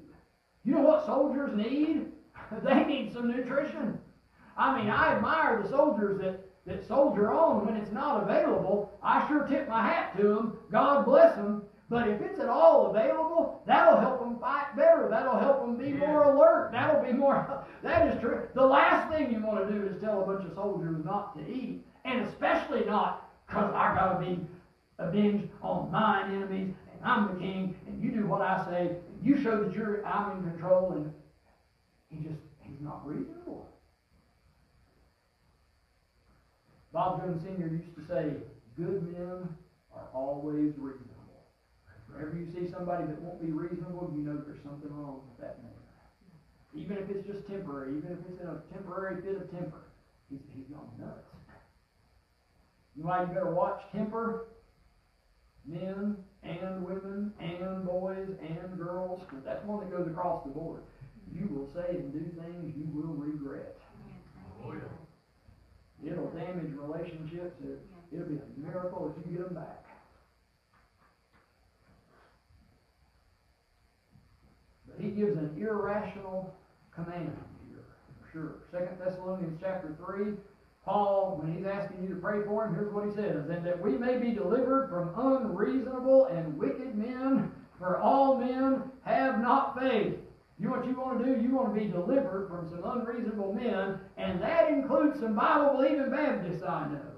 You 0.63 0.75
know 0.75 0.81
what 0.81 1.05
soldiers 1.05 1.51
need? 1.55 2.07
they 2.63 2.83
need 2.85 3.13
some 3.13 3.29
nutrition. 3.29 3.99
I 4.57 4.77
mean, 4.77 4.89
I 4.89 5.15
admire 5.15 5.61
the 5.61 5.69
soldiers 5.69 6.19
that, 6.21 6.45
that 6.65 6.87
soldier 6.87 7.31
on 7.31 7.65
when 7.65 7.75
it's 7.75 7.91
not 7.91 8.23
available. 8.23 8.91
I 9.01 9.27
sure 9.27 9.47
tip 9.47 9.67
my 9.67 9.81
hat 9.81 10.15
to 10.17 10.23
them. 10.23 10.57
God 10.71 11.05
bless 11.05 11.35
them. 11.35 11.63
But 11.89 12.07
if 12.07 12.21
it's 12.21 12.39
at 12.39 12.49
all 12.49 12.89
available, 12.89 13.61
that'll 13.67 13.99
help 13.99 14.19
them 14.19 14.39
fight 14.39 14.75
better. 14.75 15.07
That'll 15.09 15.37
help 15.37 15.61
them 15.61 15.77
be 15.77 15.91
more 15.93 16.23
alert. 16.23 16.69
That'll 16.71 17.03
be 17.03 17.13
more. 17.13 17.63
That 17.83 18.07
is 18.15 18.21
true. 18.21 18.47
The 18.55 18.65
last 18.65 19.11
thing 19.11 19.29
you 19.29 19.45
want 19.45 19.67
to 19.67 19.73
do 19.73 19.85
is 19.85 19.99
tell 19.99 20.23
a 20.23 20.25
bunch 20.25 20.45
of 20.45 20.55
soldiers 20.55 21.03
not 21.03 21.37
to 21.37 21.45
eat, 21.45 21.85
and 22.05 22.21
especially 22.21 22.85
not 22.85 23.29
because 23.45 23.73
I 23.75 23.93
got 23.93 24.19
to 24.19 24.25
be 24.25 24.39
avenged 24.99 25.49
on 25.61 25.91
mine 25.91 26.33
enemies, 26.33 26.73
and 26.93 27.03
I'm 27.03 27.33
the 27.33 27.39
king, 27.41 27.75
and 27.85 28.01
you 28.01 28.11
do 28.11 28.25
what 28.25 28.41
I 28.41 28.65
say, 28.69 28.87
and 28.87 29.21
you 29.21 29.35
show 29.43 29.61
that 29.61 29.75
you're 29.75 30.05
I'm 30.07 30.37
in 30.37 30.51
control, 30.51 30.93
and 30.93 31.13
he 32.09 32.25
just 32.25 32.39
he's 32.61 32.79
not 32.79 33.05
reasonable. 33.05 33.72
Bob 36.93 37.19
Jones 37.19 37.41
Sr. 37.41 37.67
used 37.67 37.95
to 37.95 38.05
say, 38.05 38.37
"Good 38.77 39.11
men 39.11 39.49
are 39.91 40.07
always 40.13 40.77
reasonable." 40.77 41.49
Whenever 42.07 42.37
you 42.37 42.45
see 42.45 42.69
somebody 42.71 43.05
that 43.05 43.19
won't 43.19 43.41
be 43.41 43.51
reasonable, 43.51 44.13
you 44.15 44.21
know 44.21 44.37
there's 44.37 44.61
something 44.61 44.93
wrong 44.93 45.21
with 45.27 45.39
that 45.39 45.63
man. 45.63 45.71
Even 46.75 46.97
if 46.97 47.09
it's 47.09 47.25
just 47.25 47.47
temporary, 47.47 47.97
even 47.97 48.11
if 48.11 48.19
it's 48.29 48.39
in 48.39 48.47
a 48.47 48.61
temporary 48.71 49.21
fit 49.23 49.35
of 49.35 49.49
temper, 49.49 49.81
he's, 50.29 50.39
he's 50.53 50.67
gone 50.67 50.87
nuts. 50.99 51.27
You 52.95 53.03
might 53.03 53.33
better 53.33 53.51
watch 53.51 53.81
temper? 53.91 54.45
Men 55.65 56.23
and 56.43 56.85
women 56.85 57.33
and 57.39 57.83
boys 57.85 58.29
and 58.39 58.77
girls, 58.77 59.21
because 59.21 59.43
that's 59.43 59.65
one 59.65 59.79
that 59.79 59.89
goes 59.89 60.07
across 60.07 60.43
the 60.43 60.51
board. 60.51 60.83
You 61.31 61.47
will 61.47 61.67
say 61.73 61.95
and 61.95 62.13
do 62.13 62.19
things 62.39 62.75
you 62.77 62.85
will 62.93 63.15
regret. 63.15 63.77
Oh, 64.63 64.73
yeah. 64.73 64.81
It'll 66.05 66.29
damage 66.29 66.71
relationships. 66.75 67.55
It, 67.63 67.79
it'll 68.11 68.27
be 68.27 68.37
a 68.37 68.59
miracle 68.59 69.13
if 69.17 69.31
you 69.31 69.37
get 69.37 69.45
them 69.47 69.55
back. 69.55 69.85
But 74.87 75.03
he 75.03 75.11
gives 75.11 75.37
an 75.37 75.55
irrational 75.57 76.53
command 76.93 77.35
here, 77.67 77.83
for 78.21 78.31
sure. 78.31 78.55
Second 78.71 78.99
Thessalonians 78.99 79.57
chapter 79.61 79.95
three, 80.05 80.33
Paul, 80.85 81.39
when 81.41 81.55
he's 81.55 81.65
asking 81.65 82.03
you 82.03 82.09
to 82.09 82.21
pray 82.21 82.43
for 82.45 82.65
him, 82.65 82.75
here's 82.75 82.93
what 82.93 83.05
he 83.05 83.11
says, 83.15 83.49
and 83.49 83.65
that 83.65 83.81
we 83.81 83.91
may 83.91 84.17
be 84.17 84.31
delivered 84.31 84.89
from 84.89 85.13
unreasonable 85.17 86.25
and 86.25 86.57
wicked 86.57 86.95
men, 86.95 87.51
for 87.79 87.97
all 87.97 88.37
men 88.37 88.83
have 89.05 89.39
not 89.41 89.79
faith. 89.79 90.15
You 90.59 90.67
know 90.67 90.75
what 90.75 90.87
you 90.87 90.95
want 90.95 91.19
to 91.19 91.25
do? 91.25 91.41
You 91.41 91.55
want 91.55 91.73
to 91.73 91.79
be 91.79 91.87
delivered 91.87 92.47
from 92.47 92.69
some 92.69 92.83
unreasonable 92.85 93.53
men, 93.53 93.99
and 94.17 94.41
that 94.41 94.69
includes 94.69 95.19
some 95.19 95.35
Bible 95.35 95.77
believing 95.77 96.11
Baptists 96.11 96.63
I 96.63 96.87
know. 96.87 97.13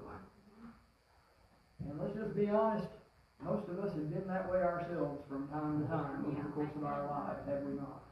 And 1.88 2.00
let's 2.00 2.16
just 2.16 2.34
be 2.34 2.48
honest, 2.48 2.88
most 3.44 3.68
of 3.68 3.78
us 3.78 3.92
have 3.94 4.10
been 4.10 4.26
that 4.26 4.50
way 4.50 4.58
ourselves 4.58 5.22
from 5.28 5.48
time 5.48 5.82
to 5.82 5.88
time 5.88 6.24
over 6.26 6.42
the 6.42 6.48
course 6.54 6.70
of 6.76 6.84
our 6.84 7.06
life, 7.06 7.36
have 7.46 7.62
we 7.62 7.76
not? 7.76 8.02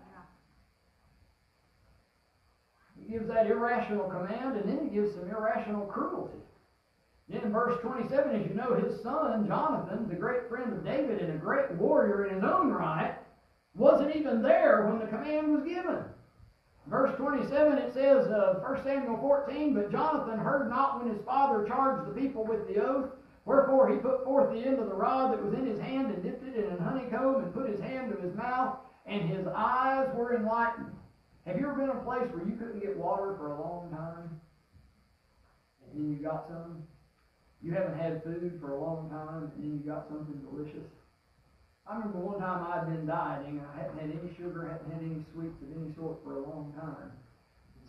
He 2.96 3.12
gives 3.12 3.28
that 3.28 3.46
irrational 3.46 4.08
command, 4.08 4.56
and 4.56 4.68
then 4.68 4.88
he 4.88 4.94
gives 4.94 5.14
some 5.14 5.28
irrational 5.28 5.86
cruelty. 5.86 6.38
Then 7.28 7.42
in 7.42 7.52
verse 7.52 7.80
27, 7.82 8.36
as 8.36 8.48
you 8.48 8.54
know, 8.54 8.74
his 8.74 9.02
son, 9.02 9.46
Jonathan, 9.46 10.08
the 10.08 10.14
great 10.14 10.48
friend 10.48 10.72
of 10.72 10.84
David 10.84 11.20
and 11.20 11.32
a 11.32 11.36
great 11.36 11.70
warrior 11.72 12.26
in 12.26 12.36
his 12.36 12.44
own 12.44 12.70
right, 12.70 13.16
wasn't 13.74 14.14
even 14.14 14.42
there 14.42 14.86
when 14.86 14.98
the 14.98 15.06
command 15.06 15.52
was 15.52 15.64
given. 15.64 15.98
Verse 16.86 17.16
27, 17.16 17.78
it 17.78 17.94
says, 17.94 18.26
uh, 18.28 18.60
1 18.62 18.84
Samuel 18.84 19.16
14, 19.16 19.74
But 19.74 19.90
Jonathan 19.90 20.38
heard 20.38 20.68
not 20.68 21.02
when 21.02 21.14
his 21.14 21.24
father 21.24 21.66
charged 21.66 22.08
the 22.08 22.20
people 22.20 22.44
with 22.44 22.68
the 22.68 22.82
oath. 22.84 23.10
Wherefore 23.46 23.90
he 23.90 23.96
put 23.96 24.24
forth 24.24 24.52
the 24.52 24.64
end 24.64 24.78
of 24.78 24.88
the 24.88 24.94
rod 24.94 25.32
that 25.32 25.42
was 25.42 25.54
in 25.54 25.66
his 25.66 25.80
hand, 25.80 26.12
and 26.12 26.22
dipped 26.22 26.46
it 26.46 26.56
in 26.56 26.70
an 26.70 26.78
honeycomb, 26.78 27.42
and 27.42 27.54
put 27.54 27.68
his 27.68 27.80
hand 27.80 28.12
to 28.12 28.20
his 28.20 28.34
mouth, 28.34 28.78
and 29.06 29.28
his 29.28 29.46
eyes 29.54 30.08
were 30.14 30.36
enlightened. 30.36 30.92
Have 31.46 31.58
you 31.58 31.66
ever 31.66 31.74
been 31.74 31.90
in 31.90 31.96
a 31.96 32.04
place 32.04 32.28
where 32.32 32.46
you 32.46 32.56
couldn't 32.56 32.80
get 32.80 32.96
water 32.96 33.34
for 33.36 33.52
a 33.52 33.60
long 33.60 33.90
time? 33.90 34.40
And 35.82 36.00
then 36.00 36.16
you 36.16 36.22
got 36.22 36.46
some? 36.48 36.82
You 37.62 37.72
haven't 37.72 37.98
had 37.98 38.22
food 38.24 38.58
for 38.60 38.72
a 38.72 38.80
long 38.80 39.10
time, 39.10 39.50
and 39.54 39.62
then 39.62 39.78
you 39.78 39.90
got 39.90 40.08
something 40.08 40.40
delicious? 40.50 40.88
I 41.84 42.00
remember 42.00 42.24
one 42.24 42.40
time 42.40 42.64
I'd 42.64 42.88
been 42.88 43.04
dieting, 43.04 43.60
I 43.60 43.76
hadn't 43.76 44.00
had 44.00 44.08
any 44.08 44.32
sugar, 44.32 44.64
hadn't 44.64 44.88
had 44.88 45.04
any 45.04 45.20
sweets 45.36 45.60
of 45.60 45.68
any 45.68 45.92
sort 45.92 46.16
for 46.24 46.40
a 46.40 46.48
long 46.48 46.72
time. 46.72 47.12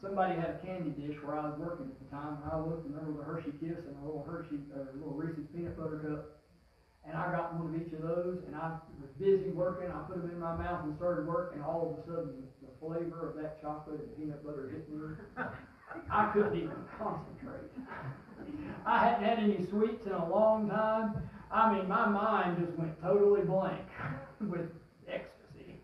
Somebody 0.04 0.36
had 0.36 0.60
a 0.60 0.66
candy 0.68 0.92
dish 0.92 1.16
where 1.24 1.40
I 1.40 1.48
was 1.48 1.56
working 1.56 1.88
at 1.88 1.96
the 2.04 2.12
time, 2.12 2.44
I 2.44 2.60
looked 2.60 2.84
and 2.84 2.92
there 2.92 3.08
was 3.08 3.16
a 3.16 3.24
Hershey 3.24 3.56
Kiss 3.56 3.88
and 3.88 3.96
a 3.96 4.04
little 4.04 4.28
Hershey, 4.28 4.60
a 4.76 4.92
little 5.00 5.16
Reese's 5.16 5.48
peanut 5.56 5.80
butter 5.80 6.04
cup. 6.04 6.44
And 7.08 7.16
I 7.16 7.32
got 7.32 7.56
one 7.56 7.72
of 7.72 7.80
each 7.80 7.94
of 7.94 8.02
those, 8.02 8.44
and 8.48 8.56
I 8.56 8.76
was 9.00 9.16
busy 9.16 9.56
working, 9.56 9.88
I 9.88 10.04
put 10.04 10.20
them 10.20 10.28
in 10.28 10.40
my 10.44 10.58
mouth 10.58 10.84
and 10.84 10.96
started 10.98 11.26
working, 11.26 11.62
all 11.64 11.96
of 11.96 12.04
a 12.04 12.04
sudden, 12.04 12.44
the 12.60 12.74
flavor 12.84 13.30
of 13.30 13.40
that 13.40 13.62
chocolate 13.62 14.02
and 14.04 14.12
peanut 14.18 14.44
butter 14.44 14.76
hit 14.76 14.92
me. 14.92 15.16
I 16.12 16.32
couldn't 16.34 16.58
even 16.58 16.84
concentrate. 17.00 17.72
I 18.86 19.08
hadn't 19.08 19.24
had 19.24 19.40
any 19.40 19.66
sweets 19.70 20.06
in 20.06 20.12
a 20.12 20.30
long 20.30 20.68
time. 20.68 21.30
I 21.56 21.74
mean, 21.74 21.88
my 21.88 22.06
mind 22.06 22.58
just 22.60 22.78
went 22.78 23.02
totally 23.02 23.42
blank 23.44 23.80
with 24.42 24.70
ecstasy. 25.08 25.80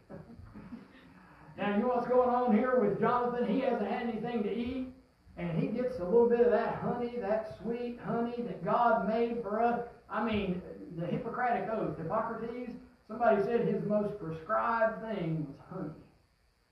now, 1.57 1.73
you 1.73 1.81
know 1.81 1.87
what's 1.87 2.09
going 2.09 2.29
on 2.29 2.53
here 2.53 2.77
with 2.81 2.99
Jonathan? 2.99 3.47
He 3.47 3.61
hasn't 3.61 3.89
had 3.89 4.01
anything 4.01 4.43
to 4.43 4.53
eat, 4.53 4.89
and 5.37 5.57
he 5.57 5.67
gets 5.67 5.99
a 5.99 6.03
little 6.03 6.27
bit 6.27 6.41
of 6.41 6.51
that 6.51 6.75
honey, 6.75 7.13
that 7.21 7.57
sweet 7.63 7.99
honey 8.05 8.35
that 8.39 8.65
God 8.65 9.07
made 9.07 9.41
for 9.41 9.61
us. 9.61 9.79
I 10.09 10.25
mean, 10.25 10.61
the 10.97 11.05
Hippocratic 11.05 11.69
Oath, 11.69 11.97
Hippocrates, 11.97 12.73
somebody 13.07 13.41
said 13.41 13.65
his 13.65 13.81
most 13.85 14.19
prescribed 14.19 15.01
thing 15.05 15.47
was 15.47 15.55
honey. 15.73 15.93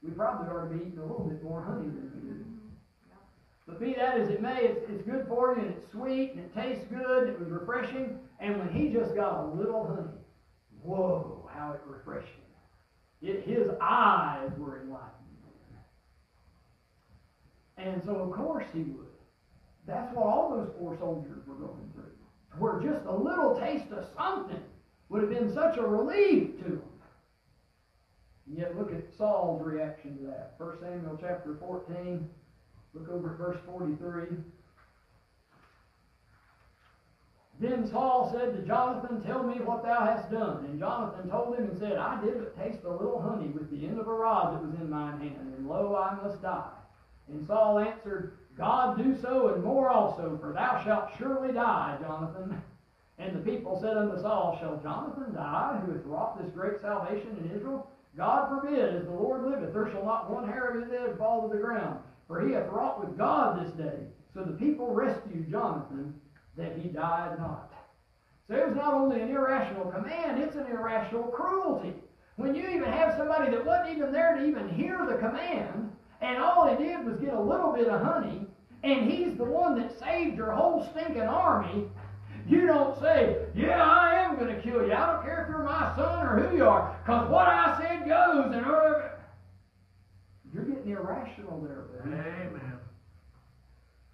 We 0.04 0.12
probably 0.12 0.50
ought 0.50 0.68
to 0.70 0.76
be 0.76 0.88
eating 0.88 1.00
a 1.00 1.04
little 1.04 1.26
bit 1.26 1.42
more 1.42 1.64
honey 1.64 1.88
than 1.88 2.12
we 2.16 2.30
do. 2.32 2.46
But 3.66 3.80
be 3.80 3.94
that 3.94 4.18
as 4.18 4.30
it 4.30 4.42
may, 4.42 4.60
it's, 4.64 4.90
it's 4.90 5.04
good 5.04 5.26
for 5.30 5.56
you 5.56 5.62
and 5.62 5.74
it's 5.74 5.90
sweet 5.90 6.34
and 6.34 6.40
it 6.40 6.54
tastes 6.54 6.84
good. 6.90 7.28
And 7.28 7.30
it 7.30 7.40
was 7.40 7.50
refreshing. 7.50 8.20
And 8.40 8.58
when 8.58 8.70
he 8.70 8.90
just 8.90 9.16
got 9.16 9.44
a 9.44 9.48
little 9.48 9.86
honey, 9.86 10.18
whoa, 10.82 11.50
how 11.54 11.74
it 11.74 11.82
refreshed 11.86 12.28
him. 12.28 13.30
It, 13.30 13.46
his 13.46 13.70
eyes 13.82 14.52
were 14.58 14.82
enlightened. 14.82 15.20
And 17.78 18.02
so, 18.06 18.16
of 18.16 18.32
course, 18.32 18.66
he 18.74 18.82
would. 18.84 19.08
That's 19.88 20.14
what 20.14 20.26
all 20.26 20.50
those 20.52 20.70
poor 20.78 20.98
soldiers 20.98 21.42
were 21.48 21.56
going 21.56 21.90
through. 21.94 22.12
Where 22.58 22.80
just 22.80 23.06
a 23.06 23.16
little 23.16 23.58
taste 23.60 23.92
of 23.92 24.06
something 24.16 24.62
would 25.08 25.22
have 25.22 25.32
been 25.32 25.54
such 25.54 25.78
a 25.78 25.82
relief 25.82 26.58
to 26.60 26.64
them. 26.64 26.82
And 28.48 28.58
yet, 28.58 28.78
look 28.78 28.94
at 28.94 29.04
Saul's 29.18 29.62
reaction 29.64 30.18
to 30.18 30.24
that. 30.26 30.56
1 30.58 30.78
Samuel 30.82 31.18
chapter 31.22 31.56
14. 31.60 32.28
Look 32.94 33.10
over 33.10 33.36
verse 33.36 33.60
43. 33.66 34.28
Then 37.60 37.86
Saul 37.86 38.32
said 38.32 38.56
to 38.56 38.62
Jonathan, 38.66 39.22
Tell 39.22 39.44
me 39.44 39.60
what 39.60 39.84
thou 39.84 40.06
hast 40.06 40.32
done. 40.32 40.64
And 40.66 40.80
Jonathan 40.80 41.30
told 41.30 41.58
him 41.58 41.66
and 41.66 41.78
said, 41.78 41.98
I 41.98 42.24
did 42.24 42.40
but 42.40 42.58
taste 42.58 42.86
a 42.86 42.90
little 42.90 43.22
honey 43.22 43.50
with 43.50 43.70
the 43.70 43.86
end 43.86 44.00
of 44.00 44.08
a 44.08 44.14
rod 44.14 44.56
that 44.56 44.66
was 44.66 44.80
in 44.80 44.90
mine 44.90 45.20
hand, 45.20 45.54
and 45.58 45.68
lo, 45.68 45.96
I 45.96 46.16
must 46.24 46.42
die. 46.42 46.72
And 47.28 47.46
Saul 47.46 47.80
answered, 47.80 48.38
God 48.58 48.98
do 48.98 49.16
so 49.22 49.54
and 49.54 49.64
more 49.64 49.90
also, 49.90 50.38
for 50.42 50.54
thou 50.54 50.82
shalt 50.84 51.12
surely 51.18 51.54
die, 51.54 51.98
Jonathan. 52.02 52.62
And 53.20 53.36
the 53.36 53.52
people 53.52 53.78
said 53.82 53.98
unto 53.98 54.22
Saul, 54.22 54.58
Shall 54.62 54.80
Jonathan 54.82 55.34
die, 55.34 55.82
who 55.86 55.92
hath 55.92 56.06
wrought 56.06 56.42
this 56.42 56.54
great 56.54 56.80
salvation 56.80 57.36
in 57.44 57.52
Israel? 57.54 57.92
God 58.16 58.48
forbid, 58.48 58.96
as 58.96 59.04
the 59.04 59.12
Lord 59.12 59.44
liveth, 59.44 59.74
there 59.74 59.92
shall 59.92 60.06
not 60.06 60.32
one 60.32 60.48
hair 60.48 60.70
of 60.70 60.82
his 60.82 60.90
head 60.90 61.18
fall 61.18 61.50
to 61.50 61.54
the 61.54 61.62
ground. 61.62 62.00
For 62.30 62.48
he 62.48 62.54
hath 62.54 62.70
wrought 62.70 63.06
with 63.06 63.18
God 63.18 63.62
this 63.66 63.74
day. 63.74 64.08
So 64.34 64.44
the 64.44 64.54
people 64.54 64.94
rescued 64.94 65.52
Jonathan, 65.52 66.14
that 66.58 66.78
he 66.78 66.90
died 66.90 67.38
not. 67.40 67.72
So 68.48 68.56
it 68.56 68.68
was 68.68 68.76
not 68.76 68.94
only 68.96 69.22
an 69.22 69.30
irrational 69.30 69.92
command, 69.92 70.42
it's 70.42 70.56
an 70.56 70.66
irrational 70.68 71.24
cruelty. 71.24 71.94
When 72.36 72.56
you 72.56 72.68
even 72.68 72.92
have 72.92 73.16
somebody 73.18 73.52
that 73.52 73.66
wasn't 73.66 73.96
even 73.96 74.12
there 74.12 74.36
to 74.36 74.46
even 74.46 74.70
hear 74.70 75.06
the 75.06 75.18
command, 75.18 75.92
and 76.22 76.38
all 76.38 76.68
he 76.68 76.84
did 76.84 77.06
was 77.06 77.20
get 77.20 77.34
a 77.34 77.42
little 77.42 77.74
bit 77.74 77.88
of 77.88 78.02
honey, 78.02 78.46
and 78.84 79.12
he's 79.12 79.38
the 79.38 79.44
one 79.44 79.80
that 79.80 80.00
saved 80.00 80.38
your 80.38 80.52
whole 80.52 80.88
stinking 80.92 81.22
army, 81.22 81.86
you 82.48 82.66
don't 82.66 83.00
say, 83.00 83.38
Yeah, 83.54 83.84
I 83.84 84.16
am 84.16 84.38
going 84.38 84.56
to 84.56 84.62
kill 84.62 84.86
you. 84.86 84.94
I 84.94 85.06
don't 85.06 85.24
care 85.24 85.44
if 85.44 85.50
you're 85.50 85.64
my 85.64 85.94
son 85.96 86.26
or 86.26 86.40
who 86.40 86.58
you 86.58 86.66
are, 86.66 86.98
because 87.04 87.30
what 87.30 87.48
I 87.48 87.78
said 87.80 88.08
goes. 88.08 88.52
And 88.54 88.66
you're 90.54 90.66
getting 90.66 90.92
irrational 90.92 91.62
there, 91.62 91.86
buddy. 91.94 92.16
Amen. 92.16 92.80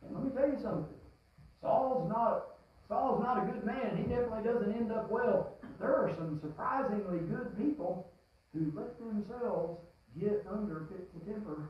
And 0.01 0.13
let 0.13 0.23
me 0.23 0.31
tell 0.35 0.47
you 0.47 0.57
something. 0.61 0.94
Saul's 1.65 2.07
not 2.07 2.45
Saul's 2.87 3.23
not 3.23 3.41
a 3.41 3.51
good 3.51 3.65
man. 3.65 3.97
He 3.97 4.03
definitely 4.03 4.43
doesn't 4.43 4.71
end 4.71 4.91
up 4.91 5.09
well. 5.09 5.57
There 5.79 5.95
are 5.95 6.13
some 6.15 6.39
surprisingly 6.39 7.17
good 7.25 7.57
people 7.57 8.07
who 8.53 8.71
let 8.75 8.99
themselves 8.99 9.81
get 10.21 10.45
under 10.47 10.85
fit 10.91 11.09
to 11.11 11.31
temper 11.33 11.69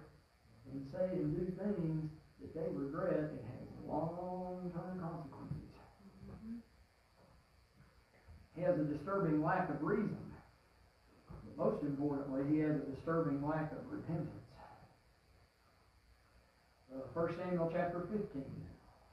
and 0.69 0.85
say 0.91 1.15
and 1.15 1.31
do 1.31 1.45
things 1.55 2.11
that 2.41 2.53
they 2.53 2.67
regret 2.73 3.31
and 3.31 3.39
have 3.39 3.87
long-term 3.87 4.99
consequences. 4.99 5.71
He 8.55 8.61
has 8.61 8.77
a 8.77 8.83
disturbing 8.83 9.41
lack 9.41 9.69
of 9.69 9.81
reason. 9.81 10.19
But 11.57 11.71
most 11.71 11.83
importantly, 11.83 12.43
he 12.53 12.59
has 12.59 12.75
a 12.75 12.91
disturbing 12.91 13.41
lack 13.47 13.71
of 13.71 13.89
repentance. 13.89 14.29
Uh, 16.93 16.99
1 17.13 17.35
Samuel 17.37 17.69
chapter 17.73 18.01
15. 18.11 18.43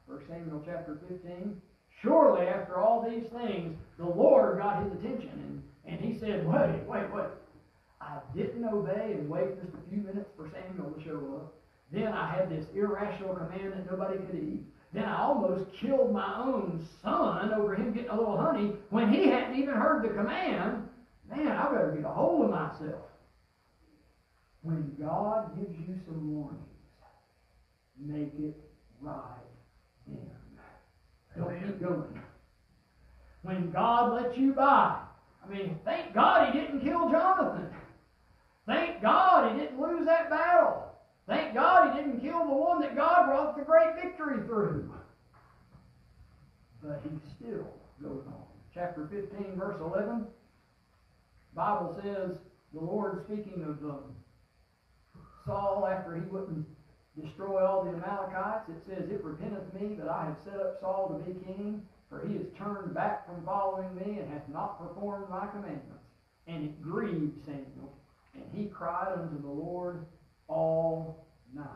1 0.07 0.21
Samuel 0.29 0.63
chapter 0.65 0.99
15. 1.09 1.61
Surely 2.01 2.47
after 2.47 2.79
all 2.79 3.09
these 3.09 3.29
things, 3.31 3.77
the 3.99 4.05
Lord 4.05 4.59
got 4.59 4.83
his 4.83 4.93
attention 4.93 5.31
and, 5.31 5.63
and 5.87 6.01
he 6.01 6.19
said, 6.19 6.47
Wait, 6.47 6.83
wait, 6.87 7.13
wait. 7.15 7.31
I 8.01 8.19
didn't 8.37 8.65
obey 8.65 9.13
and 9.13 9.29
wait 9.29 9.63
just 9.63 9.75
a 9.75 9.91
few 9.91 10.03
minutes 10.03 10.31
for 10.37 10.51
Samuel 10.51 10.91
to 10.91 11.05
show 11.05 11.37
up. 11.37 11.55
Then 11.93 12.09
I 12.09 12.35
had 12.35 12.51
this 12.51 12.67
irrational 12.75 13.35
command 13.35 13.73
that 13.75 13.91
nobody 13.91 14.19
could 14.19 14.35
eat. 14.35 14.63
Then 14.93 15.05
I 15.05 15.23
almost 15.23 15.73
killed 15.81 16.13
my 16.13 16.43
own 16.43 16.87
son 17.03 17.53
over 17.55 17.75
him 17.75 17.93
getting 17.93 18.11
a 18.11 18.17
little 18.17 18.37
honey 18.37 18.73
when 18.91 19.13
he 19.13 19.29
hadn't 19.29 19.57
even 19.57 19.75
heard 19.75 20.03
the 20.03 20.09
command. 20.09 20.89
Man, 21.31 21.49
I 21.49 21.73
better 21.73 21.95
get 21.97 22.05
a 22.05 22.13
hold 22.13 22.45
of 22.45 22.51
myself. 22.51 23.03
When 24.63 24.95
God 25.01 25.57
gives 25.57 25.79
you 25.79 25.95
some 26.07 26.35
warnings, 26.35 26.61
make 27.99 28.33
it 28.39 28.61
right 29.01 29.42
Don't 31.37 31.61
keep 31.61 31.81
going. 31.81 32.21
When 33.43 33.71
God 33.71 34.15
lets 34.15 34.39
you 34.39 34.53
by, 34.53 34.99
I 35.45 35.53
mean, 35.53 35.79
thank 35.85 36.15
God 36.15 36.53
he 36.53 36.61
didn't 36.61 36.81
kill 36.81 37.11
Jonathan. 37.11 37.69
Thank 38.67 39.03
God 39.03 39.53
he 39.53 39.61
didn't 39.61 39.81
lose 39.81 40.07
that 40.07 40.31
battle. 40.31 40.93
Thank 41.27 41.55
God 41.55 41.95
he 41.95 42.03
didn't 42.03 42.21
kill 42.21 42.47
the 42.47 42.53
one 42.53 42.81
that 42.81 42.95
God 42.95 43.27
brought 43.27 43.57
the 43.57 43.65
great 43.65 43.95
victory 44.01 44.45
through. 44.47 44.93
But 46.83 47.03
he 47.05 47.11
still 47.37 47.67
goes 48.03 48.25
on. 48.27 48.43
Chapter 48.75 49.09
15, 49.11 49.57
verse 49.57 49.81
11. 49.81 50.27
Bible 51.55 52.01
says, 52.03 52.39
the 52.73 52.81
Lord 52.81 53.25
speaking 53.27 53.63
of 53.63 53.91
um, 53.91 54.17
Saul 55.45 55.87
after 55.87 56.15
he 56.15 56.23
wouldn't 56.23 56.67
destroy 57.21 57.65
all 57.65 57.85
the 57.85 57.91
Amalekites, 57.91 58.69
it 58.69 58.83
says, 58.87 59.11
It 59.11 59.23
repenteth 59.25 59.73
me 59.75 59.95
that 59.97 60.09
I 60.09 60.25
have 60.25 60.37
set 60.45 60.61
up 60.61 60.81
Saul 60.81 61.09
to 61.09 61.31
be 61.31 61.39
king, 61.45 61.83
for 62.09 62.27
he 62.27 62.35
has 62.35 62.47
turned 62.57 62.95
back 62.95 63.27
from 63.27 63.45
following 63.45 63.95
me 63.95 64.19
and 64.19 64.33
hath 64.33 64.49
not 64.49 64.79
performed 64.79 65.29
my 65.29 65.47
commandments. 65.47 66.07
And 66.47 66.65
it 66.65 66.83
grieved 66.83 67.45
Samuel, 67.45 67.97
and 68.35 68.45
he 68.53 68.67
cried 68.67 69.13
unto 69.13 69.41
the 69.41 69.49
Lord 69.49 70.05
all 70.49 71.25
night. 71.55 71.67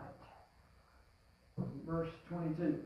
Verse 1.87 2.11
22. 2.28 2.80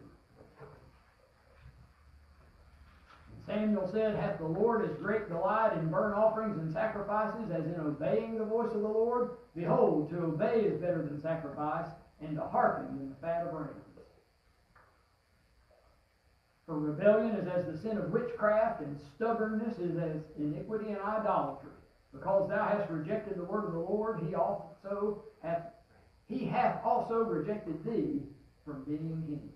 Samuel 3.46 3.90
said, 3.90 4.14
Hath 4.14 4.38
the 4.38 4.46
Lord 4.46 4.88
as 4.88 4.96
great 4.98 5.28
delight 5.28 5.76
in 5.76 5.88
burnt 5.88 6.14
offerings 6.14 6.58
and 6.58 6.72
sacrifices 6.72 7.50
as 7.50 7.64
in 7.64 7.80
obeying 7.80 8.38
the 8.38 8.44
voice 8.44 8.72
of 8.72 8.82
the 8.82 8.88
Lord? 8.88 9.30
Behold, 9.56 10.10
to 10.10 10.18
obey 10.18 10.60
is 10.60 10.80
better 10.80 11.02
than 11.02 11.20
sacrifice, 11.20 11.88
and 12.20 12.36
to 12.36 12.42
hearken 12.42 12.98
than 12.98 13.10
the 13.10 13.16
fat 13.16 13.46
of 13.46 13.54
rams. 13.54 13.90
For 16.66 16.78
rebellion 16.78 17.34
is 17.34 17.48
as 17.48 17.66
the 17.66 17.76
sin 17.76 17.98
of 17.98 18.12
witchcraft, 18.12 18.80
and 18.80 18.96
stubbornness 19.16 19.78
is 19.78 19.98
as 19.98 20.22
iniquity 20.38 20.90
and 20.90 21.00
idolatry. 21.00 21.70
Because 22.12 22.48
thou 22.48 22.64
hast 22.64 22.88
rejected 22.90 23.38
the 23.38 23.44
word 23.44 23.64
of 23.64 23.72
the 23.72 23.78
Lord, 23.78 24.22
he 24.26 24.36
also 24.36 25.24
hath 25.42 25.62
he 26.26 26.46
hath 26.46 26.80
also 26.84 27.24
rejected 27.24 27.84
thee 27.84 28.22
from 28.64 28.84
being 28.84 29.24
king. 29.26 29.50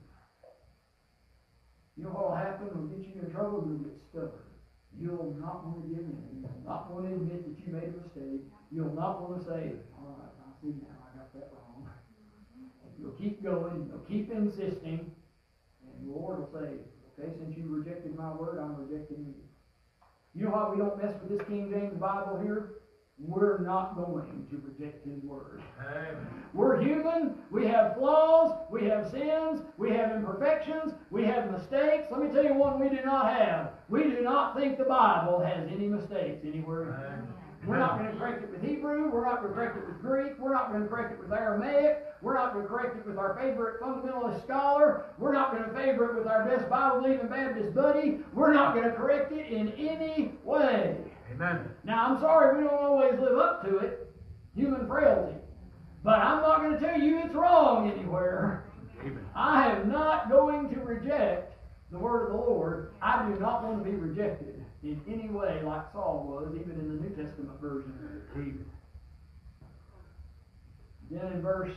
You 1.97 2.03
know 2.03 2.11
what 2.11 2.31
will 2.31 2.37
happen 2.37 2.67
when 2.75 2.91
get 2.91 3.07
you 3.07 3.23
in 3.23 3.31
trouble? 3.31 3.63
You'll 3.63 3.87
get 3.87 3.95
stubborn. 4.11 4.51
You'll 4.99 5.39
not 5.39 5.63
want 5.63 5.87
to 5.87 5.95
give 5.95 6.03
in. 6.03 6.43
You'll 6.43 6.67
not 6.67 6.91
want 6.91 7.07
to 7.07 7.15
admit 7.15 7.47
that 7.47 7.55
you 7.63 7.71
made 7.71 7.95
a 7.95 8.03
mistake. 8.03 8.43
You'll 8.75 8.95
not 8.95 9.23
want 9.23 9.39
to 9.39 9.47
say, 9.47 9.79
all 9.95 10.19
right, 10.19 10.35
I 10.35 10.51
see 10.59 10.75
now, 10.83 10.99
I 10.99 11.15
got 11.15 11.31
that 11.35 11.55
wrong. 11.55 11.87
You'll 12.99 13.14
keep 13.25 13.43
going, 13.43 13.89
you'll 13.89 14.05
keep 14.07 14.31
insisting, 14.31 15.11
and 15.83 16.09
the 16.09 16.13
Lord 16.13 16.41
will 16.41 16.51
say, 16.53 16.69
okay, 17.19 17.33
since 17.39 17.57
you 17.57 17.65
rejected 17.69 18.15
my 18.17 18.33
word, 18.33 18.59
I'm 18.59 18.77
rejecting 18.77 19.25
you. 19.27 19.35
You 20.35 20.47
know 20.47 20.51
why 20.51 20.69
we 20.71 20.79
don't 20.79 21.03
mess 21.03 21.15
with 21.23 21.39
this 21.39 21.49
King 21.49 21.71
James 21.71 21.95
Bible 21.99 22.39
here? 22.43 22.73
We're 23.19 23.59
not 23.59 23.95
going 23.95 24.49
to 24.51 24.57
reject 24.57 25.07
His 25.07 25.23
word. 25.23 25.63
Amen. 25.81 26.27
We're 26.53 26.83
human. 26.83 27.37
We 27.53 27.65
have 27.69 27.95
flaws. 27.97 28.59
We 28.71 28.87
have 28.87 29.09
sins. 29.13 29.63
We 29.79 29.91
have 29.91 30.11
imperfections. 30.11 30.95
We 31.11 31.25
have 31.25 31.53
mistakes. 31.53 32.09
Let 32.11 32.21
me 32.21 32.29
tell 32.35 32.43
you 32.45 32.55
one 32.55 32.81
we 32.81 32.89
do 32.89 33.05
not 33.05 33.33
have. 33.33 33.71
We 33.89 34.03
do 34.03 34.21
not 34.23 34.59
think 34.59 34.79
the 34.79 34.85
Bible 34.85 35.39
has 35.39 35.69
any 35.71 35.87
mistakes 35.87 36.45
anywhere 36.45 36.83
in 36.83 36.89
it. 36.89 37.07
Amen. 37.07 37.34
We're 37.67 37.79
not 37.79 37.99
going 37.99 38.11
to 38.11 38.19
correct 38.19 38.43
it 38.43 38.51
with 38.51 38.63
Hebrew. 38.63 39.11
We're 39.11 39.25
not 39.25 39.41
going 39.41 39.49
to 39.49 39.55
correct 39.55 39.79
it 39.79 39.87
with 39.87 40.01
Greek. 40.03 40.39
We're 40.39 40.53
not 40.53 40.71
going 40.71 40.83
to 40.83 40.89
correct 40.89 41.13
it 41.13 41.21
with 41.21 41.33
Aramaic. 41.33 42.05
We're 42.21 42.35
not 42.35 42.53
going 42.53 42.65
to 42.65 42.69
correct 42.69 42.97
it 42.97 43.07
with 43.07 43.17
our 43.17 43.35
favorite 43.41 43.81
fundamentalist 43.81 44.43
scholar. 44.45 45.07
We're 45.19 45.33
not 45.33 45.53
going 45.53 45.65
to 45.65 45.73
favor 45.75 46.11
it 46.11 46.19
with 46.19 46.27
our 46.27 46.45
best 46.45 46.69
Bible 46.69 47.01
believing 47.01 47.29
Baptist 47.29 47.75
buddy. 47.75 48.19
We're 48.35 48.53
not 48.53 48.75
going 48.75 48.87
to 48.87 48.95
correct 48.95 49.33
it 49.33 49.51
in 49.51 49.73
any 49.73 50.33
way. 50.45 50.97
Amen. 51.33 51.69
Now, 51.85 52.07
I'm 52.07 52.21
sorry 52.21 52.59
we 52.59 52.65
don't 52.65 52.75
always 52.75 53.19
live 53.19 53.39
up 53.39 53.65
to 53.65 53.79
it. 53.79 54.13
Human 54.55 54.87
frailty. 54.87 55.37
But 56.03 56.19
I'm 56.19 56.43
not 56.43 56.61
going 56.61 56.75
to 56.75 56.81
tell 56.81 57.01
you 57.01 57.21
it's 57.25 57.35
wrong 57.35 57.91
anywhere. 57.91 58.65
Amen. 59.01 59.25
I 59.35 59.71
am 59.71 59.91
not 59.91 60.29
going 60.29 60.69
to 60.75 60.81
reject 60.81 61.55
the 61.91 61.99
word 61.99 62.27
of 62.27 62.33
the 62.33 62.39
Lord. 62.39 62.93
I 63.01 63.27
do 63.27 63.41
not 63.41 63.65
want 63.65 63.83
to 63.83 63.91
be 63.91 63.97
rejected 63.97 64.54
in 64.85 65.01
any 65.09 65.29
way 65.31 65.63
like 65.65 65.91
Saul 65.93 66.27
was, 66.29 66.55
even 66.55 66.73
in 66.79 66.89
the 66.89 67.03
New 67.03 67.11
Testament 67.11 67.59
version. 67.61 67.93
Amen. 68.35 68.65
Then 71.11 71.33
in 71.33 71.43
verse 71.43 71.73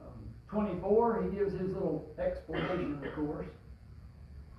um, 0.00 0.18
24, 0.48 1.22
he 1.22 1.36
gives 1.36 1.52
his 1.52 1.68
little 1.70 2.12
explanation, 2.18 3.00
of 3.04 3.14
course. 3.14 3.46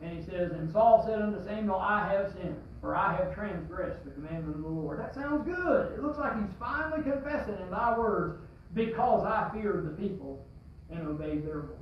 And 0.02 0.18
he 0.18 0.24
says, 0.24 0.52
And 0.52 0.72
Saul 0.72 1.04
said 1.06 1.22
unto 1.22 1.44
Samuel, 1.46 1.78
I 1.78 2.08
have 2.08 2.32
sinned, 2.34 2.62
for 2.80 2.96
I 2.96 3.16
have 3.16 3.34
transgressed 3.34 4.04
the 4.06 4.12
commandment 4.12 4.56
of 4.56 4.62
the 4.62 4.68
Lord. 4.70 5.00
That 5.00 5.14
sounds 5.14 5.46
good. 5.46 5.94
It 5.94 6.04
looks 6.04 6.18
like 6.18 6.36
he's 6.40 6.54
finally 6.60 7.04
confessing 7.04 7.58
in 7.62 7.70
thy 7.72 7.98
words, 7.98 8.40
because 8.74 9.26
I 9.26 9.50
feared 9.54 9.86
the 9.86 10.02
people 10.02 10.46
and 10.90 11.08
obeyed 11.08 11.46
their 11.46 11.62
voice. 11.62 11.76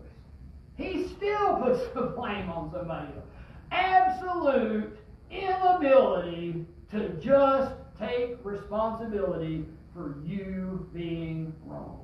He 0.75 1.07
still 1.07 1.57
puts 1.57 1.81
the 1.93 2.13
blame 2.15 2.49
on 2.49 2.71
somebody 2.71 3.07
else. 3.13 3.25
Absolute 3.71 4.97
inability 5.33 6.65
to 6.91 7.09
just 7.21 7.73
take 7.99 8.37
responsibility 8.43 9.65
for 9.93 10.15
you 10.23 10.89
being 10.93 11.53
wrong. 11.65 11.99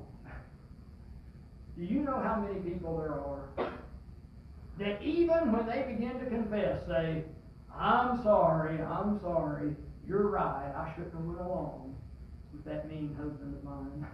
Do 1.76 1.84
you 1.84 2.00
know 2.00 2.20
how 2.20 2.44
many 2.46 2.60
people 2.60 2.98
there 2.98 3.12
are 3.12 3.70
that 4.78 5.02
even 5.02 5.52
when 5.52 5.66
they 5.66 5.82
begin 5.92 6.18
to 6.18 6.26
confess 6.26 6.86
say, 6.86 7.24
I'm 7.74 8.22
sorry, 8.22 8.80
I'm 8.80 9.20
sorry, 9.20 9.76
you're 10.08 10.28
right, 10.28 10.72
I 10.74 10.92
shouldn't 10.94 11.14
have 11.14 11.24
went 11.24 11.40
along 11.40 11.94
with 12.52 12.64
that 12.64 12.88
mean 12.88 13.14
husband 13.14 13.54
of 13.54 13.62
mine. 13.62 14.06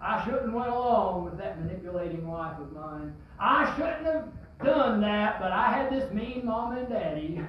I 0.00 0.24
shouldn't 0.24 0.46
have 0.46 0.54
went 0.54 0.70
along 0.70 1.24
with 1.24 1.38
that 1.38 1.60
manipulating 1.60 2.26
wife 2.26 2.58
of 2.58 2.72
mine. 2.72 3.14
I 3.38 3.72
shouldn't 3.76 4.06
have 4.06 4.28
done 4.64 5.00
that, 5.00 5.40
but 5.40 5.52
I 5.52 5.72
had 5.72 5.92
this 5.92 6.12
mean 6.12 6.42
mom 6.44 6.76
and 6.76 6.88
daddy. 6.88 7.40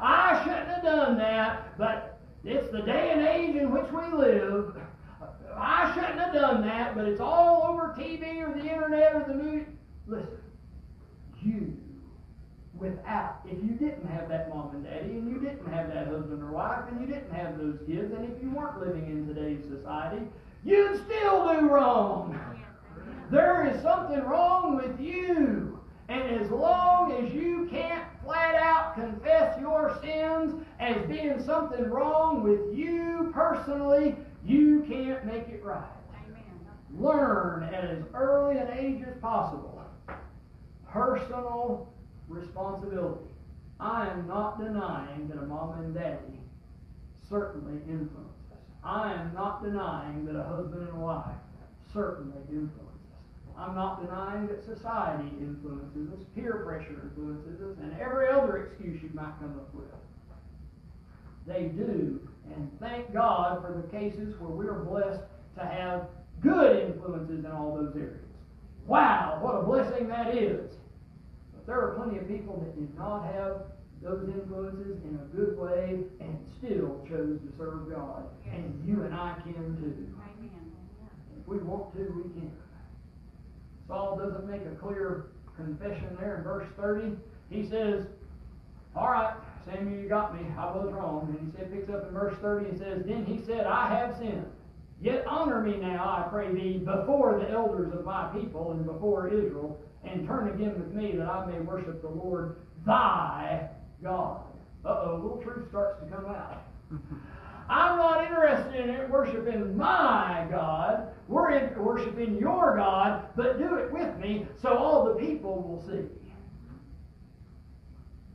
I 0.00 0.42
shouldn't 0.44 0.68
have 0.68 0.82
done 0.82 1.18
that, 1.18 1.76
but 1.78 2.18
it's 2.44 2.70
the 2.70 2.82
day 2.82 3.10
and 3.12 3.26
age 3.26 3.56
in 3.56 3.70
which 3.72 3.90
we 3.90 4.16
live. 4.16 4.74
I 5.56 5.92
shouldn't 5.94 6.20
have 6.20 6.34
done 6.34 6.66
that, 6.66 6.94
but 6.94 7.06
it's 7.06 7.20
all 7.20 7.64
over 7.68 7.94
TV 7.98 8.40
or 8.46 8.52
the 8.52 8.70
internet 8.70 9.14
or 9.14 9.24
the 9.26 9.34
news. 9.34 9.66
Listen, 10.06 10.38
you, 11.42 11.76
without, 12.74 13.40
if 13.46 13.62
you 13.62 13.70
didn't 13.70 14.06
have 14.06 14.28
that 14.28 14.48
mom 14.50 14.74
and 14.74 14.84
daddy, 14.84 15.10
and 15.10 15.28
you 15.28 15.40
didn't 15.40 15.66
have 15.72 15.88
that 15.88 16.08
husband 16.08 16.42
or 16.42 16.52
wife, 16.52 16.84
and 16.90 17.00
you 17.00 17.06
didn't 17.06 17.32
have 17.32 17.58
those 17.58 17.78
kids, 17.86 18.12
and 18.12 18.24
if 18.24 18.42
you 18.42 18.50
weren't 18.50 18.80
living 18.80 19.06
in 19.06 19.26
today's 19.26 19.64
society, 19.64 20.22
you'd 20.64 21.02
still 21.06 21.52
do 21.52 21.68
wrong. 21.68 22.38
There 23.30 23.66
is 23.66 23.82
something 23.82 24.20
wrong 24.20 24.76
with 24.76 25.00
you. 25.00 25.80
And 26.08 26.40
as 26.40 26.50
long 26.50 27.12
as 27.12 27.32
you 27.34 27.66
can't 27.70 28.04
flat 28.26 28.54
out 28.56 28.94
confess 28.94 29.58
your 29.60 29.98
sins 30.02 30.62
as 30.78 30.96
being 31.06 31.42
something 31.42 31.88
wrong 31.88 32.42
with 32.42 32.76
you 32.76 33.30
personally, 33.32 34.16
you 34.44 34.84
can't 34.86 35.24
make 35.24 35.48
it 35.48 35.64
right. 35.64 35.82
Learn 36.98 37.62
at 37.64 37.84
as 37.84 38.02
early 38.14 38.58
an 38.58 38.68
age 38.78 39.02
as 39.06 39.16
possible 39.20 39.76
personal 40.96 41.92
responsibility. 42.28 43.20
I 43.78 44.08
am 44.08 44.26
not 44.26 44.58
denying 44.58 45.28
that 45.28 45.36
a 45.36 45.44
mom 45.44 45.78
and 45.78 45.94
daddy 45.94 46.40
certainly 47.28 47.82
influence 47.86 48.40
us. 48.50 48.58
I 48.82 49.12
am 49.12 49.34
not 49.34 49.62
denying 49.62 50.24
that 50.24 50.36
a 50.36 50.42
husband 50.42 50.88
and 50.88 50.96
a 50.96 51.00
wife 51.00 51.36
certainly 51.92 52.38
influence. 52.48 52.85
I'm 53.58 53.74
not 53.74 54.02
denying 54.02 54.48
that 54.48 54.64
society 54.64 55.30
influences 55.40 56.12
us, 56.12 56.24
peer 56.34 56.62
pressure 56.66 57.00
influences 57.02 57.60
us, 57.62 57.76
and 57.82 57.98
every 57.98 58.28
other 58.28 58.66
excuse 58.66 59.02
you 59.02 59.10
might 59.14 59.32
come 59.40 59.58
up 59.58 59.74
with. 59.74 59.86
They 61.46 61.68
do, 61.68 62.20
and 62.54 62.70
thank 62.80 63.12
God 63.14 63.62
for 63.62 63.72
the 63.72 63.88
cases 63.96 64.34
where 64.38 64.50
we 64.50 64.66
are 64.66 64.80
blessed 64.80 65.22
to 65.58 65.64
have 65.64 66.08
good 66.42 66.84
influences 66.86 67.44
in 67.44 67.50
all 67.50 67.74
those 67.74 67.94
areas. 67.96 68.20
Wow, 68.86 69.38
what 69.40 69.54
a 69.54 69.62
blessing 69.62 70.08
that 70.08 70.36
is! 70.36 70.72
But 71.54 71.66
there 71.66 71.80
are 71.80 71.94
plenty 71.94 72.18
of 72.18 72.28
people 72.28 72.60
that 72.60 72.78
did 72.78 72.94
not 72.96 73.24
have 73.32 73.62
those 74.02 74.28
influences 74.28 74.98
in 75.04 75.18
a 75.18 75.36
good 75.36 75.58
way 75.58 75.98
and 76.20 76.38
still 76.58 77.00
chose 77.08 77.40
to 77.40 77.52
serve 77.56 77.90
God. 77.90 78.24
And 78.46 78.82
you 78.86 79.02
and 79.02 79.14
I 79.14 79.34
can 79.42 79.54
too. 79.54 80.06
Amen. 80.14 80.50
If 81.40 81.48
we 81.48 81.58
want 81.58 81.94
to, 81.96 82.02
we 82.02 82.22
can. 82.38 82.52
Saul 83.88 84.16
doesn't 84.16 84.48
make 84.48 84.62
a 84.62 84.74
clear 84.76 85.26
confession 85.56 86.16
there 86.20 86.38
in 86.38 86.44
verse 86.44 86.66
30. 86.76 87.16
He 87.50 87.68
says, 87.68 88.06
All 88.94 89.10
right, 89.10 89.34
Samuel, 89.64 90.00
you 90.00 90.08
got 90.08 90.34
me. 90.34 90.46
I 90.58 90.66
was 90.66 90.92
wrong. 90.92 91.34
And 91.38 91.52
he 91.52 91.56
said, 91.56 91.72
picks 91.72 91.90
up 91.90 92.06
in 92.08 92.14
verse 92.14 92.36
30 92.40 92.70
and 92.70 92.78
says, 92.78 93.02
Then 93.06 93.24
he 93.24 93.44
said, 93.44 93.66
I 93.66 93.88
have 93.88 94.16
sinned. 94.18 94.46
Yet 95.00 95.26
honor 95.26 95.60
me 95.60 95.76
now, 95.76 96.04
I 96.04 96.28
pray 96.30 96.52
thee, 96.52 96.78
before 96.78 97.38
the 97.38 97.50
elders 97.50 97.92
of 97.92 98.04
my 98.04 98.28
people 98.28 98.72
and 98.72 98.86
before 98.86 99.28
Israel, 99.28 99.78
and 100.04 100.26
turn 100.26 100.48
again 100.48 100.74
with 100.78 100.94
me 100.94 101.16
that 101.16 101.28
I 101.28 101.46
may 101.46 101.60
worship 101.60 102.00
the 102.00 102.08
Lord 102.08 102.56
thy 102.86 103.68
God. 104.02 104.42
Uh 104.84 104.88
oh, 104.88 105.12
a 105.12 105.16
little 105.16 105.42
truth 105.42 105.68
starts 105.68 106.00
to 106.00 106.06
come 106.08 106.26
out. 106.26 106.62
I'm 107.68 107.98
not 107.98 108.24
interested 108.24 108.88
in 108.88 109.10
worshiping 109.10 109.76
my 109.76 110.46
God. 110.48 111.08
We're 111.28 111.50
in 111.50 111.82
worshiping 111.82 112.38
your 112.38 112.76
God, 112.76 113.28
but 113.34 113.58
do 113.58 113.76
it 113.76 113.92
with 113.92 114.16
me 114.18 114.46
so 114.60 114.76
all 114.76 115.04
the 115.04 115.14
people 115.14 115.60
will 115.62 115.82
see. 115.82 116.06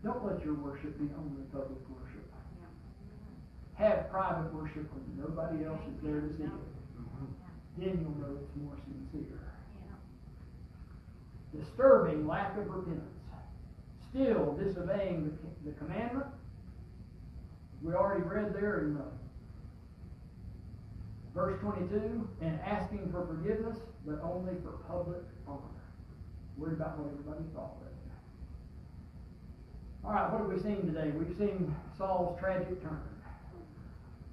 Don't 0.04 0.26
let 0.26 0.44
your 0.44 0.56
worship 0.56 1.00
be 1.00 1.08
only 1.18 1.44
public 1.54 1.80
worship. 1.89 2.34
Have 3.76 4.10
private 4.10 4.54
worship 4.54 4.89
when 4.92 5.24
nobody 5.24 5.64
else 5.64 5.82
is 5.88 6.04
there 6.04 6.22
to 6.22 6.36
see 6.36 6.44
it. 6.44 6.50
Then 7.78 8.00
you'll 8.02 8.28
know 8.28 8.38
it's 8.42 8.52
more 8.62 8.76
sincere. 8.86 9.39
Disturbing 11.58 12.28
lack 12.28 12.58
of 12.58 12.68
repentance. 12.70 13.06
Still 14.10 14.58
disobeying 14.62 15.38
the, 15.64 15.72
the 15.72 15.78
commandment. 15.78 16.26
We 17.82 17.94
already 17.94 18.24
read 18.24 18.54
there 18.54 18.82
in 18.82 18.98
uh, 18.98 19.04
verse 21.34 21.60
22, 21.62 22.28
and 22.42 22.60
asking 22.62 23.10
for 23.12 23.26
forgiveness, 23.26 23.78
but 24.06 24.20
only 24.24 24.54
for 24.64 24.72
public 24.88 25.22
honor. 25.48 25.62
Worried 26.58 26.74
about 26.74 27.00
what 27.00 27.12
everybody 27.12 27.44
thought 27.56 27.78
of 27.80 27.88
it. 27.88 27.94
All 30.04 30.12
right, 30.12 30.32
what 30.32 30.42
have 30.42 30.50
we 30.50 30.60
seen 30.60 30.86
today? 30.86 31.12
We've 31.12 31.38
seen 31.38 31.74
Saul's 31.98 32.38
tragic 32.40 32.82
turn. 32.82 33.00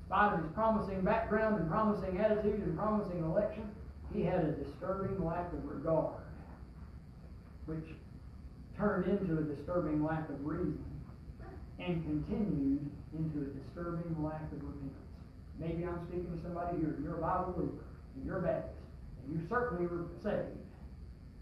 Despite 0.00 0.40
his 0.40 0.50
promising 0.54 1.02
background 1.02 1.60
and 1.60 1.68
promising 1.68 2.18
attitude 2.18 2.62
and 2.62 2.76
promising 2.76 3.22
election, 3.22 3.70
he 4.12 4.22
had 4.22 4.44
a 4.44 4.52
disturbing 4.52 5.22
lack 5.22 5.52
of 5.52 5.64
regard, 5.66 6.22
which 7.66 7.84
turned 8.76 9.06
into 9.06 9.38
a 9.38 9.42
disturbing 9.42 10.02
lack 10.02 10.28
of 10.30 10.44
reason 10.46 10.82
and 11.78 12.02
continued 12.04 12.90
into 13.12 13.42
a 13.42 13.62
disturbing 13.62 14.16
lack 14.24 14.42
of 14.52 14.62
repentance. 14.62 14.94
Maybe 15.58 15.84
I'm 15.84 15.98
speaking 16.06 16.30
to 16.30 16.38
somebody 16.42 16.78
here, 16.78 16.94
you're 17.02 17.18
a 17.18 17.20
Bible 17.20 17.52
believer, 17.56 17.84
and 18.14 18.24
you're 18.24 18.38
a 18.38 18.42
Baptist, 18.42 18.78
and 19.26 19.34
you 19.34 19.46
certainly 19.48 19.86
were 19.86 20.06
saved. 20.22 20.54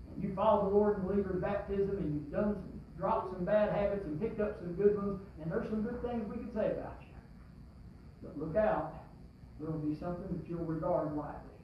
And 0.08 0.24
you 0.24 0.32
followed 0.34 0.72
the 0.72 0.74
Lord 0.74 0.96
and 0.96 1.06
believe 1.06 1.26
in 1.28 1.40
baptism, 1.40 1.96
and 2.00 2.14
you've 2.14 2.32
done 2.32 2.56
some, 2.56 2.80
dropped 2.96 3.36
some 3.36 3.44
bad 3.44 3.76
habits 3.76 4.06
and 4.06 4.18
picked 4.20 4.40
up 4.40 4.56
some 4.58 4.72
good 4.72 4.96
ones, 4.96 5.20
and 5.42 5.52
there's 5.52 5.68
some 5.68 5.82
good 5.82 6.00
things 6.00 6.24
we 6.32 6.40
could 6.40 6.54
say 6.54 6.72
about 6.72 6.96
you. 7.04 7.12
But 8.24 8.38
look 8.40 8.56
out, 8.56 9.04
there'll 9.60 9.78
be 9.78 9.94
something 10.00 10.32
that 10.32 10.48
you'll 10.48 10.64
regard 10.64 11.14
lightly. 11.14 11.60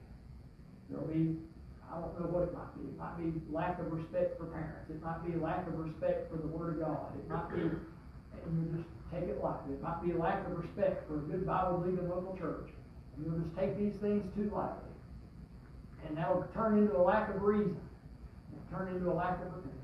There'll 0.90 1.08
be, 1.08 1.40
I 1.88 1.96
don't 1.96 2.12
know 2.20 2.28
what 2.28 2.44
it 2.44 2.52
might 2.52 2.68
be. 2.76 2.84
It 2.84 2.98
might 3.00 3.16
be 3.16 3.32
lack 3.48 3.80
of 3.80 3.88
respect 3.88 4.36
for 4.36 4.44
parents. 4.52 4.92
It 4.92 5.00
might 5.00 5.24
be 5.24 5.32
lack 5.40 5.66
of 5.66 5.80
respect 5.80 6.28
for 6.28 6.36
the 6.36 6.52
Word 6.52 6.76
of 6.76 6.84
God. 6.84 7.16
It 7.16 7.24
might 7.32 7.48
be, 7.48 7.64
and 7.64 8.52
you 8.52 8.76
just 8.76 8.88
take 9.12 9.28
it 9.28 9.42
lightly. 9.42 9.74
It 9.74 9.82
might 9.82 10.02
be 10.02 10.12
a 10.12 10.18
lack 10.18 10.46
of 10.46 10.58
respect 10.58 11.06
for 11.06 11.16
a 11.16 11.22
good 11.28 11.46
Bible 11.46 11.78
believing 11.78 12.08
local 12.08 12.36
church. 12.36 12.70
You'll 13.20 13.38
just 13.38 13.56
take 13.56 13.76
these 13.76 13.94
things 14.00 14.24
too 14.34 14.50
lightly. 14.54 14.88
And 16.08 16.16
that'll 16.16 16.48
turn 16.54 16.78
into 16.78 16.96
a 16.96 17.02
lack 17.02 17.28
of 17.34 17.42
reason. 17.42 17.78
It'll 18.50 18.78
turn 18.78 18.88
into 18.88 19.10
a 19.10 19.14
lack 19.14 19.38
of 19.40 19.52
repentance. 19.54 19.82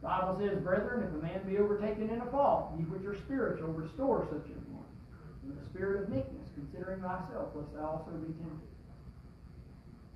The 0.00 0.08
Bible 0.08 0.38
says, 0.38 0.62
Brethren, 0.62 1.02
if 1.02 1.10
a 1.10 1.22
man 1.22 1.42
be 1.44 1.58
overtaken 1.58 2.08
in 2.08 2.20
a 2.20 2.30
fault, 2.30 2.72
ye 2.78 2.84
which 2.84 3.04
are 3.04 3.18
spiritual, 3.18 3.68
restore 3.68 4.26
such 4.30 4.46
an 4.46 4.62
one. 4.70 4.86
In 5.44 5.56
the 5.56 5.64
spirit 5.70 6.02
of 6.04 6.08
meekness, 6.08 6.48
considering 6.54 7.00
thyself, 7.00 7.50
lest 7.54 7.74
thou 7.74 7.98
also 7.98 8.12
be 8.12 8.32
tempted. 8.38 8.68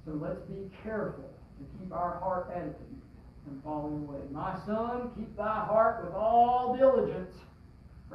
So 0.06 0.12
let's 0.12 0.40
be 0.42 0.70
careful 0.82 1.28
to 1.58 1.78
keep 1.78 1.92
our 1.92 2.18
heart 2.18 2.50
attitude 2.54 3.02
from 3.44 3.60
falling 3.62 4.06
away. 4.06 4.20
My 4.30 4.56
son, 4.66 5.10
keep 5.16 5.36
thy 5.36 5.64
heart 5.64 6.04
with 6.04 6.14
all 6.14 6.76
diligence, 6.76 7.34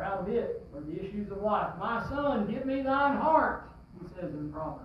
out 0.02 0.20
of 0.20 0.30
it 0.30 0.66
are 0.76 0.82
the 0.82 1.00
issues 1.04 1.32
of 1.32 1.42
life. 1.42 1.72
My 1.80 2.04
son, 2.10 2.52
give 2.52 2.66
me 2.66 2.82
thine 2.82 3.18
heart, 3.18 3.70
he 4.00 4.08
says 4.16 4.34
in 4.34 4.52
Proverbs. 4.52 4.84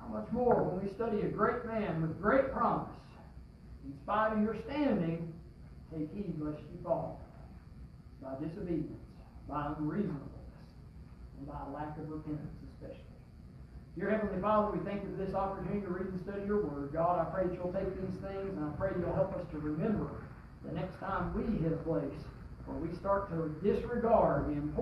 How 0.00 0.08
much 0.08 0.30
more 0.32 0.62
when 0.62 0.84
we 0.84 0.92
study 0.92 1.22
a 1.22 1.28
great 1.28 1.64
man 1.64 2.02
with 2.02 2.20
great 2.20 2.52
promise? 2.52 2.90
In 3.84 3.94
spite 4.02 4.32
of 4.32 4.42
your 4.42 4.56
standing, 4.66 5.32
take 5.90 6.12
heed 6.12 6.34
lest 6.38 6.58
you 6.58 6.78
fall 6.82 7.20
by 8.22 8.34
disobedience, 8.40 9.02
by 9.48 9.72
unreasonableness, 9.78 10.28
and 11.38 11.46
by 11.46 11.58
lack 11.72 11.98
of 11.98 12.08
repentance 12.08 12.54
especially. 12.74 13.02
Dear 13.96 14.10
Heavenly 14.10 14.40
Father, 14.40 14.76
we 14.76 14.84
thank 14.84 15.02
you 15.02 15.10
for 15.10 15.24
this 15.24 15.34
opportunity 15.34 15.80
to 15.82 15.88
read 15.88 16.06
and 16.06 16.20
study 16.20 16.46
your 16.46 16.64
word. 16.64 16.92
God, 16.92 17.20
I 17.20 17.30
pray 17.30 17.44
that 17.46 17.54
you'll 17.54 17.72
take 17.72 17.90
these 18.00 18.20
things 18.20 18.56
and 18.56 18.64
I 18.64 18.70
pray 18.78 18.90
you'll 18.98 19.14
help 19.14 19.34
us 19.36 19.44
to 19.50 19.58
remember 19.58 20.08
the 20.64 20.72
next 20.72 20.98
time 21.00 21.34
we 21.34 21.42
hit 21.58 21.72
a 21.72 21.82
place 21.82 22.24
where 22.66 22.76
we 22.76 22.94
start 22.96 23.30
to 23.30 23.54
disregard 23.62 24.46
the 24.46 24.52
importance 24.52 24.72